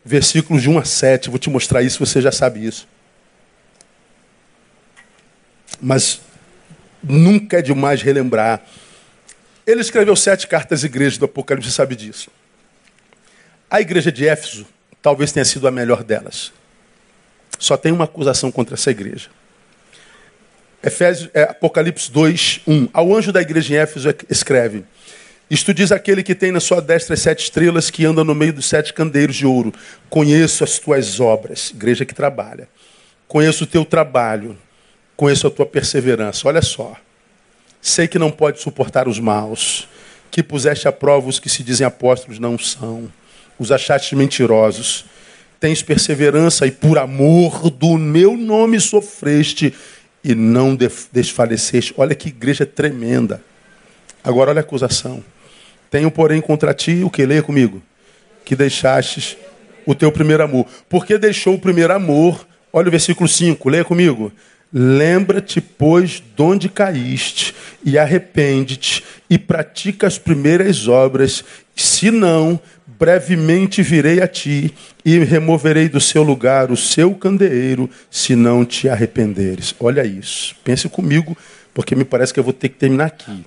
versículos 0.03 0.63
de 0.63 0.71
1 0.71 0.79
a 0.79 0.85
7. 0.85 1.29
Vou 1.29 1.39
te 1.39 1.51
mostrar 1.51 1.83
isso, 1.83 1.99
você 1.99 2.23
já 2.23 2.33
sabe 2.33 2.65
isso. 2.65 2.89
Mas 5.81 6.23
nunca 7.03 7.59
é 7.59 7.63
demais 7.63 8.01
relembrar. 8.01 8.63
Ele 9.67 9.81
escreveu 9.81 10.17
sete 10.17 10.47
cartas 10.47 10.83
à 10.83 10.87
igreja 10.87 11.19
do 11.19 11.25
Apocalipse, 11.25 11.71
você 11.71 11.77
sabe 11.77 11.95
disso. 11.95 12.31
A 13.71 13.81
igreja 13.81 14.11
de 14.11 14.27
Éfeso 14.27 14.67
talvez 15.01 15.33
tenha 15.33 15.45
sido 15.45 15.67
a 15.67 15.71
melhor 15.71 16.03
delas. 16.03 16.53
Só 17.59 17.77
tem 17.77 17.93
uma 17.93 18.05
acusação 18.05 18.51
contra 18.51 18.75
essa 18.75 18.91
igreja. 18.91 19.29
Efésios, 20.83 21.31
é, 21.33 21.45
Apocalipse 21.45 22.11
2, 22.11 22.63
1. 22.67 22.89
Ao 22.93 23.15
anjo 23.15 23.31
da 23.33 23.41
igreja 23.41 23.75
em 23.75 23.77
Éfeso 23.79 24.13
escreve: 24.29 24.85
isto 25.53 25.75
diz 25.75 25.93
aquele 25.93 26.23
que 26.23 26.35
tem 26.35 26.51
na 26.51 26.61
sua 26.61 26.81
destra 26.81 27.13
as 27.13 27.21
sete 27.21 27.45
estrelas, 27.45 27.91
que 27.91 28.07
anda 28.07 28.25
no 28.25 28.35
meio 28.35 28.55
dos 28.55 28.65
sete 28.65 28.93
candeiros 28.93 29.37
de 29.37 29.47
ouro. 29.47 29.71
Conheço 30.09 30.65
as 30.65 30.79
tuas 30.79 31.21
obras, 31.21 31.71
igreja 31.71 32.07
que 32.07 32.15
trabalha. 32.15 32.67
Conheço 33.29 33.65
o 33.65 33.67
teu 33.67 33.85
trabalho. 33.85 34.57
Conheço 35.15 35.47
a 35.47 35.51
tua 35.51 35.67
perseverança. 35.67 36.49
Olha 36.49 36.63
só. 36.63 36.97
Sei 37.85 38.07
que 38.07 38.17
não 38.17 38.31
pode 38.31 38.61
suportar 38.61 39.09
os 39.09 39.19
maus, 39.19 39.89
que 40.31 40.41
puseste 40.41 40.87
a 40.87 40.93
prova 40.93 41.29
os 41.29 41.41
que 41.41 41.51
se 41.51 41.65
dizem 41.65 41.85
apóstolos 41.85 42.39
não 42.39 42.57
são, 42.57 43.11
os 43.59 43.73
achaste 43.73 44.15
mentirosos. 44.15 45.05
Tens 45.59 45.83
perseverança 45.83 46.65
e 46.65 46.71
por 46.71 46.97
amor 46.97 47.69
do 47.71 47.99
meu 47.99 48.37
nome 48.37 48.81
sofreste 48.81 49.75
e 50.23 50.33
não 50.33 50.79
desfaleceste. 51.13 51.93
Olha 51.97 52.15
que 52.15 52.29
igreja 52.29 52.65
tremenda. 52.65 53.43
Agora 54.23 54.51
olha 54.51 54.61
a 54.61 54.63
acusação. 54.63 55.23
Tenho, 55.91 56.11
porém, 56.11 56.41
contra 56.41 56.73
ti 56.73 57.03
o 57.05 57.11
que? 57.11 57.27
Leia 57.27 57.43
comigo. 57.43 57.83
Que 58.45 58.55
deixastes 58.55 59.37
o 59.85 59.95
teu 59.95 60.11
primeiro 60.13 60.45
amor. 60.45 60.67
Porque 60.89 61.19
deixou 61.19 61.55
o 61.55 61.61
primeiro 61.61 61.93
amor? 61.93 62.47
Olha 62.73 62.89
o 62.89 62.91
versículo 62.91 63.29
5, 63.29 63.69
leia 63.69 63.85
comigo. 63.85 64.33
Lembra-te, 64.73 65.61
pois, 65.61 66.23
de 66.35 66.43
onde 66.43 66.69
caíste, 66.69 67.55
e 67.85 67.99
arrepende-te, 67.99 69.05
e 69.29 69.39
pratica 69.39 70.07
as 70.07 70.19
primeiras 70.19 70.89
obras, 70.89 71.45
se 71.77 72.11
não, 72.11 72.59
brevemente 72.87 73.83
virei 73.83 74.23
a 74.23 74.27
ti, 74.27 74.73
e 75.05 75.19
removerei 75.19 75.89
do 75.89 76.01
seu 76.01 76.23
lugar 76.23 76.71
o 76.71 76.77
seu 76.77 77.15
candeeiro, 77.15 77.91
se 78.11 78.35
não 78.35 78.65
te 78.65 78.89
arrependeres. 78.89 79.75
Olha 79.79 80.07
isso. 80.07 80.57
Pense 80.65 80.89
comigo, 80.89 81.37
porque 81.75 81.95
me 81.95 82.05
parece 82.05 82.33
que 82.33 82.41
eu 82.41 82.45
vou 82.45 82.53
ter 82.53 82.71
que 82.71 82.77
terminar 82.77 83.07
aqui. 83.07 83.45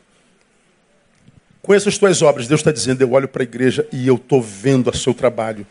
Conheço 1.65 1.89
as 1.89 1.97
tuas 1.97 2.21
obras. 2.21 2.47
Deus 2.47 2.59
está 2.59 2.71
dizendo, 2.71 3.01
eu 3.01 3.11
olho 3.13 3.27
para 3.27 3.41
a 3.41 3.43
igreja 3.43 3.87
e 3.91 4.07
eu 4.07 4.15
estou 4.15 4.39
vendo 4.39 4.91
o 4.91 4.95
seu 4.95 5.15
trabalho. 5.15 5.65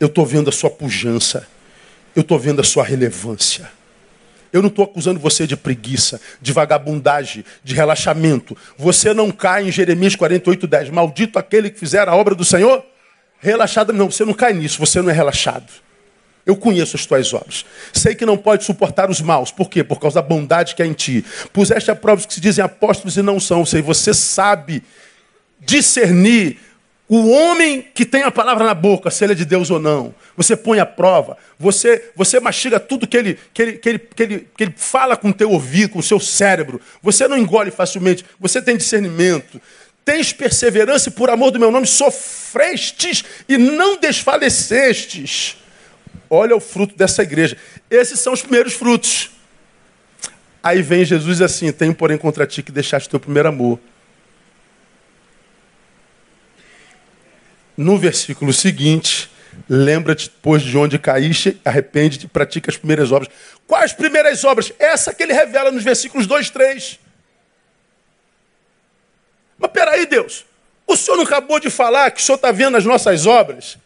Eu 0.00 0.08
estou 0.08 0.26
vendo 0.26 0.48
a 0.48 0.52
sua 0.52 0.68
pujança. 0.68 1.46
Eu 2.16 2.22
estou 2.22 2.36
vendo 2.36 2.60
a 2.60 2.64
sua 2.64 2.82
relevância. 2.82 3.70
Eu 4.52 4.62
não 4.62 4.68
estou 4.68 4.84
acusando 4.84 5.20
você 5.20 5.46
de 5.46 5.56
preguiça, 5.56 6.20
de 6.40 6.52
vagabundagem, 6.52 7.44
de 7.62 7.74
relaxamento. 7.74 8.56
Você 8.76 9.12
não 9.12 9.30
cai 9.30 9.68
em 9.68 9.72
Jeremias 9.72 10.16
48, 10.16 10.66
10. 10.66 10.90
Maldito 10.90 11.38
aquele 11.38 11.70
que 11.70 11.78
fizer 11.78 12.08
a 12.08 12.14
obra 12.14 12.34
do 12.34 12.44
Senhor. 12.44 12.84
Relaxado, 13.40 13.92
não, 13.92 14.10
você 14.10 14.24
não 14.24 14.34
cai 14.34 14.52
nisso, 14.52 14.78
você 14.78 15.00
não 15.00 15.10
é 15.10 15.12
relaxado. 15.12 15.70
Eu 16.44 16.56
conheço 16.56 16.96
as 16.96 17.04
tuas 17.04 17.32
obras. 17.34 17.66
Sei 17.92 18.14
que 18.14 18.24
não 18.24 18.36
pode 18.36 18.64
suportar 18.64 19.10
os 19.10 19.20
maus. 19.20 19.50
Por 19.50 19.68
quê? 19.68 19.84
Por 19.84 20.00
causa 20.00 20.14
da 20.14 20.26
bondade 20.26 20.74
que 20.74 20.82
há 20.82 20.86
em 20.86 20.94
ti. 20.94 21.22
Puseste 21.52 21.90
a 21.90 21.94
prova 21.94 22.26
que 22.26 22.32
se 22.32 22.40
dizem 22.40 22.64
apóstolos 22.64 23.18
e 23.18 23.22
não 23.22 23.38
são. 23.38 23.66
Sei, 23.66 23.82
você 23.82 24.14
sabe 24.14 24.82
discernir 25.60 26.58
o 27.08 27.30
homem 27.30 27.86
que 27.94 28.04
tem 28.04 28.22
a 28.22 28.30
palavra 28.30 28.66
na 28.66 28.74
boca, 28.74 29.10
se 29.10 29.24
ele 29.24 29.32
é 29.32 29.36
de 29.36 29.46
Deus 29.46 29.70
ou 29.70 29.80
não. 29.80 30.14
Você 30.36 30.54
põe 30.54 30.78
a 30.78 30.84
prova. 30.84 31.38
Você, 31.58 32.10
você 32.14 32.38
mastiga 32.38 32.78
tudo 32.78 33.06
que 33.06 33.16
ele, 33.16 33.38
que, 33.54 33.62
ele, 33.62 33.72
que, 33.72 33.88
ele, 33.88 33.98
que, 33.98 34.22
ele, 34.22 34.48
que 34.54 34.64
ele 34.64 34.74
fala 34.76 35.16
com 35.16 35.30
o 35.30 35.32
teu 35.32 35.50
ouvido, 35.50 35.92
com 35.92 36.00
o 36.00 36.02
seu 36.02 36.20
cérebro. 36.20 36.78
Você 37.02 37.26
não 37.26 37.38
engole 37.38 37.70
facilmente. 37.70 38.26
Você 38.38 38.60
tem 38.60 38.76
discernimento. 38.76 39.58
Tens 40.04 40.34
perseverança 40.34 41.08
e 41.08 41.12
por 41.12 41.30
amor 41.30 41.50
do 41.50 41.58
meu 41.58 41.70
nome 41.70 41.86
sofrestes 41.86 43.24
e 43.48 43.56
não 43.56 43.98
desfalecestes. 43.98 45.56
Olha 46.28 46.54
o 46.54 46.60
fruto 46.60 46.94
dessa 46.94 47.22
igreja. 47.22 47.56
Esses 47.90 48.20
são 48.20 48.34
os 48.34 48.42
primeiros 48.42 48.74
frutos. 48.74 49.30
Aí 50.62 50.82
vem 50.82 51.06
Jesus 51.06 51.40
assim: 51.40 51.72
Tenho, 51.72 51.94
porém, 51.94 52.18
contra 52.18 52.46
ti 52.46 52.62
que 52.62 52.70
deixaste 52.70 53.08
teu 53.08 53.18
primeiro 53.18 53.48
amor. 53.48 53.80
No 57.78 57.96
versículo 57.96 58.52
seguinte, 58.52 59.30
lembra-te, 59.66 60.30
pois, 60.42 60.60
de 60.62 60.76
onde 60.76 60.98
caíste, 60.98 61.58
arrepende-te 61.64 62.26
e 62.26 62.28
pratica 62.28 62.70
as 62.70 62.76
primeiras 62.76 63.10
obras. 63.10 63.32
Quais 63.66 63.94
primeiras 63.94 64.44
obras? 64.44 64.70
Essa 64.78 65.14
que 65.14 65.22
ele 65.22 65.32
revela 65.32 65.70
nos 65.70 65.82
versículos 65.82 66.26
2, 66.26 66.50
3. 66.50 66.98
Mas 69.56 69.70
peraí, 69.70 70.04
Deus, 70.04 70.44
o 70.86 70.94
Senhor 70.94 71.16
não 71.16 71.24
acabou 71.24 71.58
de 71.58 71.70
falar 71.70 72.10
que 72.10 72.20
o 72.20 72.22
Senhor 72.22 72.36
está 72.36 72.52
vendo 72.52 72.76
as 72.76 72.84
nossas 72.84 73.24
obras? 73.24 73.78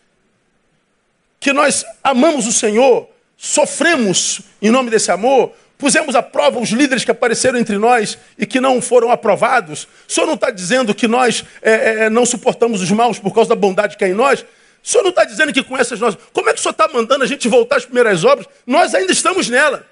que 1.43 1.53
nós 1.53 1.85
amamos 2.05 2.47
o 2.47 2.53
Senhor, 2.53 3.09
sofremos 3.37 4.43
em 4.63 4.71
nome 4.71 4.91
desse 4.91 5.11
amor, 5.11 5.53
pusemos 5.83 6.15
à 6.15 6.23
prova 6.23 6.61
os 6.61 6.69
líderes 6.69 7.05
que 7.05 7.11
apareceram 7.11 7.59
entre 7.59 7.77
nós 7.77 8.17
e 8.39 8.47
que 8.47 8.61
não 8.61 8.81
foram 8.81 9.11
aprovados. 9.11 9.89
O 10.09 10.13
Senhor 10.13 10.29
não 10.29 10.35
está 10.35 10.53
dizendo 10.53 10.95
que 10.95 11.09
nós 11.09 11.45
é, 11.61 11.73
é, 11.73 12.05
é, 12.05 12.11
não 12.11 12.25
suportamos 12.25 12.81
os 12.81 12.91
maus 12.93 13.19
por 13.19 13.35
causa 13.35 13.49
da 13.49 13.57
bondade 13.57 13.97
que 13.97 14.05
há 14.05 14.09
em 14.09 14.15
nós? 14.15 14.43
O 14.85 14.89
senhor 14.89 15.03
não 15.03 15.11
está 15.11 15.25
dizendo 15.25 15.53
que 15.53 15.63
com 15.63 15.77
essas 15.77 16.01
nós. 16.01 16.17
Como 16.33 16.49
é 16.49 16.53
que 16.53 16.59
o 16.59 16.63
senhor 16.63 16.73
está 16.73 16.89
mandando 16.89 17.23
a 17.23 17.27
gente 17.27 17.49
voltar 17.49 17.77
às 17.77 17.85
primeiras 17.85 18.25
obras? 18.25 18.49
Nós 18.67 18.95
ainda 18.95 19.13
estamos 19.13 19.49
nela. 19.49 19.87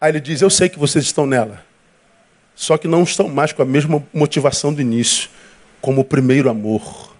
Aí 0.00 0.10
ele 0.10 0.20
diz: 0.20 0.40
Eu 0.40 0.48
sei 0.48 0.68
que 0.68 0.78
vocês 0.78 1.04
estão 1.04 1.26
nela. 1.26 1.62
Só 2.54 2.78
que 2.78 2.88
não 2.88 3.02
estão 3.02 3.28
mais 3.28 3.52
com 3.52 3.62
a 3.62 3.66
mesma 3.66 4.02
motivação 4.12 4.72
do 4.72 4.80
início, 4.80 5.28
como 5.80 6.00
o 6.00 6.04
primeiro 6.04 6.48
amor. 6.48 7.14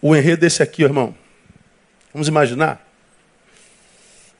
O 0.00 0.16
enredo 0.16 0.40
desse 0.40 0.62
aqui, 0.62 0.82
irmão. 0.82 1.14
Vamos 2.12 2.26
imaginar. 2.26 2.86
Não 2.86 2.86
vai 2.86 2.86
dar 2.86 4.39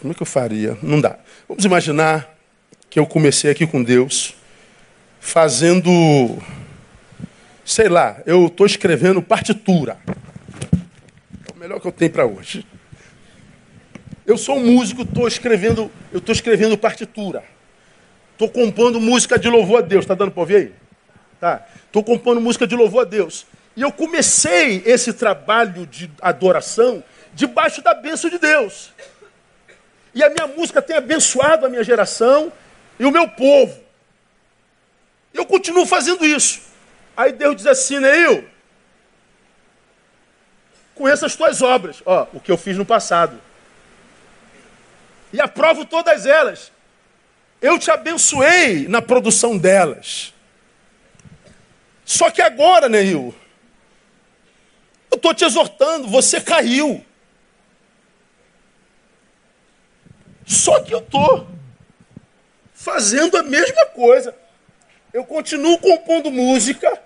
Como 0.00 0.12
é 0.12 0.14
que 0.14 0.22
eu 0.22 0.26
faria? 0.26 0.76
Não 0.82 1.00
dá. 1.00 1.18
Vamos 1.48 1.64
imaginar 1.64 2.36
que 2.90 2.98
eu 2.98 3.06
comecei 3.06 3.50
aqui 3.50 3.66
com 3.66 3.82
Deus, 3.82 4.34
fazendo 5.20 5.90
sei 7.64 7.88
lá, 7.88 8.20
eu 8.26 8.46
estou 8.46 8.66
escrevendo 8.66 9.22
partitura. 9.22 9.98
É 11.48 11.52
o 11.54 11.58
melhor 11.58 11.80
que 11.80 11.86
eu 11.86 11.92
tenho 11.92 12.10
para 12.10 12.26
hoje. 12.26 12.66
Eu 14.26 14.36
sou 14.36 14.56
um 14.56 14.74
músico, 14.74 15.02
estou 15.02 15.26
escrevendo, 15.26 15.90
eu 16.12 16.18
estou 16.18 16.32
escrevendo 16.32 16.76
partitura. 16.76 17.42
Estou 18.32 18.48
compondo 18.48 19.00
música 19.00 19.38
de 19.38 19.48
louvor 19.48 19.78
a 19.78 19.82
Deus. 19.82 20.04
Está 20.04 20.14
dando 20.14 20.32
para 20.32 20.40
ouvir 20.40 20.56
aí? 20.56 20.72
Tá. 21.40 21.66
Estou 21.86 22.02
compondo 22.02 22.40
música 22.40 22.66
de 22.66 22.74
louvor 22.74 23.02
a 23.02 23.04
Deus. 23.04 23.46
E 23.76 23.82
eu 23.82 23.90
comecei 23.90 24.82
esse 24.84 25.12
trabalho 25.12 25.86
de 25.86 26.10
adoração 26.20 27.02
debaixo 27.34 27.82
da 27.82 27.94
bênção 27.94 28.28
de 28.28 28.38
Deus. 28.38 28.90
E 30.14 30.22
a 30.22 30.28
minha 30.28 30.46
música 30.46 30.82
tem 30.82 30.96
abençoado 30.96 31.64
a 31.64 31.68
minha 31.68 31.82
geração 31.82 32.52
e 32.98 33.04
o 33.04 33.10
meu 33.10 33.28
povo. 33.28 33.82
Eu 35.32 35.46
continuo 35.46 35.86
fazendo 35.86 36.24
isso. 36.24 36.60
Aí 37.16 37.32
Deus 37.32 37.56
diz 37.56 37.66
assim, 37.66 37.98
Neil, 37.98 38.48
conheça 40.94 41.26
as 41.26 41.34
tuas 41.34 41.62
obras, 41.62 42.02
ó, 42.04 42.26
o 42.32 42.40
que 42.40 42.52
eu 42.52 42.58
fiz 42.58 42.76
no 42.76 42.84
passado. 42.84 43.40
E 45.32 45.40
aprovo 45.40 45.84
todas 45.84 46.26
elas. 46.26 46.70
Eu 47.60 47.78
te 47.78 47.90
abençoei 47.90 48.86
na 48.88 49.00
produção 49.00 49.56
delas. 49.56 50.34
Só 52.04 52.30
que 52.30 52.42
agora, 52.42 52.88
Neil, 52.88 53.34
eu 55.10 55.16
estou 55.16 55.32
te 55.32 55.44
exortando, 55.44 56.08
você 56.08 56.40
caiu. 56.40 57.04
Só 60.44 60.80
que 60.80 60.92
eu 60.92 60.98
estou 60.98 61.46
fazendo 62.72 63.36
a 63.36 63.42
mesma 63.42 63.86
coisa. 63.86 64.34
Eu 65.12 65.24
continuo 65.24 65.78
compondo 65.78 66.30
música, 66.30 67.00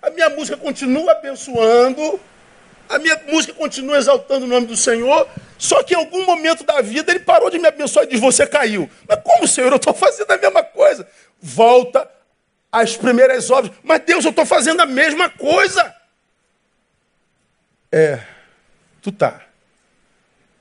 a 0.00 0.10
minha 0.10 0.30
música 0.30 0.56
continua 0.56 1.12
abençoando, 1.12 2.20
a 2.88 2.98
minha 2.98 3.20
música 3.26 3.52
continua 3.52 3.98
exaltando 3.98 4.46
o 4.46 4.48
nome 4.48 4.66
do 4.66 4.76
Senhor, 4.76 5.28
só 5.58 5.82
que 5.82 5.94
em 5.94 5.96
algum 5.96 6.24
momento 6.24 6.64
da 6.64 6.80
vida 6.80 7.10
ele 7.10 7.20
parou 7.20 7.50
de 7.50 7.58
me 7.58 7.66
abençoar 7.66 8.04
e 8.04 8.08
diz: 8.08 8.20
Você 8.20 8.46
caiu. 8.46 8.88
Mas 9.08 9.20
como, 9.22 9.46
Senhor? 9.48 9.72
Eu 9.72 9.76
estou 9.76 9.92
fazendo 9.92 10.30
a 10.30 10.38
mesma 10.38 10.62
coisa. 10.62 11.06
Volta 11.40 12.08
às 12.70 12.96
primeiras 12.96 13.50
obras. 13.50 13.74
Mas 13.82 14.02
Deus, 14.02 14.24
eu 14.24 14.30
estou 14.30 14.46
fazendo 14.46 14.80
a 14.80 14.86
mesma 14.86 15.28
coisa. 15.28 15.94
É, 17.90 18.20
tu 19.02 19.10
tá, 19.10 19.40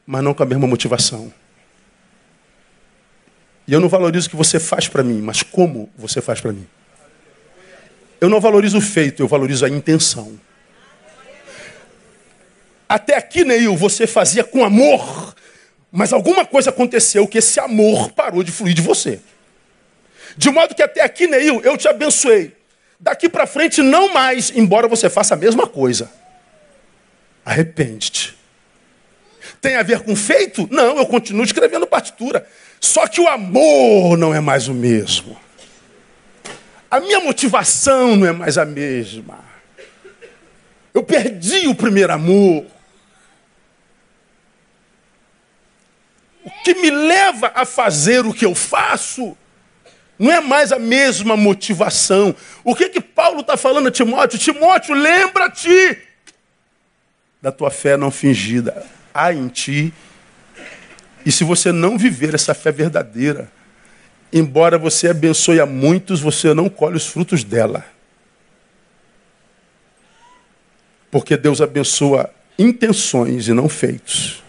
mas 0.06 0.24
não 0.24 0.34
com 0.34 0.44
a 0.44 0.46
mesma 0.46 0.68
motivação. 0.68 1.34
E 3.68 3.74
eu 3.74 3.80
não 3.80 3.90
valorizo 3.90 4.28
o 4.28 4.30
que 4.30 4.36
você 4.36 4.60
faz 4.60 4.88
para 4.88 5.04
mim, 5.04 5.22
mas 5.22 5.42
como 5.42 5.90
você 5.98 6.22
faz 6.22 6.40
para 6.40 6.54
mim. 6.54 6.68
Eu 8.22 8.30
não 8.30 8.40
valorizo 8.40 8.78
o 8.78 8.82
feito, 8.82 9.22
eu 9.22 9.28
valorizo 9.28 9.66
a 9.66 9.70
intenção. 9.70 10.40
Até 12.88 13.16
aqui, 13.16 13.44
Neil, 13.44 13.76
você 13.76 14.06
fazia 14.06 14.44
com 14.44 14.64
amor, 14.64 15.36
mas 15.92 16.14
alguma 16.14 16.46
coisa 16.46 16.70
aconteceu 16.70 17.28
que 17.28 17.40
esse 17.40 17.60
amor 17.60 18.12
parou 18.12 18.44
de 18.44 18.52
fluir 18.52 18.76
de 18.76 18.82
você. 18.82 19.20
De 20.38 20.50
modo 20.50 20.76
que 20.76 20.84
até 20.84 21.02
aqui, 21.02 21.28
Neil, 21.28 21.62
eu 21.64 21.78
te 21.78 21.88
abençoei. 21.88 22.56
Daqui 23.00 23.28
para 23.28 23.48
frente, 23.48 23.82
não 23.82 24.14
mais, 24.14 24.52
embora 24.56 24.88
você 24.88 25.10
faça 25.10 25.34
a 25.34 25.38
mesma 25.38 25.68
coisa. 25.68 26.10
Arrepende-te. 27.44 28.36
Tem 29.66 29.78
a 29.78 29.82
ver 29.82 30.02
com 30.02 30.16
feito? 30.16 30.68
Não, 30.70 30.96
eu 30.96 31.08
continuo 31.08 31.44
escrevendo 31.44 31.88
partitura. 31.88 32.48
Só 32.80 33.08
que 33.08 33.20
o 33.20 33.28
amor 33.28 34.16
não 34.16 34.32
é 34.32 34.40
mais 34.40 34.68
o 34.68 34.76
mesmo. 34.76 35.36
A 36.92 37.00
minha 37.00 37.20
motivação 37.20 38.16
não 38.16 38.28
é 38.28 38.32
mais 38.32 38.60
a 38.60 38.64
mesma. 38.64 39.40
Eu 40.94 41.02
perdi 41.02 41.68
o 41.68 41.74
primeiro 41.74 42.14
amor. 42.14 42.64
O 46.44 46.52
que 46.64 46.76
me 46.76 46.92
leva 46.92 47.52
a 47.56 47.66
fazer 47.66 48.24
o 48.24 48.36
que 48.36 48.46
eu 48.46 48.54
faço 48.54 49.36
não 50.20 50.32
é 50.32 50.42
mais 50.42 50.72
a 50.72 50.78
mesma 50.78 51.36
motivação. 51.36 52.36
O 52.64 52.76
que 52.76 52.88
que 52.88 53.02
Paulo 53.02 53.40
está 53.42 53.58
falando 53.58 53.88
a 53.88 53.92
Timóteo? 53.92 54.38
Timóteo, 54.38 54.94
lembra-te 54.94 55.98
da 57.42 57.52
tua 57.52 57.72
fé 57.72 57.98
não 57.98 58.12
fingida. 58.12 58.86
Há 59.16 59.34
em 59.34 59.48
ti 59.48 59.94
e 61.26 61.32
se 61.32 61.44
você 61.44 61.72
não 61.72 61.98
viver 61.98 62.36
essa 62.36 62.54
fé 62.54 62.72
verdadeira, 62.72 63.52
embora 64.32 64.78
você 64.78 65.08
abençoe 65.08 65.60
a 65.60 65.66
muitos, 65.66 66.22
você 66.22 66.54
não 66.54 66.70
colhe 66.70 66.98
os 66.98 67.08
frutos 67.08 67.44
dela. 67.44 67.84
Porque 71.10 71.36
Deus 71.36 71.62
abençoa 71.62 72.30
intenções 72.60 73.48
e 73.48 73.54
não 73.54 73.68
feitos. 73.68 74.44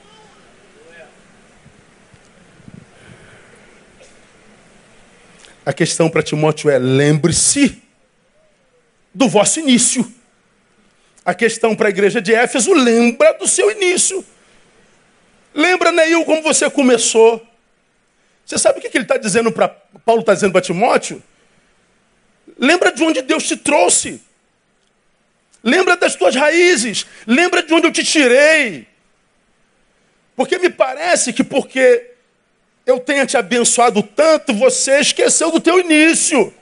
A 5.64 5.72
questão 5.72 6.10
para 6.10 6.22
Timóteo 6.22 6.68
é: 6.68 6.78
lembre-se 6.78 7.82
do 9.14 9.28
vosso 9.28 9.60
início. 9.60 10.12
A 11.24 11.34
questão 11.34 11.74
para 11.74 11.88
a 11.88 11.90
igreja 11.90 12.20
de 12.20 12.34
Éfeso: 12.34 12.74
lembra 12.74 13.32
do 13.32 13.48
seu 13.48 13.70
início. 13.70 14.24
Lembra, 15.56 15.90
Neil, 15.90 16.22
como 16.26 16.42
você 16.42 16.68
começou? 16.68 17.44
Você 18.44 18.58
sabe 18.58 18.78
o 18.78 18.82
que 18.82 18.94
ele 18.94 19.04
está 19.04 19.16
dizendo 19.16 19.50
para. 19.50 19.68
Paulo 20.04 20.20
está 20.20 20.34
dizendo 20.34 20.52
para 20.52 20.60
Timóteo? 20.60 21.22
Lembra 22.58 22.92
de 22.92 23.02
onde 23.02 23.22
Deus 23.22 23.44
te 23.48 23.56
trouxe. 23.56 24.20
Lembra 25.64 25.96
das 25.96 26.14
tuas 26.14 26.36
raízes. 26.36 27.06
Lembra 27.26 27.62
de 27.62 27.72
onde 27.72 27.86
eu 27.86 27.92
te 27.92 28.04
tirei. 28.04 28.86
Porque 30.36 30.58
me 30.58 30.68
parece 30.68 31.32
que 31.32 31.42
porque 31.42 32.10
eu 32.84 33.00
tenha 33.00 33.24
te 33.24 33.38
abençoado 33.38 34.02
tanto, 34.02 34.52
você 34.52 35.00
esqueceu 35.00 35.50
do 35.50 35.58
teu 35.58 35.80
início. 35.80 36.52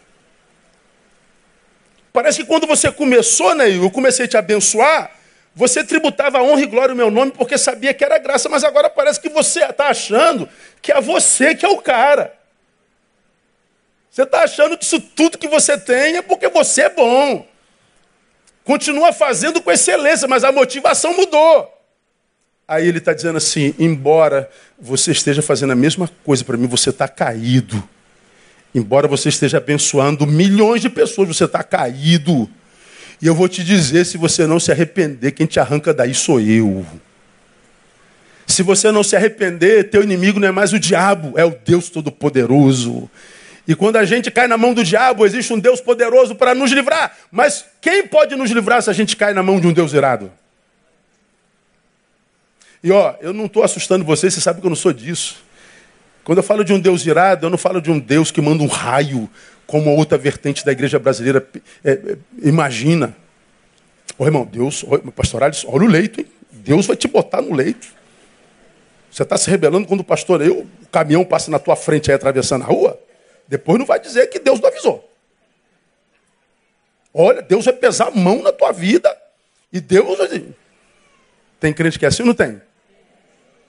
Parece 2.13 2.39
que 2.43 2.47
quando 2.47 2.65
você 2.65 2.93
começou, 2.93 3.57
Neil, 3.57 3.83
eu 3.83 3.91
comecei 3.91 4.27
a 4.27 4.29
te 4.29 4.37
abençoar, 4.37 5.11
você 5.55 5.85
tributava 5.85 6.43
honra 6.43 6.63
e 6.63 6.67
glória 6.67 6.93
ao 6.93 6.97
meu 6.97 7.11
nome 7.11 7.31
porque 7.31 7.57
sabia 7.57 7.95
que 7.95 8.05
era 8.05 8.19
graça, 8.19 8.49
mas 8.49 8.65
agora 8.65 8.91
parece 8.91 9.21
que 9.21 9.29
você 9.29 9.65
está 9.65 9.89
achando 9.89 10.49
que 10.83 10.91
é 10.91 11.01
você 11.01 11.55
que 11.55 11.65
é 11.65 11.69
o 11.69 11.81
cara. 11.81 12.35
Você 14.11 14.23
está 14.23 14.43
achando 14.43 14.77
que 14.77 14.85
isso 14.85 15.01
tudo 15.01 15.39
que 15.39 15.49
você 15.49 15.79
tem 15.79 16.17
é 16.17 16.23
porque 16.23 16.49
você 16.49 16.83
é 16.83 16.91
bom. 16.91 17.47
Continua 18.65 19.13
fazendo 19.13 19.61
com 19.61 19.71
excelência, 19.71 20.27
mas 20.27 20.43
a 20.43 20.51
motivação 20.51 21.15
mudou. 21.15 21.71
Aí 22.67 22.89
ele 22.89 22.99
está 22.99 23.13
dizendo 23.13 23.37
assim: 23.37 23.75
embora 23.79 24.51
você 24.79 25.13
esteja 25.13 25.43
fazendo 25.43 25.73
a 25.73 25.77
mesma 25.77 26.11
coisa 26.25 26.45
para 26.45 26.57
mim, 26.57 26.67
você 26.67 26.91
está 26.91 27.07
caído. 27.07 27.83
Embora 28.75 29.07
você 29.07 29.29
esteja 29.29 29.59
abençoando 29.59 30.27
milhões 30.27 30.81
de 30.81 30.89
pessoas, 30.89 31.29
você 31.29 31.45
está 31.45 31.63
caído. 31.63 32.51
E 33.25 33.27
eu 33.27 33.35
vou 33.35 33.49
te 33.49 33.65
dizer: 33.65 34.05
se 34.05 34.19
você 34.19 34.47
não 34.47 34.61
se 34.61 34.71
arrepender, 34.71 35.33
quem 35.33 35.47
te 35.47 35.59
arranca 35.59 35.95
daí 35.95 36.13
sou 36.13 36.39
eu. 36.39 36.85
Se 38.47 38.63
você 38.63 38.93
não 38.93 39.03
se 39.03 39.17
arrepender, 39.17 39.89
teu 39.89 40.03
inimigo 40.03 40.39
não 40.39 40.49
é 40.49 40.53
mais 40.53 40.75
o 40.75 40.79
diabo, 40.79 41.33
é 41.35 41.43
o 41.43 41.57
Deus 41.65 41.89
Todo-Poderoso. 41.89 43.11
E 43.67 43.75
quando 43.75 43.97
a 43.97 44.05
gente 44.05 44.31
cai 44.31 44.47
na 44.47 44.59
mão 44.59 44.75
do 44.75 44.85
diabo, 44.85 45.25
existe 45.25 45.51
um 45.55 45.59
Deus 45.59 45.81
poderoso 45.81 46.35
para 46.35 46.55
nos 46.55 46.71
livrar. 46.71 47.17
Mas 47.33 47.65
quem 47.81 48.07
pode 48.07 48.37
nos 48.37 48.51
livrar 48.51 48.83
se 48.83 48.91
a 48.91 48.93
gente 48.93 49.17
cai 49.17 49.33
na 49.33 49.43
mão 49.43 49.59
de 49.59 49.67
um 49.67 49.73
Deus 49.73 49.95
irado? 49.95 50.31
E 52.83 52.93
ó, 52.93 53.15
eu 53.23 53.33
não 53.33 53.47
estou 53.47 53.63
assustando 53.63 54.05
vocês, 54.05 54.35
você 54.35 54.41
sabe 54.43 54.61
que 54.61 54.67
eu 54.67 54.71
não 54.71 54.77
sou 54.77 54.93
disso. 54.93 55.43
Quando 56.25 56.39
eu 56.39 56.45
falo 56.45 56.65
de 56.65 56.73
um 56.73 56.81
Deus 56.81 57.05
irado, 57.05 57.47
eu 57.47 57.51
não 57.51 57.59
falo 57.59 57.81
de 57.81 57.91
um 57.91 57.99
Deus 57.99 58.31
que 58.31 58.41
manda 58.41 58.63
um 58.63 58.67
raio 58.67 59.29
como 59.67 59.91
a 59.91 59.93
outra 59.93 60.17
vertente 60.17 60.65
da 60.65 60.73
igreja 60.73 60.99
brasileira 60.99 61.47
é, 61.85 61.93
é, 61.93 62.17
imagina. 62.43 63.15
Ô 64.19 64.25
irmão, 64.25 64.45
Deus, 64.45 64.83
ô, 64.85 64.99
pastor 65.13 65.43
Alice, 65.43 65.67
olha 65.67 65.85
o 65.85 65.89
leito, 65.89 66.21
hein? 66.21 66.27
Deus 66.51 66.87
vai 66.87 66.97
te 66.97 67.07
botar 67.07 67.43
no 67.43 67.55
leito. 67.55 67.89
Você 69.11 69.23
está 69.23 69.37
se 69.37 69.51
rebelando 69.51 69.87
quando 69.87 70.01
o 70.01 70.05
pastor, 70.05 70.41
eu, 70.41 70.61
o 70.61 70.87
caminhão 70.91 71.25
passa 71.25 71.51
na 71.51 71.59
tua 71.59 71.77
frente 71.77 72.11
aí 72.11 72.15
atravessando 72.15 72.63
a 72.63 72.67
rua. 72.67 72.99
Depois 73.47 73.79
não 73.79 73.87
vai 73.87 74.01
dizer 74.01 74.27
que 74.29 74.39
Deus 74.39 74.61
não 74.61 74.69
avisou. 74.69 75.09
Olha, 77.13 77.43
Deus 77.43 77.65
vai 77.65 77.75
pesar 77.75 78.09
a 78.09 78.11
mão 78.11 78.43
na 78.43 78.51
tua 78.51 78.73
vida. 78.73 79.15
E 79.73 79.81
Deus. 79.81 80.19
Tem 81.61 81.73
crente 81.73 81.99
que 81.99 82.05
é 82.05 82.09
assim 82.09 82.23
ou 82.23 82.29
não 82.29 82.35
tem? 82.35 82.61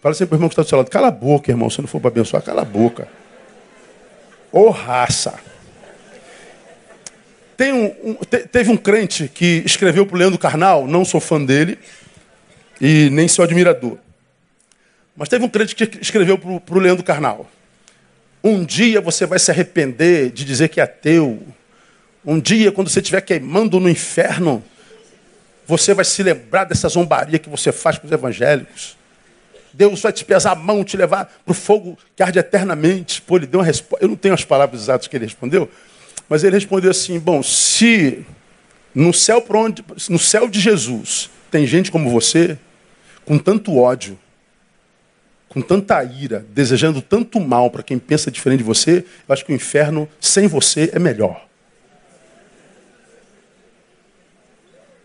Fala 0.05 0.13
assim 0.13 0.27
para 0.27 0.35
o 0.35 0.37
irmão 0.37 0.49
que 0.49 0.53
está 0.53 0.61
do 0.61 0.69
seu 0.69 0.77
lado: 0.77 0.91
cala 0.91 1.07
a 1.07 1.11
boca, 1.11 1.51
irmão. 1.51 1.67
Se 1.67 1.81
não 1.81 1.87
for 1.87 1.99
para 1.99 2.11
abençoar, 2.11 2.43
cala 2.43 2.61
a 2.61 2.65
boca. 2.65 3.07
Ô 4.51 4.65
oh, 4.65 4.69
raça. 4.69 5.33
Tem 7.57 7.73
um, 7.73 7.85
um, 8.03 8.13
te, 8.13 8.45
teve 8.45 8.69
um 8.69 8.77
crente 8.77 9.27
que 9.27 9.63
escreveu 9.65 10.05
para 10.05 10.15
o 10.15 10.19
Leandro 10.19 10.37
Carnal, 10.37 10.85
não 10.85 11.03
sou 11.03 11.19
fã 11.19 11.43
dele 11.43 11.79
e 12.79 13.09
nem 13.09 13.27
seu 13.27 13.43
admirador. 13.43 13.97
Mas 15.17 15.27
teve 15.27 15.43
um 15.43 15.49
crente 15.49 15.75
que 15.75 15.97
escreveu 15.99 16.37
para 16.37 16.77
o 16.77 16.79
Leandro 16.79 17.03
Carnal. 17.03 17.49
Um 18.43 18.63
dia 18.63 19.01
você 19.01 19.25
vai 19.25 19.39
se 19.39 19.49
arrepender 19.49 20.29
de 20.29 20.45
dizer 20.45 20.69
que 20.69 20.79
é 20.79 20.83
ateu. 20.83 21.41
Um 22.23 22.39
dia, 22.39 22.71
quando 22.71 22.91
você 22.91 22.99
estiver 22.99 23.21
queimando 23.21 23.79
no 23.79 23.89
inferno, 23.89 24.63
você 25.65 25.95
vai 25.95 26.05
se 26.05 26.21
lembrar 26.21 26.65
dessa 26.65 26.87
zombaria 26.89 27.39
que 27.39 27.49
você 27.49 27.71
faz 27.71 27.97
com 27.97 28.05
os 28.05 28.13
evangélicos. 28.13 29.03
Deus 29.75 30.01
vai 30.01 30.13
te 30.13 30.23
pesar 30.23 30.51
a 30.51 30.55
mão, 30.55 30.83
te 30.83 30.95
levar 30.95 31.25
para 31.25 31.51
o 31.51 31.53
fogo 31.53 31.97
que 32.15 32.23
arde 32.23 32.39
eternamente. 32.39 33.21
Pô, 33.21 33.35
ele 33.35 33.45
deu 33.45 33.59
uma 33.59 33.65
resposta. 33.65 34.03
Eu 34.03 34.09
não 34.09 34.15
tenho 34.15 34.33
as 34.33 34.45
palavras 34.45 34.83
exatas 34.83 35.07
que 35.07 35.15
ele 35.15 35.25
respondeu, 35.25 35.69
mas 36.29 36.43
ele 36.43 36.55
respondeu 36.55 36.91
assim: 36.91 37.19
bom, 37.19 37.43
se 37.43 38.25
no 38.93 39.13
céu, 39.13 39.45
onde, 39.49 39.83
no 40.09 40.17
céu 40.17 40.47
de 40.47 40.59
Jesus 40.59 41.29
tem 41.51 41.67
gente 41.67 41.91
como 41.91 42.09
você, 42.09 42.57
com 43.25 43.37
tanto 43.37 43.77
ódio, 43.77 44.17
com 45.49 45.61
tanta 45.61 46.01
ira, 46.03 46.45
desejando 46.49 47.01
tanto 47.01 47.39
mal 47.39 47.69
para 47.69 47.83
quem 47.83 47.99
pensa 47.99 48.31
diferente 48.31 48.59
de 48.59 48.65
você, 48.65 49.05
eu 49.27 49.33
acho 49.33 49.45
que 49.45 49.51
o 49.51 49.55
inferno 49.55 50.07
sem 50.19 50.47
você 50.47 50.89
é 50.93 50.99
melhor. 50.99 51.45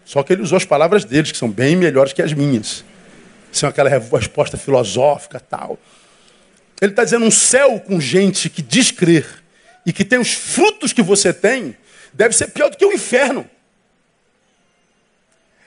Só 0.04 0.22
que 0.22 0.32
ele 0.32 0.42
usou 0.42 0.56
as 0.56 0.64
palavras 0.64 1.04
deles, 1.04 1.30
que 1.30 1.38
são 1.38 1.48
bem 1.48 1.76
melhores 1.76 2.12
que 2.12 2.22
as 2.22 2.32
minhas. 2.32 2.84
São 3.52 3.68
aquela 3.68 3.90
resposta 3.90 4.56
filosófica 4.56 5.40
tal. 5.40 5.78
Ele 6.80 6.92
está 6.92 7.04
dizendo 7.04 7.26
um 7.26 7.30
céu 7.30 7.78
com 7.80 8.00
gente 8.00 8.48
que 8.48 8.62
diz 8.62 8.90
crer 8.90 9.26
e 9.84 9.92
que 9.92 10.04
tem 10.04 10.18
os 10.18 10.32
frutos 10.32 10.92
que 10.92 11.02
você 11.02 11.32
tem, 11.32 11.76
deve 12.12 12.34
ser 12.34 12.48
pior 12.48 12.70
do 12.70 12.76
que 12.76 12.84
o 12.84 12.92
inferno. 12.92 13.48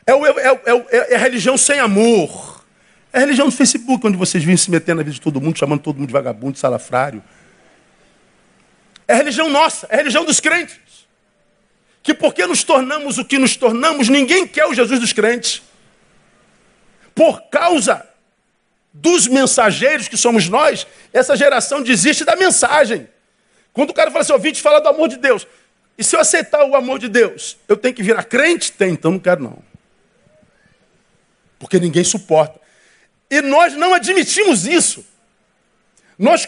É, 0.05 0.13
o, 0.13 0.25
é, 0.25 0.31
é, 0.31 1.13
é 1.13 1.15
a 1.15 1.19
religião 1.19 1.57
sem 1.57 1.79
amor. 1.79 2.65
É 3.11 3.17
a 3.17 3.21
religião 3.21 3.47
do 3.47 3.55
Facebook, 3.55 4.05
onde 4.07 4.17
vocês 4.17 4.43
vêm 4.43 4.57
se 4.57 4.71
metendo 4.71 4.97
na 4.97 5.03
vida 5.03 5.13
de 5.13 5.21
todo 5.21 5.39
mundo, 5.39 5.57
chamando 5.57 5.81
todo 5.81 5.97
mundo 5.97 6.07
de 6.07 6.13
vagabundo, 6.13 6.53
de 6.53 6.59
salafrário. 6.59 7.23
É 9.07 9.13
a 9.13 9.17
religião 9.17 9.49
nossa, 9.49 9.88
é 9.89 9.95
a 9.95 9.97
religião 9.97 10.25
dos 10.25 10.39
crentes. 10.39 10.79
Que 12.01 12.13
porque 12.13 12.45
nos 12.47 12.63
tornamos 12.63 13.17
o 13.17 13.23
que 13.23 13.38
nos 13.38 13.55
tornamos, 13.55 14.09
ninguém 14.09 14.47
quer 14.47 14.65
o 14.65 14.73
Jesus 14.73 14.99
dos 14.99 15.13
crentes. 15.13 15.61
Por 17.16 17.43
causa 17.49 18.07
dos 18.93 19.28
mensageiros 19.28 20.07
que 20.07 20.16
somos 20.16 20.47
nós, 20.47 20.86
essa 21.11 21.36
geração 21.36 21.82
desiste 21.82 22.24
da 22.24 22.36
mensagem. 22.36 23.07
Quando 23.74 23.89
o 23.89 23.93
cara 23.93 24.11
fala 24.11 24.22
assim, 24.22 24.34
ouvinte 24.34 24.61
fala 24.61 24.80
do 24.80 24.88
amor 24.88 25.07
de 25.07 25.18
Deus. 25.18 25.47
E 25.97 26.03
se 26.03 26.16
eu 26.16 26.20
aceitar 26.20 26.64
o 26.66 26.76
amor 26.76 26.99
de 26.99 27.07
Deus, 27.07 27.57
eu 27.68 27.76
tenho 27.76 27.93
que 27.93 28.03
virar 28.03 28.24
crente? 28.24 28.72
Tem, 28.72 28.91
então 28.91 29.11
não 29.11 29.20
quero 29.20 29.41
não. 29.41 29.57
Porque 31.57 31.80
ninguém 31.80 32.03
suporta. 32.03 32.59
E 33.30 33.41
nós 33.41 33.74
não 33.74 33.93
admitimos 33.93 34.68
isso. 34.68 35.05
Nós, 36.18 36.47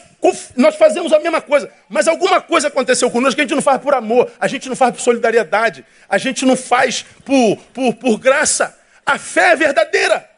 nós 0.56 0.76
fazemos 0.76 1.12
a 1.12 1.20
mesma 1.20 1.42
coisa, 1.42 1.72
mas 1.90 2.08
alguma 2.08 2.40
coisa 2.40 2.68
aconteceu 2.68 3.10
conosco 3.10 3.36
que 3.36 3.42
a 3.42 3.44
gente 3.44 3.56
não 3.56 3.62
faz 3.62 3.82
por 3.82 3.96
amor, 3.96 4.32
a 4.40 4.48
gente 4.48 4.70
não 4.70 4.76
faz 4.76 4.94
por 4.94 5.02
solidariedade, 5.02 5.84
a 6.08 6.18
gente 6.20 6.46
não 6.46 6.56
faz 6.56 7.04
por, 7.24 7.58
por, 7.74 7.94
por 7.96 8.18
graça. 8.18 8.78
A 9.04 9.18
fé 9.18 9.52
é 9.52 9.56
verdadeira. 9.56 10.35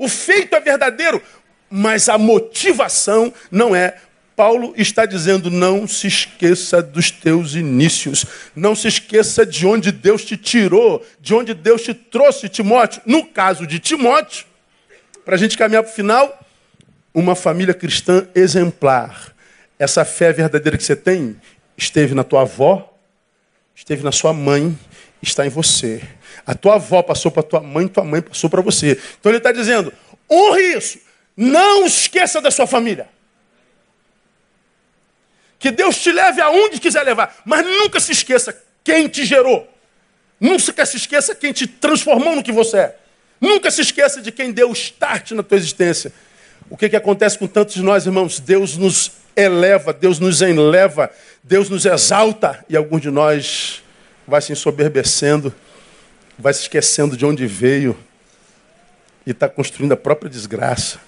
O 0.00 0.08
feito 0.08 0.56
é 0.56 0.60
verdadeiro, 0.60 1.22
mas 1.68 2.08
a 2.08 2.16
motivação 2.16 3.30
não 3.50 3.76
é 3.76 3.98
Paulo 4.34 4.72
está 4.74 5.04
dizendo: 5.04 5.50
não 5.50 5.86
se 5.86 6.06
esqueça 6.06 6.82
dos 6.82 7.10
teus 7.10 7.54
inícios, 7.54 8.24
não 8.56 8.74
se 8.74 8.88
esqueça 8.88 9.44
de 9.44 9.66
onde 9.66 9.92
Deus 9.92 10.24
te 10.24 10.38
tirou, 10.38 11.04
de 11.20 11.34
onde 11.34 11.52
Deus 11.52 11.82
te 11.82 11.92
trouxe, 11.92 12.48
Timóteo. 12.48 13.02
No 13.04 13.26
caso 13.26 13.66
de 13.66 13.78
Timóteo, 13.78 14.46
para 15.26 15.34
a 15.34 15.38
gente 15.38 15.58
caminhar 15.58 15.82
para 15.82 15.92
o 15.92 15.94
final, 15.94 16.46
uma 17.12 17.34
família 17.34 17.74
cristã 17.74 18.26
exemplar. 18.34 19.34
Essa 19.78 20.02
fé 20.02 20.32
verdadeira 20.32 20.78
que 20.78 20.84
você 20.84 20.96
tem 20.96 21.36
esteve 21.76 22.14
na 22.14 22.24
tua 22.24 22.40
avó, 22.40 22.90
esteve 23.76 24.02
na 24.02 24.12
sua 24.12 24.32
mãe, 24.32 24.74
está 25.20 25.44
em 25.44 25.50
você. 25.50 26.00
A 26.46 26.54
tua 26.54 26.74
avó 26.74 27.02
passou 27.02 27.30
para 27.30 27.42
tua 27.42 27.60
mãe, 27.60 27.86
tua 27.88 28.04
mãe 28.04 28.20
passou 28.20 28.48
para 28.48 28.60
você. 28.60 28.98
Então 29.18 29.30
ele 29.30 29.38
está 29.38 29.52
dizendo: 29.52 29.92
honre 30.30 30.76
isso. 30.76 30.98
Não 31.36 31.86
esqueça 31.86 32.40
da 32.40 32.50
sua 32.50 32.66
família. 32.66 33.08
Que 35.58 35.70
Deus 35.70 35.98
te 35.98 36.10
leve 36.10 36.40
aonde 36.40 36.80
quiser 36.80 37.02
levar, 37.02 37.36
mas 37.44 37.64
nunca 37.64 38.00
se 38.00 38.12
esqueça 38.12 38.56
quem 38.82 39.08
te 39.08 39.24
gerou. 39.24 39.68
Nunca 40.40 40.86
se 40.86 40.96
esqueça 40.96 41.34
quem 41.34 41.52
te 41.52 41.66
transformou 41.66 42.34
no 42.34 42.42
que 42.42 42.50
você 42.50 42.78
é. 42.78 42.96
Nunca 43.40 43.70
se 43.70 43.82
esqueça 43.82 44.22
de 44.22 44.32
quem 44.32 44.52
deu 44.52 44.70
o 44.70 44.72
start 44.72 45.32
na 45.32 45.42
tua 45.42 45.58
existência. 45.58 46.12
O 46.68 46.76
que, 46.76 46.88
que 46.88 46.96
acontece 46.96 47.38
com 47.38 47.46
tantos 47.46 47.74
de 47.74 47.82
nós, 47.82 48.06
irmãos? 48.06 48.40
Deus 48.40 48.76
nos 48.76 49.12
eleva, 49.36 49.92
Deus 49.92 50.18
nos 50.18 50.40
enleva, 50.40 51.10
Deus 51.42 51.68
nos 51.68 51.84
exalta 51.84 52.64
e 52.68 52.76
alguns 52.76 53.02
de 53.02 53.10
nós 53.10 53.82
vai 54.26 54.40
se 54.40 54.52
ensoberbecendo, 54.52 55.54
vai 56.40 56.52
se 56.52 56.62
esquecendo 56.62 57.16
de 57.16 57.24
onde 57.24 57.46
veio 57.46 57.96
e 59.26 59.30
está 59.30 59.48
construindo 59.48 59.92
a 59.92 59.96
própria 59.96 60.30
desgraça. 60.30 60.98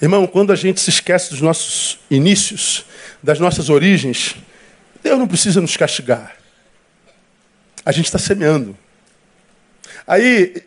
Irmão, 0.00 0.26
quando 0.26 0.52
a 0.52 0.56
gente 0.56 0.80
se 0.80 0.90
esquece 0.90 1.30
dos 1.30 1.40
nossos 1.40 1.98
inícios, 2.10 2.84
das 3.22 3.38
nossas 3.38 3.68
origens, 3.68 4.36
Deus 5.02 5.18
não 5.18 5.28
precisa 5.28 5.60
nos 5.60 5.76
castigar. 5.76 6.36
A 7.84 7.92
gente 7.92 8.06
está 8.06 8.18
semeando. 8.18 8.76
Aí 10.06 10.62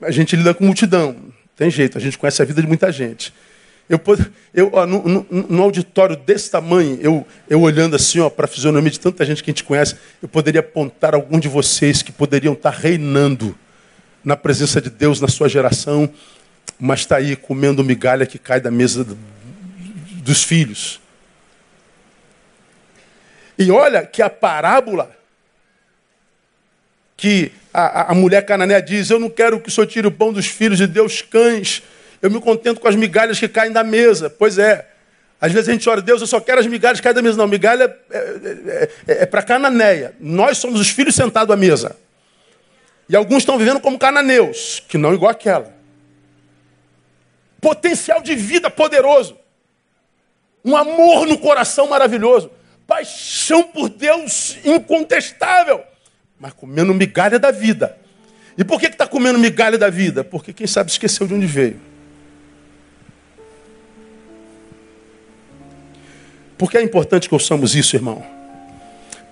a 0.00 0.10
gente 0.10 0.34
lida 0.34 0.54
com 0.54 0.64
multidão. 0.64 1.16
Tem 1.56 1.70
jeito, 1.70 1.98
a 1.98 2.00
gente 2.00 2.18
conhece 2.18 2.40
a 2.42 2.44
vida 2.44 2.60
de 2.60 2.66
muita 2.66 2.90
gente. 2.90 3.32
Eu, 3.88 4.00
eu 4.54 4.70
ó, 4.72 4.86
no, 4.86 5.06
no, 5.06 5.26
no, 5.30 5.62
auditório 5.62 6.16
desse 6.16 6.50
tamanho, 6.50 6.98
eu, 7.02 7.26
eu 7.48 7.60
olhando 7.60 7.94
assim 7.96 8.18
para 8.30 8.46
a 8.46 8.48
fisionomia 8.48 8.90
de 8.90 8.98
tanta 8.98 9.24
gente 9.26 9.42
que 9.42 9.50
a 9.50 9.52
gente 9.52 9.64
conhece, 9.64 9.96
eu 10.22 10.28
poderia 10.28 10.60
apontar 10.60 11.14
algum 11.14 11.38
de 11.38 11.48
vocês 11.48 12.00
que 12.00 12.10
poderiam 12.10 12.54
estar 12.54 12.72
tá 12.72 12.78
reinando 12.78 13.56
na 14.24 14.36
presença 14.36 14.80
de 14.80 14.88
Deus 14.88 15.20
na 15.20 15.28
sua 15.28 15.48
geração 15.48 16.10
mas 16.78 17.00
está 17.00 17.16
aí 17.16 17.36
comendo 17.36 17.84
migalha 17.84 18.26
que 18.26 18.38
cai 18.38 18.60
da 18.60 18.70
mesa 18.70 19.04
do, 19.04 19.18
dos 20.22 20.42
filhos. 20.42 21.00
E 23.56 23.70
olha 23.70 24.04
que 24.04 24.20
a 24.20 24.28
parábola 24.28 25.14
que 27.16 27.52
a, 27.72 28.12
a 28.12 28.14
mulher 28.14 28.44
cananeia 28.44 28.82
diz: 28.82 29.10
Eu 29.10 29.20
não 29.20 29.30
quero 29.30 29.60
que 29.60 29.68
o 29.68 29.72
senhor 29.72 29.86
tire 29.86 30.06
o 30.06 30.12
pão 30.12 30.32
dos 30.32 30.46
filhos 30.46 30.78
de 30.78 30.86
Deus 30.86 31.22
cães, 31.22 31.82
eu 32.24 32.30
me 32.30 32.40
contento 32.40 32.80
com 32.80 32.88
as 32.88 32.96
migalhas 32.96 33.38
que 33.38 33.46
caem 33.46 33.70
da 33.70 33.84
mesa. 33.84 34.30
Pois 34.30 34.56
é. 34.56 34.88
Às 35.38 35.52
vezes 35.52 35.68
a 35.68 35.72
gente 35.72 35.86
ora, 35.90 36.00
Deus, 36.00 36.22
eu 36.22 36.26
só 36.26 36.40
quero 36.40 36.58
as 36.58 36.66
migalhas 36.66 36.98
que 36.98 37.04
caem 37.04 37.14
da 37.14 37.20
mesa. 37.20 37.36
Não, 37.36 37.46
migalha 37.46 37.94
é, 38.10 38.16
é, 38.16 38.90
é, 39.06 39.22
é 39.24 39.26
para 39.26 39.42
cananeia. 39.42 40.14
Nós 40.18 40.56
somos 40.56 40.80
os 40.80 40.88
filhos 40.88 41.14
sentados 41.14 41.52
à 41.52 41.56
mesa. 41.56 41.94
E 43.10 43.14
alguns 43.14 43.40
estão 43.42 43.58
vivendo 43.58 43.78
como 43.78 43.98
cananeus, 43.98 44.82
que 44.88 44.96
não 44.96 45.12
igual 45.12 45.32
aquela 45.32 45.74
potencial 47.60 48.22
de 48.22 48.34
vida 48.34 48.70
poderoso, 48.70 49.38
um 50.64 50.74
amor 50.74 51.26
no 51.26 51.36
coração 51.36 51.88
maravilhoso, 51.88 52.50
paixão 52.86 53.64
por 53.64 53.90
Deus 53.90 54.56
incontestável, 54.64 55.82
mas 56.40 56.54
comendo 56.54 56.94
migalha 56.94 57.38
da 57.38 57.50
vida. 57.50 57.98
E 58.56 58.64
por 58.64 58.80
que 58.80 58.86
está 58.86 59.06
comendo 59.06 59.38
migalha 59.38 59.76
da 59.76 59.90
vida? 59.90 60.24
Porque 60.24 60.54
quem 60.54 60.66
sabe 60.66 60.90
esqueceu 60.90 61.26
de 61.26 61.34
onde 61.34 61.46
veio. 61.46 61.93
Por 66.56 66.70
que 66.70 66.78
é 66.78 66.82
importante 66.82 67.28
que 67.28 67.34
ouçamos 67.34 67.74
isso, 67.74 67.96
irmão? 67.96 68.24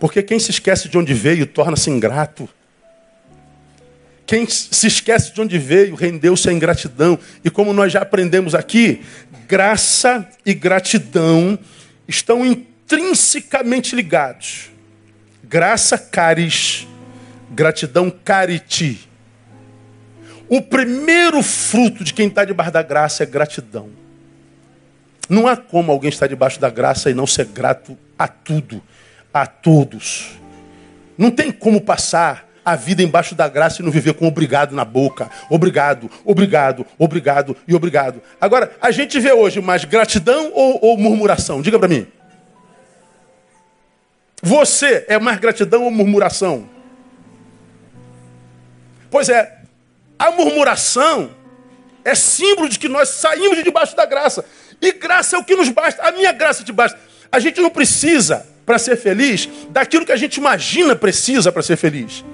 Porque 0.00 0.22
quem 0.22 0.38
se 0.38 0.50
esquece 0.50 0.88
de 0.88 0.98
onde 0.98 1.14
veio 1.14 1.46
torna-se 1.46 1.88
ingrato. 1.88 2.48
Quem 4.26 4.48
se 4.48 4.86
esquece 4.86 5.32
de 5.32 5.40
onde 5.40 5.58
veio, 5.58 5.94
rendeu-se 5.94 6.48
à 6.48 6.52
ingratidão. 6.52 7.18
E 7.44 7.50
como 7.50 7.72
nós 7.72 7.92
já 7.92 8.00
aprendemos 8.00 8.54
aqui, 8.54 9.02
graça 9.46 10.28
e 10.44 10.54
gratidão 10.54 11.58
estão 12.08 12.44
intrinsecamente 12.44 13.94
ligados. 13.94 14.70
Graça, 15.44 15.98
caris, 15.98 16.86
gratidão, 17.50 18.10
cariti. 18.10 19.08
O 20.48 20.60
primeiro 20.60 21.42
fruto 21.42 22.02
de 22.02 22.12
quem 22.12 22.28
está 22.28 22.44
debaixo 22.44 22.72
da 22.72 22.82
graça 22.82 23.22
é 23.22 23.26
gratidão. 23.26 24.01
Não 25.32 25.48
há 25.48 25.56
como 25.56 25.90
alguém 25.90 26.10
estar 26.10 26.26
debaixo 26.26 26.60
da 26.60 26.68
graça 26.68 27.10
e 27.10 27.14
não 27.14 27.26
ser 27.26 27.46
grato 27.46 27.96
a 28.18 28.28
tudo, 28.28 28.82
a 29.32 29.46
todos. 29.46 30.32
Não 31.16 31.30
tem 31.30 31.50
como 31.50 31.80
passar 31.80 32.46
a 32.62 32.76
vida 32.76 33.02
embaixo 33.02 33.34
da 33.34 33.48
graça 33.48 33.80
e 33.80 33.84
não 33.84 33.90
viver 33.90 34.12
com 34.12 34.26
obrigado 34.26 34.74
na 34.74 34.84
boca. 34.84 35.30
Obrigado, 35.48 36.10
obrigado, 36.22 36.84
obrigado 36.98 37.56
e 37.66 37.74
obrigado. 37.74 38.20
Agora, 38.38 38.76
a 38.78 38.90
gente 38.90 39.18
vê 39.18 39.32
hoje 39.32 39.58
mais 39.62 39.86
gratidão 39.86 40.52
ou, 40.52 40.78
ou 40.82 40.98
murmuração? 40.98 41.62
Diga 41.62 41.78
para 41.78 41.88
mim. 41.88 42.06
Você 44.42 45.06
é 45.08 45.18
mais 45.18 45.40
gratidão 45.40 45.84
ou 45.84 45.90
murmuração? 45.90 46.68
Pois 49.10 49.30
é, 49.30 49.60
a 50.18 50.30
murmuração 50.30 51.30
é 52.04 52.14
símbolo 52.14 52.68
de 52.68 52.78
que 52.78 52.86
nós 52.88 53.08
saímos 53.08 53.56
de 53.56 53.62
debaixo 53.62 53.96
da 53.96 54.04
graça. 54.04 54.44
E 54.82 54.90
graça 54.90 55.36
é 55.36 55.38
o 55.38 55.44
que 55.44 55.54
nos 55.54 55.68
basta. 55.68 56.02
A 56.02 56.10
minha 56.10 56.32
graça 56.32 56.64
te 56.64 56.72
basta. 56.72 56.98
A 57.30 57.38
gente 57.38 57.60
não 57.60 57.70
precisa, 57.70 58.44
para 58.66 58.78
ser 58.78 58.96
feliz, 58.96 59.48
daquilo 59.70 60.04
que 60.04 60.12
a 60.12 60.16
gente 60.16 60.36
imagina 60.36 60.96
precisa 60.96 61.52
para 61.52 61.62
ser 61.62 61.76
feliz. 61.76 62.24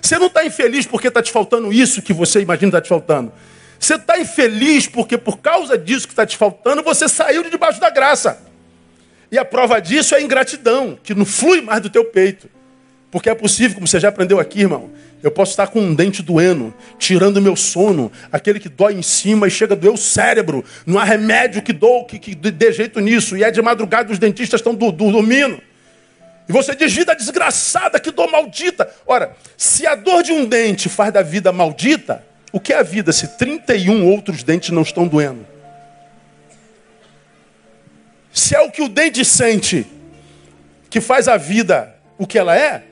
Você 0.00 0.18
não 0.18 0.28
está 0.28 0.44
infeliz 0.44 0.86
porque 0.86 1.08
está 1.08 1.20
te 1.20 1.32
faltando 1.32 1.72
isso 1.72 2.00
que 2.00 2.12
você 2.12 2.40
imagina 2.40 2.68
está 2.68 2.80
te 2.80 2.88
faltando. 2.88 3.32
Você 3.78 3.96
está 3.96 4.18
infeliz 4.18 4.86
porque 4.86 5.18
por 5.18 5.38
causa 5.38 5.76
disso 5.76 6.06
que 6.06 6.12
está 6.12 6.24
te 6.24 6.36
faltando, 6.36 6.82
você 6.82 7.08
saiu 7.08 7.42
de 7.42 7.50
debaixo 7.50 7.80
da 7.80 7.90
graça. 7.90 8.40
E 9.30 9.38
a 9.38 9.44
prova 9.44 9.80
disso 9.80 10.14
é 10.14 10.18
a 10.18 10.22
ingratidão, 10.22 10.98
que 11.02 11.14
não 11.14 11.24
flui 11.24 11.62
mais 11.62 11.80
do 11.80 11.90
teu 11.90 12.04
peito. 12.04 12.48
Porque 13.12 13.28
é 13.28 13.34
possível, 13.34 13.74
como 13.74 13.86
você 13.86 14.00
já 14.00 14.08
aprendeu 14.08 14.40
aqui, 14.40 14.60
irmão, 14.60 14.90
eu 15.22 15.30
posso 15.30 15.50
estar 15.50 15.66
com 15.66 15.78
um 15.78 15.94
dente 15.94 16.22
doendo, 16.22 16.72
tirando 16.98 17.42
meu 17.42 17.54
sono, 17.54 18.10
aquele 18.32 18.58
que 18.58 18.70
dói 18.70 18.94
em 18.94 19.02
cima 19.02 19.46
e 19.46 19.50
chega 19.50 19.74
a 19.74 19.76
doer 19.76 19.92
o 19.92 19.98
cérebro. 19.98 20.64
Não 20.86 20.98
há 20.98 21.04
remédio 21.04 21.60
que, 21.60 21.74
dou, 21.74 22.06
que, 22.06 22.18
que 22.18 22.34
dê 22.34 22.72
jeito 22.72 22.98
nisso. 23.00 23.36
E 23.36 23.44
é 23.44 23.50
de 23.50 23.60
madrugada 23.60 24.10
os 24.10 24.18
dentistas 24.18 24.60
estão 24.60 24.74
do, 24.74 24.90
do, 24.90 25.12
dormindo. 25.12 25.60
E 26.48 26.52
você 26.52 26.74
diz 26.74 26.90
vida 26.90 27.14
desgraçada, 27.14 28.00
que 28.00 28.10
dor 28.10 28.30
maldita. 28.30 28.90
Ora, 29.06 29.36
se 29.58 29.86
a 29.86 29.94
dor 29.94 30.22
de 30.22 30.32
um 30.32 30.46
dente 30.46 30.88
faz 30.88 31.12
da 31.12 31.20
vida 31.20 31.52
maldita, 31.52 32.24
o 32.50 32.58
que 32.58 32.72
é 32.72 32.78
a 32.78 32.82
vida 32.82 33.12
se 33.12 33.36
31 33.36 34.06
outros 34.10 34.42
dentes 34.42 34.70
não 34.70 34.80
estão 34.80 35.06
doendo? 35.06 35.46
Se 38.32 38.56
é 38.56 38.60
o 38.62 38.70
que 38.70 38.80
o 38.80 38.88
dente 38.88 39.22
sente 39.22 39.86
que 40.88 40.98
faz 40.98 41.28
a 41.28 41.36
vida 41.36 41.94
o 42.16 42.26
que 42.26 42.38
ela 42.38 42.56
é, 42.56 42.84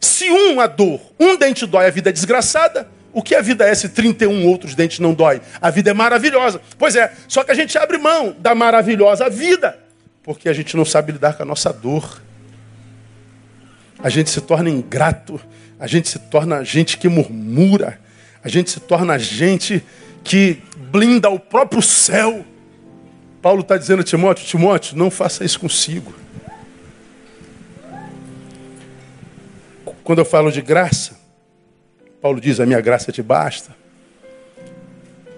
se 0.00 0.30
um 0.30 0.60
a 0.60 0.66
dor, 0.66 1.00
um 1.18 1.36
dente 1.36 1.66
dói, 1.66 1.86
a 1.86 1.90
vida 1.90 2.10
é 2.10 2.12
desgraçada, 2.12 2.88
o 3.12 3.22
que 3.22 3.34
a 3.34 3.40
vida 3.40 3.66
é 3.66 3.74
se 3.74 3.88
31 3.88 4.46
outros 4.46 4.74
dentes 4.74 4.98
não 4.98 5.14
dói? 5.14 5.40
A 5.60 5.70
vida 5.70 5.90
é 5.90 5.94
maravilhosa. 5.94 6.60
Pois 6.78 6.96
é, 6.96 7.12
só 7.28 7.42
que 7.42 7.50
a 7.50 7.54
gente 7.54 7.76
abre 7.78 7.98
mão 7.98 8.34
da 8.38 8.54
maravilhosa 8.54 9.30
vida, 9.30 9.78
porque 10.22 10.48
a 10.48 10.52
gente 10.52 10.76
não 10.76 10.84
sabe 10.84 11.12
lidar 11.12 11.34
com 11.34 11.42
a 11.42 11.46
nossa 11.46 11.72
dor 11.72 12.20
a 13.98 14.08
gente 14.08 14.30
se 14.30 14.40
torna 14.40 14.68
ingrato, 14.68 15.40
a 15.78 15.86
gente 15.86 16.08
se 16.08 16.18
torna 16.18 16.62
gente 16.64 16.98
que 16.98 17.08
murmura, 17.08 17.98
a 18.42 18.48
gente 18.48 18.70
se 18.70 18.80
torna 18.80 19.18
gente 19.18 19.82
que 20.22 20.62
blinda 20.76 21.30
o 21.30 21.38
próprio 21.38 21.82
céu. 21.82 22.44
Paulo 23.40 23.62
está 23.62 23.76
dizendo 23.76 24.00
a 24.00 24.04
Timóteo: 24.04 24.46
Timóteo, 24.46 24.96
não 24.96 25.10
faça 25.10 25.44
isso 25.44 25.58
consigo. 25.58 26.14
Quando 30.06 30.20
eu 30.20 30.24
falo 30.24 30.52
de 30.52 30.62
graça, 30.62 31.16
Paulo 32.22 32.40
diz: 32.40 32.60
A 32.60 32.64
minha 32.64 32.80
graça 32.80 33.10
te 33.10 33.20
basta. 33.20 33.74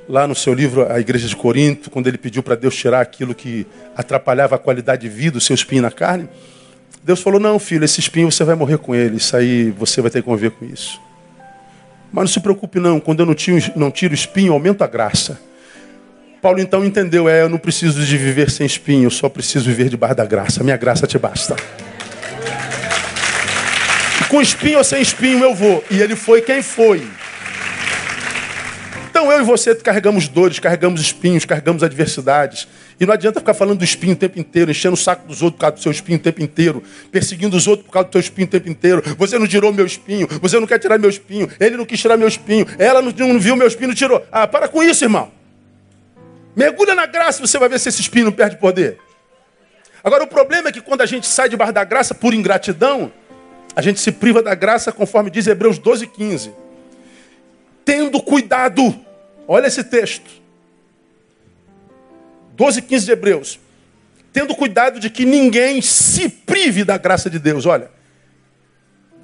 Lá 0.06 0.26
no 0.26 0.34
seu 0.34 0.52
livro, 0.52 0.86
A 0.92 1.00
Igreja 1.00 1.26
de 1.26 1.34
Corinto, 1.34 1.90
quando 1.90 2.06
ele 2.06 2.18
pediu 2.18 2.42
para 2.42 2.54
Deus 2.54 2.76
tirar 2.76 3.00
aquilo 3.00 3.34
que 3.34 3.66
atrapalhava 3.96 4.56
a 4.56 4.58
qualidade 4.58 5.02
de 5.02 5.08
vida, 5.08 5.38
o 5.38 5.40
seu 5.40 5.54
espinho 5.54 5.80
na 5.80 5.90
carne, 5.90 6.28
Deus 7.02 7.22
falou: 7.22 7.40
Não, 7.40 7.58
filho, 7.58 7.82
esse 7.82 7.98
espinho 7.98 8.30
você 8.30 8.44
vai 8.44 8.54
morrer 8.54 8.76
com 8.76 8.94
ele. 8.94 9.16
Isso 9.16 9.34
aí 9.34 9.70
você 9.70 10.02
vai 10.02 10.10
ter 10.10 10.20
que 10.20 10.26
conviver 10.26 10.50
com 10.50 10.66
isso. 10.66 11.00
Mas 12.12 12.24
não 12.24 12.28
se 12.28 12.40
preocupe, 12.40 12.78
não. 12.78 13.00
Quando 13.00 13.20
eu 13.20 13.26
não 13.26 13.34
tiro, 13.34 13.72
não 13.74 13.90
tiro 13.90 14.12
espinho, 14.12 14.52
aumenta 14.52 14.84
a 14.84 14.86
graça. 14.86 15.40
Paulo 16.42 16.60
então 16.60 16.84
entendeu: 16.84 17.26
É, 17.26 17.40
eu 17.40 17.48
não 17.48 17.56
preciso 17.56 18.04
de 18.04 18.18
viver 18.18 18.50
sem 18.50 18.66
espinho, 18.66 19.04
eu 19.04 19.10
só 19.10 19.30
preciso 19.30 19.64
viver 19.64 19.88
debaixo 19.88 20.16
da 20.16 20.26
graça. 20.26 20.60
A 20.60 20.62
minha 20.62 20.76
graça 20.76 21.06
te 21.06 21.18
basta. 21.18 21.56
Com 24.29 24.43
espinho 24.43 24.79
ou 24.79 24.85
sem 24.85 25.01
espinho 25.01 25.43
eu 25.43 25.55
vou. 25.55 25.83
E 25.91 26.01
ele 26.01 26.14
foi 26.14 26.43
quem 26.43 26.62
foi. 26.62 27.07
Então 29.09 29.33
eu 29.33 29.41
e 29.41 29.43
você 29.43 29.74
carregamos 29.74 30.29
dores, 30.29 30.59
carregamos 30.59 31.01
espinhos, 31.01 31.45
carregamos 31.45 31.83
adversidades. 31.83 32.68
E 33.01 33.07
não 33.07 33.14
adianta 33.14 33.41
ficar 33.41 33.55
falando 33.55 33.79
do 33.79 33.85
espinho 33.85 34.12
o 34.12 34.16
tempo 34.16 34.39
inteiro, 34.39 34.70
enchendo 34.70 34.95
o 34.95 34.97
saco 34.97 35.26
dos 35.26 35.43
outros 35.43 35.57
por 35.57 35.61
causa 35.61 35.76
do 35.76 35.83
seu 35.83 35.91
espinho 35.93 36.18
o 36.18 36.20
tempo 36.20 36.43
inteiro, 36.43 36.83
perseguindo 37.11 37.57
os 37.57 37.66
outros 37.66 37.87
por 37.87 37.93
causa 37.93 38.09
do 38.09 38.12
seu 38.12 38.20
espinho 38.20 38.47
o 38.47 38.51
tempo 38.51 38.68
inteiro. 38.68 39.03
Você 39.16 39.39
não 39.39 39.47
tirou 39.47 39.72
meu 39.72 39.87
espinho, 39.87 40.29
você 40.41 40.61
não 40.61 40.66
quer 40.66 40.79
tirar 40.79 40.99
meu 40.99 41.11
espinho, 41.11 41.49
ele 41.59 41.76
não 41.76 41.85
quis 41.85 42.01
tirar 42.01 42.16
meu 42.16 42.29
espinho, 42.29 42.66
ela 42.79 43.01
não, 43.01 43.11
não 43.11 43.41
viu 43.41 43.57
meu 43.57 43.66
espinho, 43.66 43.89
não 43.89 43.95
tirou. 43.95 44.24
Ah, 44.31 44.47
para 44.47 44.68
com 44.68 44.83
isso, 44.83 45.05
irmão. 45.05 45.33
Mergulha 46.55 46.95
na 46.95 47.07
graça 47.07 47.43
e 47.43 47.49
você 47.49 47.59
vai 47.59 47.68
ver 47.68 47.81
se 47.81 47.89
esse 47.89 48.01
espinho 48.01 48.26
não 48.26 48.33
perde 48.33 48.57
poder. 48.57 48.99
Agora, 50.03 50.24
o 50.24 50.26
problema 50.26 50.68
é 50.68 50.72
que 50.72 50.81
quando 50.81 51.01
a 51.01 51.07
gente 51.07 51.26
sai 51.26 51.49
debaixo 51.49 51.72
da 51.72 51.85
graça 51.85 52.14
por 52.14 52.35
ingratidão, 52.35 53.12
a 53.79 53.83
gente 53.83 54.01
se 54.01 54.11
priva 54.11 54.43
da 54.43 54.55
graça, 54.55 54.91
conforme 54.91 55.31
diz 55.31 55.47
Hebreus 55.47 55.79
12, 55.79 56.09
15. 56.09 56.51
Tendo 57.85 58.20
cuidado 58.20 58.95
Olha 59.51 59.66
esse 59.66 59.83
texto. 59.83 60.31
12, 62.55 62.83
15 62.83 63.07
de 63.07 63.12
Hebreus. 63.12 63.59
Tendo 64.31 64.55
cuidado 64.55 65.01
de 65.01 65.09
que 65.09 65.24
ninguém 65.24 65.81
se 65.81 66.29
prive 66.29 66.85
da 66.85 66.99
graça 66.99 67.31
de 67.31 67.39
Deus. 67.39 67.64
Olha, 67.64 67.91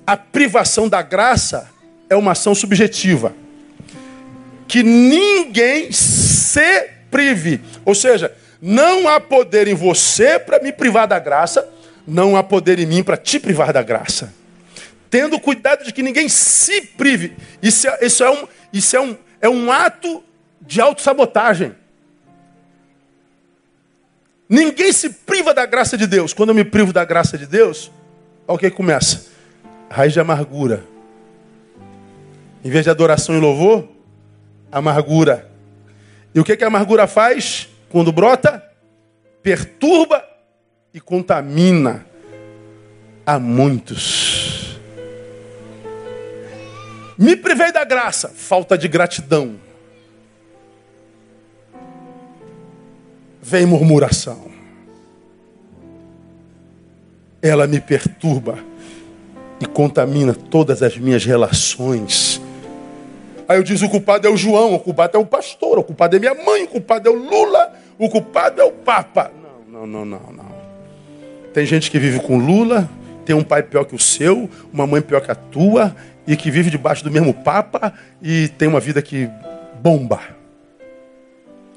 a 0.06 0.16
privação 0.16 0.88
da 0.88 1.02
graça 1.02 1.70
é 2.08 2.16
uma 2.16 2.32
ação 2.32 2.54
subjetiva. 2.54 3.34
Que 4.66 4.82
ninguém 4.82 5.92
se 5.92 6.88
prive. 7.10 7.60
Ou 7.84 7.94
seja, 7.94 8.34
não 8.62 9.06
há 9.06 9.20
poder 9.20 9.68
em 9.68 9.74
você 9.74 10.38
para 10.38 10.58
me 10.58 10.72
privar 10.72 11.06
da 11.06 11.18
graça, 11.18 11.68
não 12.06 12.34
há 12.34 12.42
poder 12.42 12.78
em 12.78 12.86
mim 12.86 13.02
para 13.02 13.18
te 13.18 13.38
privar 13.38 13.74
da 13.74 13.82
graça. 13.82 14.32
Tendo 15.14 15.38
cuidado 15.38 15.84
de 15.84 15.92
que 15.92 16.02
ninguém 16.02 16.28
se 16.28 16.80
prive. 16.82 17.36
Isso 17.62 17.86
é, 17.86 18.04
isso 18.04 18.24
é, 18.24 18.30
um, 18.32 18.48
isso 18.72 18.96
é 18.96 19.00
um, 19.00 19.16
é 19.42 19.48
um 19.48 19.70
ato 19.70 20.24
de 20.60 20.80
autossabotagem. 20.80 21.72
Ninguém 24.48 24.92
se 24.92 25.08
priva 25.10 25.54
da 25.54 25.64
graça 25.66 25.96
de 25.96 26.08
Deus. 26.08 26.32
Quando 26.32 26.48
eu 26.48 26.54
me 26.56 26.64
privo 26.64 26.92
da 26.92 27.04
graça 27.04 27.38
de 27.38 27.46
Deus, 27.46 27.92
olha 28.48 28.56
o 28.56 28.58
que 28.58 28.68
começa. 28.72 29.26
Raiz 29.88 30.12
de 30.12 30.18
amargura. 30.18 30.82
Em 32.64 32.68
vez 32.68 32.82
de 32.82 32.90
adoração 32.90 33.36
e 33.36 33.40
louvor, 33.40 33.86
amargura. 34.72 35.48
E 36.34 36.40
o 36.40 36.44
que, 36.44 36.56
que 36.56 36.64
a 36.64 36.66
amargura 36.66 37.06
faz 37.06 37.68
quando 37.88 38.10
brota? 38.10 38.60
Perturba 39.44 40.24
e 40.92 40.98
contamina 40.98 42.04
a 43.24 43.38
muitos. 43.38 44.23
Me 47.16 47.36
privei 47.36 47.70
da 47.70 47.84
graça, 47.84 48.28
falta 48.28 48.76
de 48.76 48.88
gratidão. 48.88 49.54
Vem 53.40 53.66
murmuração. 53.66 54.52
Ela 57.40 57.66
me 57.66 57.80
perturba 57.80 58.58
e 59.60 59.66
contamina 59.66 60.34
todas 60.34 60.82
as 60.82 60.96
minhas 60.96 61.24
relações. 61.24 62.40
Aí 63.46 63.58
eu 63.58 63.62
diz: 63.62 63.82
o 63.82 63.88
culpado 63.88 64.26
é 64.26 64.30
o 64.30 64.36
João, 64.36 64.74
o 64.74 64.80
culpado 64.80 65.16
é 65.16 65.20
o 65.20 65.26
pastor, 65.26 65.78
o 65.78 65.84
culpado 65.84 66.16
é 66.16 66.18
minha 66.18 66.34
mãe, 66.34 66.64
o 66.64 66.68
culpado 66.68 67.08
é 67.08 67.12
o 67.12 67.14
Lula, 67.14 67.72
o 67.98 68.08
culpado 68.08 68.60
é 68.60 68.64
o 68.64 68.72
Papa. 68.72 69.30
Não, 69.68 69.86
não, 69.86 70.04
não, 70.04 70.04
não, 70.04 70.32
não. 70.32 70.54
Tem 71.52 71.64
gente 71.64 71.90
que 71.90 71.98
vive 71.98 72.18
com 72.20 72.38
Lula, 72.38 72.88
tem 73.24 73.36
um 73.36 73.44
pai 73.44 73.62
pior 73.62 73.84
que 73.84 73.94
o 73.94 73.98
seu, 73.98 74.48
uma 74.72 74.86
mãe 74.86 75.00
pior 75.00 75.20
que 75.20 75.30
a 75.30 75.34
tua, 75.34 75.94
e 76.26 76.36
que 76.36 76.50
vive 76.50 76.70
debaixo 76.70 77.04
do 77.04 77.10
mesmo 77.10 77.34
Papa 77.34 77.92
e 78.22 78.48
tem 78.48 78.68
uma 78.68 78.80
vida 78.80 79.02
que 79.02 79.28
bomba. 79.82 80.20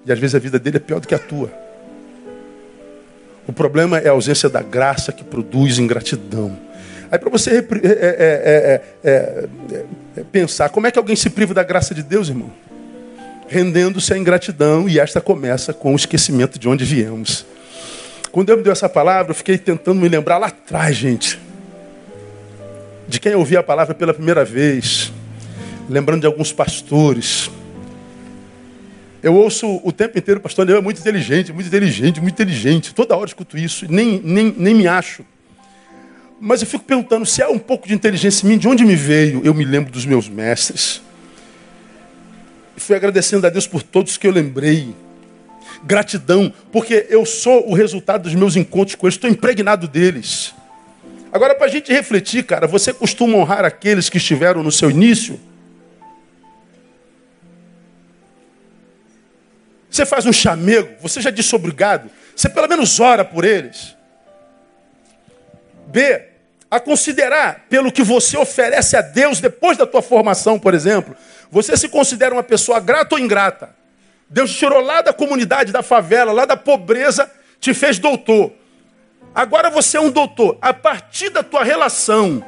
E 0.05 0.11
às 0.11 0.19
vezes 0.19 0.35
a 0.35 0.39
vida 0.39 0.57
dele 0.57 0.77
é 0.77 0.79
pior 0.79 0.99
do 0.99 1.07
que 1.07 1.15
a 1.15 1.19
tua. 1.19 1.51
O 3.45 3.53
problema 3.53 3.97
é 3.97 4.07
a 4.07 4.11
ausência 4.11 4.49
da 4.49 4.61
graça 4.61 5.11
que 5.11 5.23
produz 5.23 5.79
ingratidão. 5.79 6.57
Aí 7.11 7.17
para 7.17 7.29
você 7.29 7.59
é, 7.59 8.81
é, 9.03 9.47
é, 10.15 10.23
pensar, 10.31 10.69
como 10.69 10.87
é 10.87 10.91
que 10.91 10.99
alguém 10.99 11.15
se 11.15 11.29
priva 11.29 11.53
da 11.53 11.63
graça 11.63 11.93
de 11.93 12.03
Deus, 12.03 12.29
irmão? 12.29 12.51
Rendendo-se 13.47 14.13
à 14.13 14.17
ingratidão, 14.17 14.89
e 14.89 14.99
esta 14.99 15.21
começa 15.21 15.73
com 15.73 15.93
o 15.93 15.95
esquecimento 15.95 16.59
de 16.59 16.67
onde 16.67 16.83
viemos. 16.83 17.45
Quando 18.29 18.47
Deus 18.47 18.57
me 18.57 18.63
deu 18.63 18.73
essa 18.73 18.89
palavra, 18.89 19.31
eu 19.31 19.35
fiquei 19.35 19.57
tentando 19.57 20.01
me 20.01 20.09
lembrar 20.09 20.37
lá 20.37 20.47
atrás, 20.47 20.95
gente 20.97 21.46
de 23.07 23.19
quem 23.19 23.35
ouvia 23.35 23.59
a 23.59 23.63
palavra 23.63 23.95
pela 23.95 24.13
primeira 24.13 24.43
vez, 24.43 25.11
lembrando 25.89 26.21
de 26.21 26.27
alguns 26.27 26.51
pastores. 26.51 27.49
Eu 29.23 29.33
ouço 29.33 29.81
o 29.83 29.91
tempo 29.91 30.17
inteiro, 30.17 30.39
pastor 30.39 30.67
Leão 30.67 30.79
é 30.79 30.81
muito 30.81 30.99
inteligente, 30.99 31.51
muito 31.51 31.67
inteligente, 31.67 32.21
muito 32.21 32.33
inteligente. 32.33 32.93
Toda 32.93 33.15
hora 33.15 33.27
escuto 33.27 33.57
isso, 33.57 33.85
nem, 33.89 34.21
nem, 34.23 34.53
nem 34.57 34.75
me 34.75 34.87
acho. 34.87 35.25
Mas 36.39 36.61
eu 36.61 36.67
fico 36.67 36.83
perguntando 36.83 37.25
se 37.25 37.41
há 37.41 37.49
um 37.49 37.57
pouco 37.57 37.87
de 37.87 37.93
inteligência 37.93 38.45
em 38.45 38.49
mim, 38.49 38.57
de 38.57 38.67
onde 38.67 38.85
me 38.85 38.95
veio? 38.95 39.41
Eu 39.43 39.53
me 39.53 39.65
lembro 39.65 39.91
dos 39.91 40.05
meus 40.05 40.29
mestres. 40.29 41.01
Fui 42.75 42.95
agradecendo 42.95 43.47
a 43.47 43.49
Deus 43.49 43.65
por 43.65 43.81
todos 43.81 44.17
que 44.17 44.27
eu 44.27 44.31
lembrei. 44.31 44.93
Gratidão, 45.83 46.53
porque 46.71 47.07
eu 47.09 47.25
sou 47.25 47.67
o 47.69 47.73
resultado 47.73 48.23
dos 48.23 48.35
meus 48.35 48.55
encontros 48.55 48.95
com 48.95 49.07
eles, 49.07 49.15
estou 49.15 49.29
impregnado 49.29 49.87
deles. 49.87 50.53
Agora, 51.37 51.53
para 51.53 51.67
a 51.67 51.69
gente 51.69 51.93
refletir, 51.93 52.43
cara, 52.43 52.65
você 52.65 52.91
costuma 52.91 53.37
honrar 53.37 53.63
aqueles 53.63 54.09
que 54.09 54.17
estiveram 54.17 54.63
no 54.63 54.71
seu 54.71 54.89
início? 54.89 55.39
Você 59.87 60.03
faz 60.03 60.25
um 60.25 60.33
chamego, 60.33 60.95
você 60.99 61.21
já 61.21 61.29
disse 61.29 61.55
obrigado, 61.55 62.09
você 62.35 62.49
pelo 62.49 62.67
menos 62.67 62.99
ora 62.99 63.23
por 63.23 63.45
eles. 63.45 63.95
B, 65.85 66.23
a 66.71 66.79
considerar 66.79 67.67
pelo 67.69 67.91
que 67.91 68.01
você 68.01 68.35
oferece 68.35 68.97
a 68.97 69.01
Deus 69.01 69.39
depois 69.39 69.77
da 69.77 69.85
tua 69.85 70.01
formação, 70.01 70.57
por 70.57 70.73
exemplo, 70.73 71.15
você 71.51 71.77
se 71.77 71.87
considera 71.87 72.33
uma 72.33 72.41
pessoa 72.41 72.79
grata 72.79 73.13
ou 73.13 73.21
ingrata? 73.21 73.75
Deus 74.27 74.49
te 74.49 74.57
tirou 74.57 74.81
lá 74.81 75.03
da 75.03 75.13
comunidade, 75.13 75.71
da 75.71 75.83
favela, 75.83 76.31
lá 76.31 76.45
da 76.45 76.57
pobreza, 76.57 77.29
te 77.59 77.75
fez 77.75 77.99
doutor. 77.99 78.51
Agora 79.37 79.69
você 79.69 79.97
é 79.97 80.01
um 80.01 80.09
doutor. 80.09 80.57
A 80.59 80.73
partir 80.73 81.29
da 81.29 81.43
tua 81.43 81.63
relação 81.63 82.43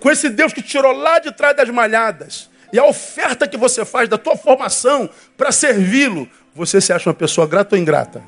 com 0.00 0.10
esse 0.10 0.28
Deus 0.28 0.52
que 0.52 0.60
te 0.60 0.70
tirou 0.70 0.90
lá 0.90 1.20
de 1.20 1.30
trás 1.30 1.56
das 1.56 1.68
malhadas, 1.70 2.50
e 2.72 2.78
a 2.78 2.84
oferta 2.84 3.46
que 3.46 3.56
você 3.56 3.84
faz 3.84 4.08
da 4.08 4.18
tua 4.18 4.36
formação 4.36 5.08
para 5.36 5.52
servi-lo, 5.52 6.28
você 6.56 6.80
se 6.80 6.92
acha 6.92 7.08
uma 7.08 7.14
pessoa 7.14 7.46
grata 7.46 7.76
ou 7.76 7.80
ingrata? 7.80 8.20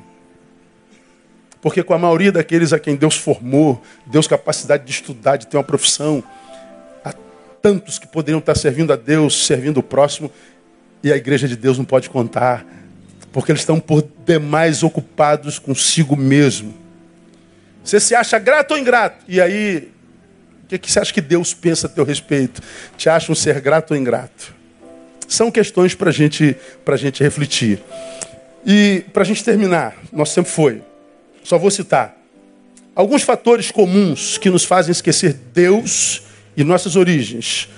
Porque 1.61 1.83
com 1.83 1.93
a 1.93 1.99
maioria 1.99 2.31
daqueles 2.31 2.71
a 2.71 2.79
quem 2.79 2.95
Deus 2.95 3.17
formou, 3.17 3.81
Deus 4.05 4.25
capacidade 4.25 4.85
de 4.85 4.91
estudar, 4.91 5.35
de 5.35 5.47
ter 5.47 5.57
uma 5.57 5.63
profissão, 5.65 6.23
há 7.03 7.13
tantos 7.61 7.99
que 7.99 8.07
poderiam 8.07 8.39
estar 8.39 8.55
servindo 8.55 8.93
a 8.93 8.95
Deus, 8.95 9.45
servindo 9.45 9.79
o 9.79 9.83
próximo, 9.83 10.31
e 11.03 11.11
a 11.11 11.17
igreja 11.17 11.45
de 11.45 11.57
Deus 11.57 11.77
não 11.77 11.83
pode 11.83 12.09
contar, 12.09 12.65
porque 13.31 13.51
eles 13.51 13.61
estão 13.61 13.79
por 13.79 14.07
demais 14.25 14.83
ocupados 14.83 15.57
consigo 15.57 16.15
mesmo. 16.15 16.73
Você 17.83 17.99
se 17.99 18.13
acha 18.13 18.37
grato 18.37 18.71
ou 18.71 18.77
ingrato? 18.77 19.23
E 19.27 19.41
aí, 19.41 19.89
o 20.63 20.67
que, 20.67 20.77
que 20.77 20.91
você 20.91 20.99
acha 20.99 21.13
que 21.13 21.21
Deus 21.21 21.53
pensa 21.53 21.87
a 21.87 21.89
teu 21.89 22.03
respeito? 22.03 22.61
Te 22.97 23.09
acha 23.09 23.31
um 23.31 23.35
ser 23.35 23.59
grato 23.59 23.91
ou 23.91 23.97
ingrato? 23.97 24.53
São 25.27 25.49
questões 25.49 25.95
para 25.95 26.11
gente, 26.11 26.55
a 26.85 26.95
gente 26.97 27.23
refletir. 27.23 27.81
E 28.65 29.03
para 29.13 29.23
a 29.23 29.25
gente 29.25 29.43
terminar, 29.43 29.95
nosso 30.11 30.35
tempo 30.35 30.49
foi. 30.49 30.81
Só 31.43 31.57
vou 31.57 31.71
citar 31.71 32.21
alguns 32.95 33.23
fatores 33.23 33.71
comuns 33.71 34.37
que 34.37 34.49
nos 34.49 34.63
fazem 34.63 34.91
esquecer 34.91 35.33
Deus 35.53 36.21
e 36.55 36.63
nossas 36.63 36.95
origens. 36.95 37.69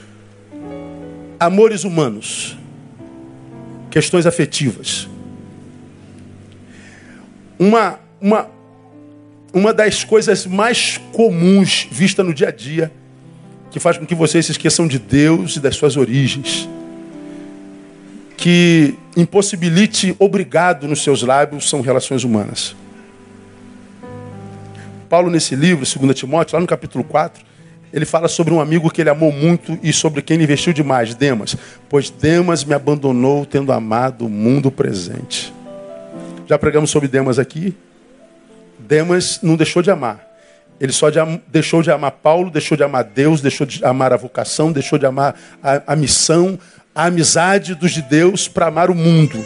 Amores 1.40 1.84
humanos, 1.84 2.58
questões 3.90 4.26
afetivas. 4.26 5.08
Uma, 7.64 7.98
uma, 8.20 8.50
uma 9.54 9.74
das 9.74 10.04
coisas 10.04 10.46
mais 10.46 11.00
comuns 11.14 11.88
vista 11.90 12.22
no 12.22 12.34
dia 12.34 12.50
a 12.50 12.52
dia, 12.52 12.92
que 13.72 13.80
faz 13.80 13.98
com 13.98 14.06
que 14.06 14.14
vocês 14.14 14.46
se 14.46 14.52
esqueçam 14.52 14.86
de 14.86 15.00
Deus 15.00 15.56
e 15.56 15.62
das 15.62 15.78
suas 15.78 15.96
origens, 15.96 16.68
que 18.36 18.96
impossibilite 19.16 20.14
obrigado 20.20 20.90
nos 20.90 21.02
seus 21.04 21.22
lábios, 21.22 21.70
são 21.70 21.80
relações 21.80 22.26
humanas. 22.26 22.76
Paulo, 25.08 25.30
nesse 25.30 25.56
livro, 25.56 25.86
2 25.86 26.20
Timóteo, 26.20 26.58
lá 26.58 26.60
no 26.60 26.68
capítulo 26.68 27.02
4, 27.06 27.46
ele 27.94 28.04
fala 28.04 28.28
sobre 28.28 28.54
um 28.54 28.60
amigo 28.60 28.92
que 28.92 29.00
ele 29.00 29.10
amou 29.10 29.32
muito 29.32 29.80
e 29.82 29.94
sobre 29.94 30.22
quem 30.22 30.36
ele 30.36 30.44
investiu 30.44 30.74
demais, 30.74 31.16
Demas. 31.16 31.56
Pois 31.88 32.10
Demas 32.10 32.66
me 32.66 32.74
abandonou 32.74 33.46
tendo 33.46 33.72
amado 33.72 34.26
o 34.26 34.30
mundo 34.30 34.70
presente. 34.70 35.54
Já 36.46 36.58
pregamos 36.60 36.90
sobre 36.90 37.08
Demas 37.08 37.40
aqui. 37.40 37.76
Demas 38.78 39.40
não 39.42 39.56
deixou 39.56 39.82
de 39.82 39.90
amar. 39.90 40.28
Ele 40.80 40.92
só 40.92 41.10
de, 41.10 41.20
deixou 41.48 41.82
de 41.82 41.92
amar 41.92 42.12
Paulo, 42.12 42.50
deixou 42.50 42.76
de 42.76 42.84
amar 42.84 43.04
Deus, 43.04 43.42
deixou 43.42 43.66
de 43.66 43.84
amar 43.86 44.12
a 44.12 44.18
vocação, 44.18 44.72
deixou 44.72 45.00
de 45.00 45.06
amar 45.06 45.40
a, 45.62 45.94
a 45.94 45.96
missão, 45.96 46.60
a 46.94 47.06
amizade 47.06 47.76
dos 47.76 47.92
de 47.92 48.02
Deus 48.02 48.48
para 48.48 48.68
amar 48.68 48.90
o 48.90 48.96
mundo. 48.96 49.46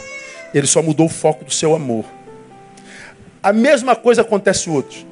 Ele 0.52 0.66
só 0.66 0.82
mudou 0.82 1.06
o 1.06 1.10
foco 1.10 1.44
do 1.44 1.52
seu 1.52 1.74
amor. 1.74 2.04
A 3.42 3.52
mesma 3.52 3.94
coisa 3.94 4.22
acontece 4.22 4.68
outros. 4.68 5.06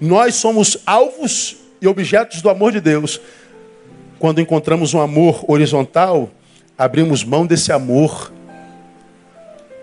Nós 0.00 0.34
somos 0.36 0.78
alvos 0.86 1.56
e 1.80 1.86
objetos 1.86 2.40
do 2.40 2.48
amor 2.48 2.72
de 2.72 2.80
Deus. 2.80 3.20
Quando 4.18 4.40
encontramos 4.40 4.94
um 4.94 5.00
amor 5.00 5.44
horizontal, 5.46 6.30
abrimos 6.78 7.22
mão 7.22 7.44
desse 7.44 7.72
amor, 7.72 8.32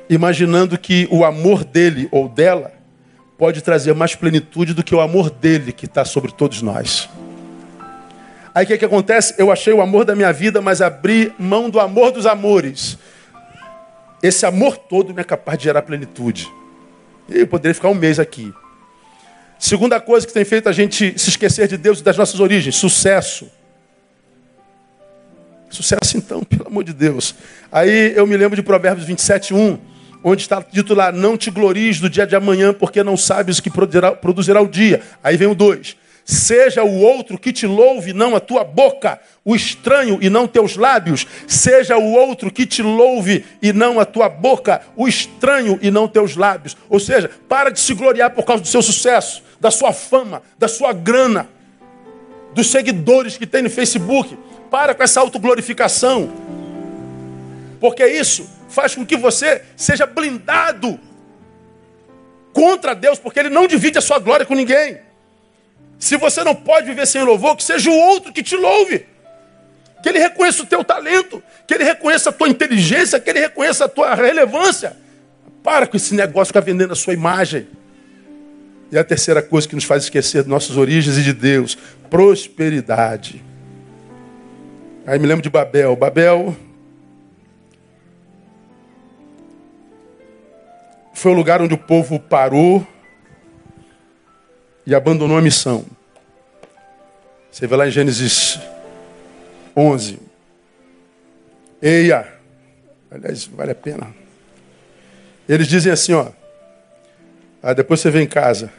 imaginando 0.09 0.77
que 0.77 1.07
o 1.11 1.23
amor 1.23 1.63
dele 1.63 2.07
ou 2.11 2.27
dela 2.27 2.71
pode 3.37 3.61
trazer 3.61 3.93
mais 3.93 4.15
plenitude 4.15 4.73
do 4.73 4.83
que 4.83 4.93
o 4.93 5.01
amor 5.01 5.29
dele 5.29 5.71
que 5.71 5.85
está 5.85 6.05
sobre 6.05 6.31
todos 6.31 6.61
nós. 6.61 7.09
Aí 8.55 8.65
o 8.65 8.67
que, 8.67 8.77
que 8.77 8.85
acontece? 8.85 9.33
Eu 9.37 9.51
achei 9.51 9.73
o 9.73 9.81
amor 9.81 10.05
da 10.05 10.15
minha 10.15 10.31
vida, 10.31 10.61
mas 10.61 10.81
abri 10.81 11.33
mão 11.39 11.69
do 11.69 11.79
amor 11.79 12.11
dos 12.11 12.25
amores. 12.25 12.97
Esse 14.21 14.45
amor 14.45 14.77
todo 14.77 15.11
não 15.11 15.19
é 15.19 15.23
capaz 15.23 15.57
de 15.57 15.65
gerar 15.65 15.81
plenitude. 15.81 16.47
Eu 17.27 17.47
poderia 17.47 17.73
ficar 17.73 17.89
um 17.89 17.95
mês 17.95 18.19
aqui. 18.19 18.53
Segunda 19.57 19.99
coisa 19.99 20.27
que 20.27 20.33
tem 20.33 20.45
feito 20.45 20.69
a 20.69 20.71
gente 20.71 21.17
se 21.17 21.29
esquecer 21.29 21.67
de 21.67 21.77
Deus 21.77 21.99
e 21.99 22.03
das 22.03 22.17
nossas 22.17 22.39
origens: 22.39 22.75
sucesso. 22.75 23.49
Sucesso, 25.69 26.17
então, 26.17 26.43
pelo 26.45 26.67
amor 26.67 26.83
de 26.83 26.93
Deus. 26.93 27.33
Aí 27.71 28.13
eu 28.15 28.27
me 28.27 28.37
lembro 28.37 28.55
de 28.55 28.61
Provérbios 28.61 29.07
27, 29.07 29.53
1, 29.53 29.79
onde 30.23 30.41
está 30.41 30.63
dito 30.71 30.93
lá: 30.93 31.11
Não 31.11 31.37
te 31.37 31.51
glories 31.51 31.99
do 31.99 32.09
dia 32.09 32.25
de 32.25 32.35
amanhã, 32.35 32.73
porque 32.73 33.03
não 33.03 33.17
sabes 33.17 33.57
o 33.57 33.63
que 33.63 33.69
produzirá, 33.69 34.11
produzirá 34.11 34.61
o 34.61 34.67
dia. 34.67 35.01
Aí 35.23 35.35
vem 35.37 35.47
o 35.47 35.55
2. 35.55 35.97
Seja 36.25 36.83
o 36.83 36.99
outro 37.01 37.37
que 37.37 37.51
te 37.51 37.67
louve, 37.67 38.13
não 38.13 38.33
a 38.33 38.39
tua 38.39 38.63
boca, 38.63 39.19
o 39.43 39.53
estranho 39.53 40.19
e 40.21 40.29
não 40.29 40.47
teus 40.47 40.77
lábios. 40.77 41.27
Seja 41.47 41.97
o 41.97 42.13
outro 42.13 42.49
que 42.49 42.65
te 42.65 42.81
louve 42.81 43.43
e 43.61 43.73
não 43.73 43.99
a 43.99 44.05
tua 44.05 44.29
boca, 44.29 44.81
o 44.95 45.05
estranho 45.05 45.77
e 45.81 45.91
não 45.91 46.07
teus 46.07 46.37
lábios. 46.37 46.77
Ou 46.89 46.99
seja, 46.99 47.29
para 47.49 47.69
de 47.69 47.79
se 47.79 47.93
gloriar 47.93 48.31
por 48.31 48.45
causa 48.45 48.63
do 48.63 48.67
seu 48.69 48.81
sucesso, 48.81 49.43
da 49.59 49.69
sua 49.69 49.91
fama, 49.91 50.41
da 50.57 50.69
sua 50.69 50.93
grana, 50.93 51.49
dos 52.53 52.67
seguidores 52.67 53.35
que 53.37 53.45
tem 53.45 53.61
no 53.61 53.69
Facebook. 53.69 54.37
Para 54.71 54.95
com 54.95 55.03
essa 55.03 55.19
autoglorificação. 55.19 56.31
Porque 57.81 58.07
isso 58.07 58.49
faz 58.73 58.95
com 58.95 59.05
que 59.05 59.15
você 59.15 59.61
seja 59.77 60.05
blindado 60.05 60.99
contra 62.51 62.93
Deus, 62.93 63.19
porque 63.19 63.39
Ele 63.39 63.49
não 63.49 63.67
divide 63.67 63.97
a 63.97 64.01
sua 64.01 64.19
glória 64.19 64.45
com 64.45 64.55
ninguém. 64.55 64.99
Se 66.03 66.17
você 66.17 66.43
não 66.43 66.53
pode 66.53 66.85
viver 66.87 67.07
sem 67.07 67.23
louvor, 67.23 67.55
que 67.55 67.63
seja 67.63 67.89
o 67.89 67.93
outro 67.93 68.33
que 68.33 68.43
te 68.43 68.57
louve. 68.57 69.05
Que 70.01 70.09
ele 70.09 70.19
reconheça 70.19 70.61
o 70.61 70.65
teu 70.65 70.83
talento, 70.83 71.41
que 71.65 71.73
ele 71.73 71.85
reconheça 71.85 72.29
a 72.29 72.33
tua 72.33 72.49
inteligência, 72.49 73.21
que 73.21 73.29
ele 73.29 73.39
reconheça 73.39 73.85
a 73.85 73.87
tua 73.87 74.13
relevância. 74.13 74.97
Para 75.63 75.87
com 75.87 75.95
esse 75.95 76.13
negócio 76.13 76.43
de 76.43 76.47
ficar 76.47 76.59
vendendo 76.59 76.91
a 76.91 76.95
sua 76.95 77.13
imagem. 77.13 77.69
E 78.91 78.97
a 78.97 79.03
terceira 79.03 79.41
coisa 79.41 79.65
que 79.65 79.75
nos 79.75 79.85
faz 79.85 80.03
esquecer 80.03 80.43
de 80.43 80.49
nossas 80.49 80.75
origens 80.75 81.17
e 81.17 81.23
de 81.23 81.31
Deus: 81.31 81.77
prosperidade. 82.09 83.41
Aí 85.07 85.17
me 85.17 85.25
lembro 85.25 85.41
de 85.41 85.49
Babel. 85.49 85.95
Babel 85.95 86.53
foi 91.23 91.31
o 91.31 91.35
lugar 91.35 91.61
onde 91.61 91.73
o 91.73 91.77
povo 91.77 92.19
parou 92.19 92.85
e 94.85 94.93
abandonou 94.93 95.37
a 95.37 95.41
missão. 95.41 95.85
Você 97.49 97.65
vê 97.65 97.77
lá 97.77 97.87
em 97.87 97.91
Gênesis 97.91 98.59
11. 99.73 100.19
Eia, 101.81 102.27
aliás, 103.09 103.45
vale 103.45 103.71
a 103.71 103.75
pena. 103.75 104.13
Eles 105.47 105.69
dizem 105.69 105.93
assim, 105.93 106.11
ó. 106.11 106.29
Ah, 107.61 107.73
depois 107.73 108.01
você 108.01 108.11
vem 108.11 108.23
em 108.23 108.27
casa. 108.27 108.69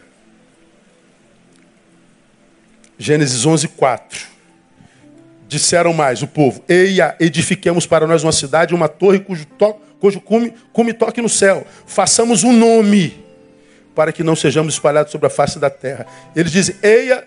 Gênesis 2.99 3.47
11, 3.47 3.69
4. 3.69 4.34
Disseram 5.55 5.93
mais 5.93 6.21
o 6.21 6.27
povo: 6.27 6.65
Eia, 6.69 7.15
edifiquemos 7.21 7.87
para 7.87 8.09
nós 8.09 8.25
uma 8.25 8.33
cidade, 8.33 8.75
uma 8.75 8.89
torre 8.89 9.21
cujo, 9.21 9.47
to, 9.47 9.77
cujo 10.01 10.21
cume, 10.21 10.53
cume 10.73 10.93
toque 10.93 11.23
no 11.23 11.29
céu. 11.29 11.65
Façamos 11.87 12.43
um 12.43 12.53
nome 12.53 13.25
para 13.95 14.11
que 14.11 14.25
não 14.25 14.35
sejamos 14.35 14.75
espalhados 14.75 15.13
sobre 15.13 15.29
a 15.29 15.31
face 15.31 15.61
da 15.61 15.71
terra. 15.71 16.09
Eles 16.35 16.51
dizem: 16.51 16.75
Eia, 16.83 17.23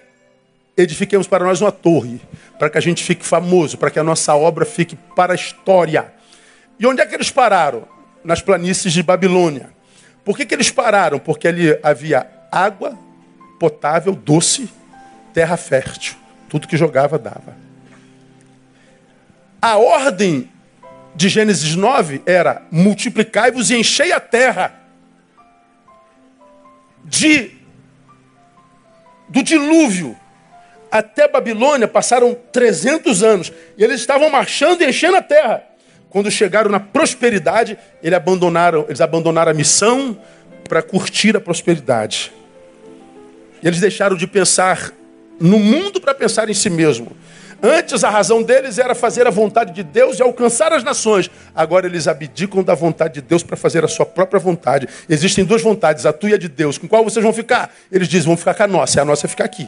edifiquemos 0.75 1.25
para 1.25 1.45
nós 1.45 1.61
uma 1.61 1.71
torre, 1.71 2.19
para 2.59 2.69
que 2.69 2.77
a 2.77 2.81
gente 2.81 3.01
fique 3.01 3.25
famoso, 3.25 3.77
para 3.77 3.89
que 3.89 3.97
a 3.97 4.03
nossa 4.03 4.35
obra 4.35 4.65
fique 4.65 4.97
para 5.15 5.31
a 5.31 5.35
história. 5.35 6.11
E 6.77 6.85
onde 6.85 6.99
é 6.99 7.05
que 7.05 7.15
eles 7.15 7.31
pararam? 7.31 7.87
Nas 8.25 8.41
planícies 8.41 8.91
de 8.91 9.01
Babilônia. 9.01 9.69
Por 10.25 10.35
que, 10.35 10.45
que 10.45 10.53
eles 10.53 10.69
pararam? 10.69 11.17
Porque 11.17 11.47
ali 11.47 11.79
havia 11.81 12.27
água, 12.51 12.93
potável, 13.57 14.13
doce, 14.13 14.69
terra 15.33 15.55
fértil. 15.55 16.15
Tudo 16.49 16.67
que 16.67 16.75
jogava 16.75 17.17
dava. 17.17 17.66
A 19.61 19.77
ordem 19.77 20.49
de 21.15 21.29
Gênesis 21.29 21.75
9 21.75 22.21
era: 22.25 22.61
multiplicai-vos 22.71 23.71
e 23.71 23.75
enchei 23.75 24.11
a 24.11 24.19
terra. 24.19 24.73
De 27.03 27.51
do 29.29 29.43
dilúvio 29.43 30.15
até 30.91 31.27
Babilônia 31.27 31.87
passaram 31.87 32.35
300 32.51 33.23
anos. 33.23 33.51
E 33.77 33.83
eles 33.83 33.99
estavam 33.99 34.29
marchando 34.29 34.81
e 34.81 34.85
enchendo 34.85 35.17
a 35.17 35.21
terra. 35.21 35.63
Quando 36.09 36.31
chegaram 36.31 36.69
na 36.69 36.79
prosperidade, 36.79 37.77
eles 38.01 38.15
abandonaram, 38.15 38.85
eles 38.87 39.01
abandonaram 39.01 39.51
a 39.51 39.53
missão 39.53 40.17
para 40.67 40.81
curtir 40.81 41.35
a 41.35 41.41
prosperidade. 41.41 42.31
Eles 43.61 43.79
deixaram 43.79 44.15
de 44.15 44.25
pensar 44.25 44.91
no 45.39 45.59
mundo 45.59 45.99
para 45.99 46.13
pensar 46.13 46.49
em 46.49 46.53
si 46.53 46.69
mesmo. 46.69 47.15
Antes 47.61 48.03
a 48.03 48.09
razão 48.09 48.43
deles 48.43 48.77
era 48.77 48.93
fazer 48.93 49.25
a 49.25 49.31
vontade 49.31 49.73
de 49.73 49.81
Deus 49.81 50.19
e 50.19 50.21
alcançar 50.21 50.71
as 50.71 50.83
nações. 50.83 51.29
Agora 51.55 51.87
eles 51.87 52.07
abdicam 52.07 52.63
da 52.63 52.75
vontade 52.75 53.15
de 53.15 53.21
Deus 53.21 53.41
para 53.41 53.57
fazer 53.57 53.83
a 53.83 53.87
sua 53.87 54.05
própria 54.05 54.39
vontade. 54.39 54.87
Existem 55.09 55.43
duas 55.43 55.61
vontades, 55.61 56.05
a 56.05 56.13
tua 56.13 56.29
e 56.29 56.33
a 56.35 56.37
de 56.37 56.47
Deus. 56.47 56.77
Com 56.77 56.87
qual 56.87 57.03
vocês 57.03 57.23
vão 57.23 57.33
ficar? 57.33 57.73
Eles 57.91 58.07
dizem, 58.07 58.27
vão 58.27 58.37
ficar 58.37 58.53
com 58.53 58.63
a 58.63 58.67
nossa, 58.67 58.99
e 58.99 59.01
a 59.01 59.05
nossa 59.05 59.25
é 59.25 59.29
ficar 59.29 59.45
aqui. 59.45 59.67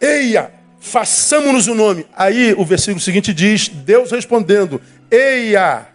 Eia, 0.00 0.50
façamos-nos 0.80 1.68
o 1.68 1.74
nome. 1.74 2.06
Aí 2.16 2.52
o 2.56 2.64
versículo 2.64 3.00
seguinte 3.00 3.32
diz: 3.32 3.68
Deus 3.68 4.10
respondendo: 4.10 4.80
Eia, 5.10 5.86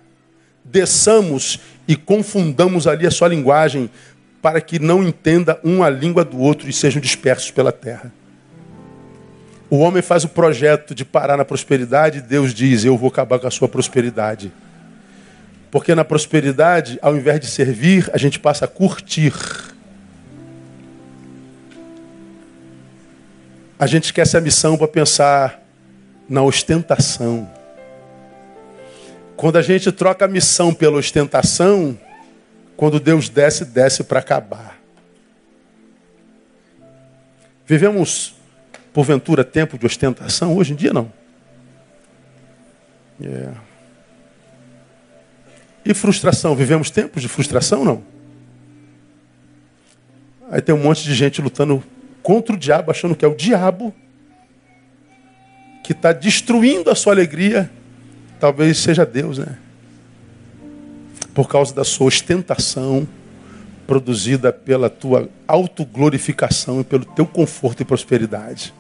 desçamos 0.63 1.59
e 1.85 1.97
confundamos 1.97 2.87
ali 2.87 3.05
a 3.05 3.11
sua 3.11 3.27
linguagem, 3.27 3.89
para 4.41 4.61
que 4.61 4.79
não 4.79 5.03
entenda 5.03 5.59
um 5.63 5.83
a 5.83 5.89
língua 5.89 6.23
do 6.23 6.39
outro 6.39 6.69
e 6.69 6.73
sejam 6.73 7.01
dispersos 7.01 7.51
pela 7.51 7.73
terra. 7.73 8.20
O 9.71 9.77
homem 9.77 10.01
faz 10.01 10.25
o 10.25 10.27
projeto 10.27 10.93
de 10.93 11.05
parar 11.05 11.37
na 11.37 11.45
prosperidade, 11.45 12.19
Deus 12.19 12.53
diz: 12.53 12.83
Eu 12.83 12.97
vou 12.97 13.07
acabar 13.07 13.39
com 13.39 13.47
a 13.47 13.51
sua 13.51 13.69
prosperidade. 13.69 14.51
Porque 15.71 15.95
na 15.95 16.03
prosperidade, 16.03 16.99
ao 17.01 17.15
invés 17.15 17.39
de 17.39 17.47
servir, 17.47 18.09
a 18.11 18.17
gente 18.17 18.37
passa 18.37 18.65
a 18.65 18.67
curtir. 18.67 19.33
A 23.79 23.87
gente 23.87 24.03
esquece 24.03 24.35
a 24.35 24.41
missão 24.41 24.77
para 24.77 24.89
pensar 24.89 25.63
na 26.27 26.43
ostentação. 26.43 27.49
Quando 29.37 29.55
a 29.55 29.61
gente 29.61 29.89
troca 29.89 30.25
a 30.25 30.27
missão 30.27 30.73
pela 30.73 30.97
ostentação, 30.97 31.97
quando 32.75 32.99
Deus 32.99 33.29
desce, 33.29 33.63
desce 33.63 34.03
para 34.03 34.19
acabar. 34.19 34.77
Vivemos 37.65 38.40
porventura, 38.93 39.43
tempo 39.43 39.77
de 39.77 39.85
ostentação? 39.85 40.55
Hoje 40.55 40.73
em 40.73 40.75
dia, 40.75 40.93
não. 40.93 41.11
É. 43.23 43.51
E 45.85 45.93
frustração? 45.93 46.55
Vivemos 46.55 46.89
tempos 46.89 47.21
de 47.21 47.27
frustração? 47.27 47.83
Não. 47.83 48.03
Aí 50.49 50.61
tem 50.61 50.75
um 50.75 50.81
monte 50.81 51.03
de 51.03 51.13
gente 51.13 51.41
lutando 51.41 51.83
contra 52.21 52.55
o 52.55 52.59
diabo, 52.59 52.91
achando 52.91 53.15
que 53.15 53.25
é 53.25 53.27
o 53.27 53.35
diabo 53.35 53.93
que 55.83 55.93
está 55.93 56.11
destruindo 56.11 56.89
a 56.89 56.95
sua 56.95 57.13
alegria. 57.13 57.71
Talvez 58.39 58.77
seja 58.77 59.05
Deus, 59.05 59.37
né? 59.37 59.57
Por 61.33 61.47
causa 61.47 61.73
da 61.73 61.83
sua 61.83 62.07
ostentação 62.07 63.07
produzida 63.87 64.53
pela 64.53 64.89
tua 64.89 65.29
autoglorificação 65.47 66.81
e 66.81 66.83
pelo 66.83 67.05
teu 67.05 67.25
conforto 67.25 67.81
e 67.81 67.85
prosperidade. 67.85 68.73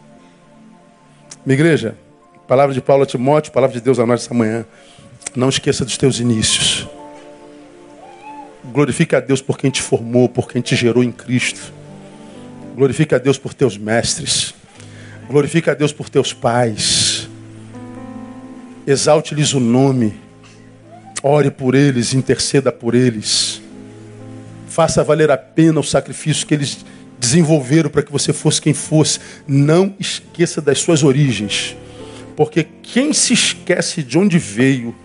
Minha 1.43 1.55
igreja, 1.55 1.95
palavra 2.47 2.71
de 2.71 2.79
Paulo 2.79 3.01
a 3.01 3.05
Timóteo, 3.05 3.51
palavra 3.51 3.75
de 3.75 3.81
Deus 3.81 3.97
a 3.97 4.05
nós 4.05 4.23
essa 4.23 4.33
manhã. 4.33 4.63
Não 5.35 5.49
esqueça 5.49 5.83
dos 5.83 5.97
teus 5.97 6.19
inícios. 6.19 6.87
Glorifique 8.65 9.15
a 9.15 9.19
Deus 9.19 9.41
por 9.41 9.57
quem 9.57 9.71
te 9.71 9.81
formou, 9.81 10.29
por 10.29 10.47
quem 10.47 10.61
te 10.61 10.75
gerou 10.75 11.03
em 11.03 11.11
Cristo. 11.11 11.73
Glorifique 12.75 13.15
a 13.15 13.17
Deus 13.17 13.39
por 13.39 13.55
teus 13.55 13.75
mestres. 13.75 14.53
Glorifique 15.27 15.67
a 15.67 15.73
Deus 15.73 15.91
por 15.91 16.09
teus 16.09 16.31
pais. 16.31 17.27
Exalte-lhes 18.85 19.53
o 19.53 19.59
nome. 19.59 20.13
Ore 21.23 21.49
por 21.49 21.73
eles, 21.73 22.13
interceda 22.13 22.71
por 22.71 22.93
eles. 22.93 23.59
Faça 24.67 25.03
valer 25.03 25.31
a 25.31 25.37
pena 25.37 25.79
o 25.79 25.83
sacrifício 25.83 26.45
que 26.45 26.53
eles 26.53 26.85
desenvolveram 27.21 27.87
para 27.87 28.01
que 28.01 28.11
você 28.11 28.33
fosse 28.33 28.59
quem 28.59 28.73
fosse. 28.73 29.19
Não 29.47 29.95
esqueça 29.99 30.59
das 30.59 30.79
suas 30.79 31.03
origens. 31.03 31.77
Porque 32.35 32.65
quem 32.81 33.13
se 33.13 33.33
esquece 33.33 34.01
de 34.01 34.17
onde 34.17 34.39
veio, 34.39 34.95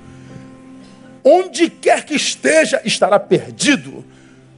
onde 1.23 1.69
quer 1.69 2.05
que 2.07 2.14
esteja, 2.14 2.81
estará 2.85 3.21
perdido. 3.21 4.03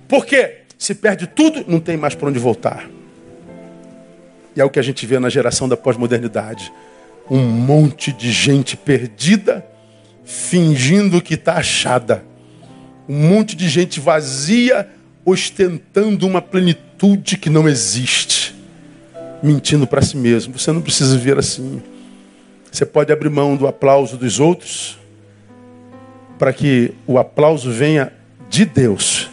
Porque 0.06 0.58
se 0.78 0.94
perde 0.94 1.26
tudo, 1.26 1.64
não 1.66 1.80
tem 1.80 1.96
mais 1.96 2.14
para 2.14 2.28
onde 2.28 2.38
voltar. 2.38 2.88
E 4.54 4.60
é 4.60 4.64
o 4.64 4.70
que 4.70 4.78
a 4.78 4.82
gente 4.82 5.04
vê 5.04 5.18
na 5.18 5.28
geração 5.28 5.68
da 5.68 5.76
pós-modernidade. 5.76 6.72
Um 7.28 7.42
monte 7.42 8.12
de 8.12 8.30
gente 8.30 8.76
perdida, 8.76 9.66
fingindo 10.24 11.20
que 11.20 11.34
está 11.34 11.54
achada. 11.54 12.24
Um 13.08 13.28
monte 13.28 13.56
de 13.56 13.68
gente 13.68 13.98
vazia, 13.98 14.88
ostentando 15.28 16.26
uma 16.26 16.40
plenitude 16.40 17.36
que 17.36 17.50
não 17.50 17.68
existe, 17.68 18.54
mentindo 19.42 19.86
para 19.86 20.02
si 20.02 20.16
mesmo. 20.16 20.58
Você 20.58 20.72
não 20.72 20.80
precisa 20.80 21.16
viver 21.16 21.38
assim. 21.38 21.82
Você 22.70 22.86
pode 22.86 23.12
abrir 23.12 23.30
mão 23.30 23.56
do 23.56 23.66
aplauso 23.66 24.16
dos 24.16 24.40
outros 24.40 24.98
para 26.38 26.52
que 26.52 26.94
o 27.06 27.18
aplauso 27.18 27.70
venha 27.70 28.12
de 28.48 28.64
Deus. 28.64 29.28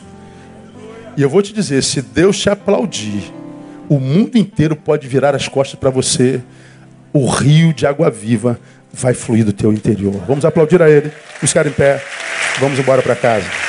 E 1.15 1.21
eu 1.21 1.29
vou 1.29 1.41
te 1.41 1.53
dizer, 1.53 1.81
se 1.83 2.01
Deus 2.01 2.37
te 2.37 2.49
aplaudir, 2.49 3.31
o 3.87 3.99
mundo 3.99 4.37
inteiro 4.37 4.75
pode 4.75 5.07
virar 5.07 5.35
as 5.35 5.47
costas 5.47 5.79
para 5.79 5.89
você. 5.89 6.41
O 7.13 7.27
rio 7.27 7.73
de 7.73 7.85
água 7.85 8.09
viva 8.09 8.59
vai 8.91 9.13
fluir 9.13 9.45
do 9.45 9.53
teu 9.53 9.71
interior. 9.71 10.15
Vamos 10.27 10.43
aplaudir 10.43 10.81
a 10.81 10.89
Ele, 10.89 11.11
buscar 11.41 11.65
em 11.65 11.71
pé. 11.71 12.03
Vamos 12.59 12.79
embora 12.79 13.01
para 13.01 13.15
casa. 13.15 13.64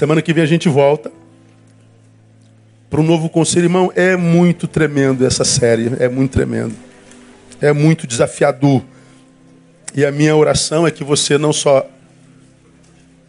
Semana 0.00 0.22
que 0.22 0.32
vem 0.32 0.42
a 0.42 0.46
gente 0.46 0.66
volta 0.66 1.12
para 2.88 3.02
um 3.02 3.04
novo 3.04 3.28
conselho. 3.28 3.66
Irmão, 3.66 3.92
é 3.94 4.16
muito 4.16 4.66
tremendo 4.66 5.26
essa 5.26 5.44
série, 5.44 5.92
é 5.98 6.08
muito 6.08 6.30
tremendo. 6.30 6.74
É 7.60 7.70
muito 7.70 8.06
desafiador. 8.06 8.82
E 9.94 10.02
a 10.02 10.10
minha 10.10 10.34
oração 10.34 10.86
é 10.86 10.90
que 10.90 11.04
você 11.04 11.36
não 11.36 11.52
só 11.52 11.86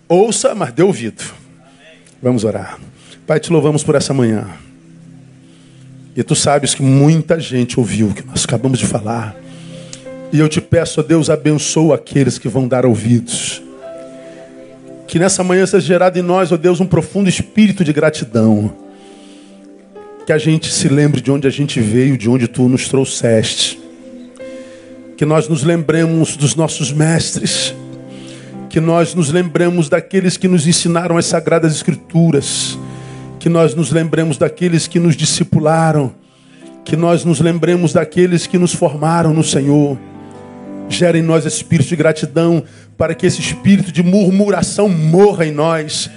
ouça, 0.07 0.55
mas 0.55 0.71
dê 0.71 0.81
ouvido. 0.81 1.21
Vamos 2.23 2.45
orar. 2.45 2.79
Pai, 3.27 3.41
te 3.41 3.51
louvamos 3.51 3.83
por 3.83 3.95
essa 3.95 4.13
manhã. 4.13 4.47
E 6.15 6.23
tu 6.23 6.35
sabes 6.35 6.73
que 6.73 6.81
muita 6.81 7.37
gente 7.37 7.81
ouviu 7.81 8.07
o 8.07 8.13
que 8.13 8.25
nós 8.25 8.45
acabamos 8.45 8.79
de 8.79 8.87
falar. 8.87 9.35
E 10.31 10.39
eu 10.39 10.47
te 10.47 10.61
peço, 10.61 11.01
ó 11.01 11.03
Deus, 11.03 11.29
abençoa 11.29 11.95
aqueles 11.95 12.37
que 12.37 12.47
vão 12.47 12.65
dar 12.65 12.85
ouvidos. 12.85 13.61
Que 15.11 15.19
nessa 15.19 15.43
manhã 15.43 15.65
seja 15.65 15.85
gerado 15.85 16.17
em 16.17 16.21
nós, 16.21 16.53
ó 16.53 16.57
Deus, 16.57 16.79
um 16.79 16.85
profundo 16.85 17.27
espírito 17.27 17.83
de 17.83 17.91
gratidão. 17.91 18.71
Que 20.25 20.31
a 20.31 20.37
gente 20.37 20.71
se 20.71 20.87
lembre 20.87 21.19
de 21.19 21.29
onde 21.29 21.45
a 21.45 21.51
gente 21.51 21.81
veio, 21.81 22.17
de 22.17 22.29
onde 22.29 22.47
tu 22.47 22.69
nos 22.69 22.87
trouxeste. 22.87 23.77
Que 25.17 25.25
nós 25.25 25.49
nos 25.49 25.63
lembremos 25.63 26.37
dos 26.37 26.55
nossos 26.55 26.93
mestres. 26.93 27.75
Que 28.69 28.79
nós 28.79 29.13
nos 29.13 29.29
lembremos 29.33 29.89
daqueles 29.89 30.37
que 30.37 30.47
nos 30.47 30.65
ensinaram 30.65 31.17
as 31.17 31.25
sagradas 31.25 31.75
escrituras. 31.75 32.79
Que 33.37 33.49
nós 33.49 33.75
nos 33.75 33.91
lembremos 33.91 34.37
daqueles 34.37 34.87
que 34.87 34.97
nos 34.97 35.17
discipularam. 35.17 36.13
Que 36.85 36.95
nós 36.95 37.25
nos 37.25 37.41
lembremos 37.41 37.91
daqueles 37.91 38.47
que 38.47 38.57
nos 38.57 38.73
formaram 38.73 39.33
no 39.33 39.43
Senhor. 39.43 39.99
Gera 40.87 41.17
em 41.17 41.21
nós 41.21 41.45
espírito 41.45 41.89
de 41.89 41.97
gratidão 41.97 42.63
para 43.01 43.15
que 43.15 43.25
esse 43.25 43.41
espírito 43.41 43.91
de 43.91 44.03
murmuração 44.03 44.87
morra 44.87 45.43
em 45.43 45.51
nós 45.51 46.07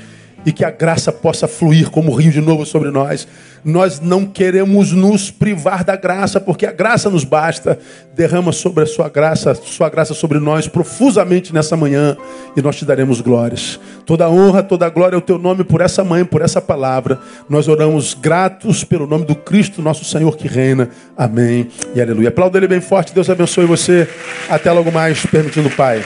e 0.44 0.52
que 0.52 0.62
a 0.62 0.70
graça 0.70 1.10
possa 1.10 1.48
fluir 1.48 1.88
como 1.88 2.12
rio 2.14 2.30
de 2.30 2.42
novo 2.42 2.66
sobre 2.66 2.90
nós. 2.90 3.26
Nós 3.64 3.98
não 3.98 4.26
queremos 4.26 4.92
nos 4.92 5.30
privar 5.30 5.82
da 5.82 5.96
graça, 5.96 6.38
porque 6.38 6.66
a 6.66 6.72
graça 6.72 7.08
nos 7.08 7.24
basta. 7.24 7.78
Derrama 8.14 8.52
sobre 8.52 8.84
a 8.84 8.86
sua 8.86 9.08
graça, 9.08 9.54
sua 9.54 9.88
graça 9.88 10.12
sobre 10.12 10.38
nós 10.38 10.68
profusamente 10.68 11.52
nessa 11.52 11.76
manhã 11.76 12.16
e 12.56 12.60
nós 12.60 12.76
te 12.76 12.84
daremos 12.84 13.20
glórias. 13.20 13.80
Toda 14.04 14.28
honra, 14.28 14.62
toda 14.62 14.88
glória 14.90 15.16
é 15.16 15.18
o 15.18 15.22
teu 15.22 15.38
nome 15.38 15.64
por 15.64 15.80
essa 15.80 16.04
manhã, 16.04 16.26
por 16.26 16.42
essa 16.42 16.60
palavra. 16.60 17.18
Nós 17.48 17.66
oramos 17.66 18.12
gratos 18.12 18.84
pelo 18.84 19.06
nome 19.06 19.24
do 19.24 19.34
Cristo, 19.34 19.80
nosso 19.80 20.04
Senhor 20.04 20.36
que 20.36 20.46
reina. 20.46 20.90
Amém 21.16 21.68
e 21.94 22.00
aleluia. 22.00 22.28
Aplauda 22.28 22.58
ele 22.58 22.68
bem 22.68 22.80
forte. 22.80 23.14
Deus 23.14 23.30
abençoe 23.30 23.64
você. 23.64 24.06
Até 24.48 24.70
logo 24.70 24.92
mais, 24.92 25.24
permitindo 25.24 25.68
o 25.68 25.72
Pai. 25.74 26.04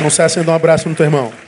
Não 0.00 0.08
cessem 0.08 0.42
de 0.42 0.46
dar 0.46 0.52
um 0.52 0.56
abraço 0.56 0.88
no 0.88 0.94
teu 0.94 1.04
irmão. 1.04 1.43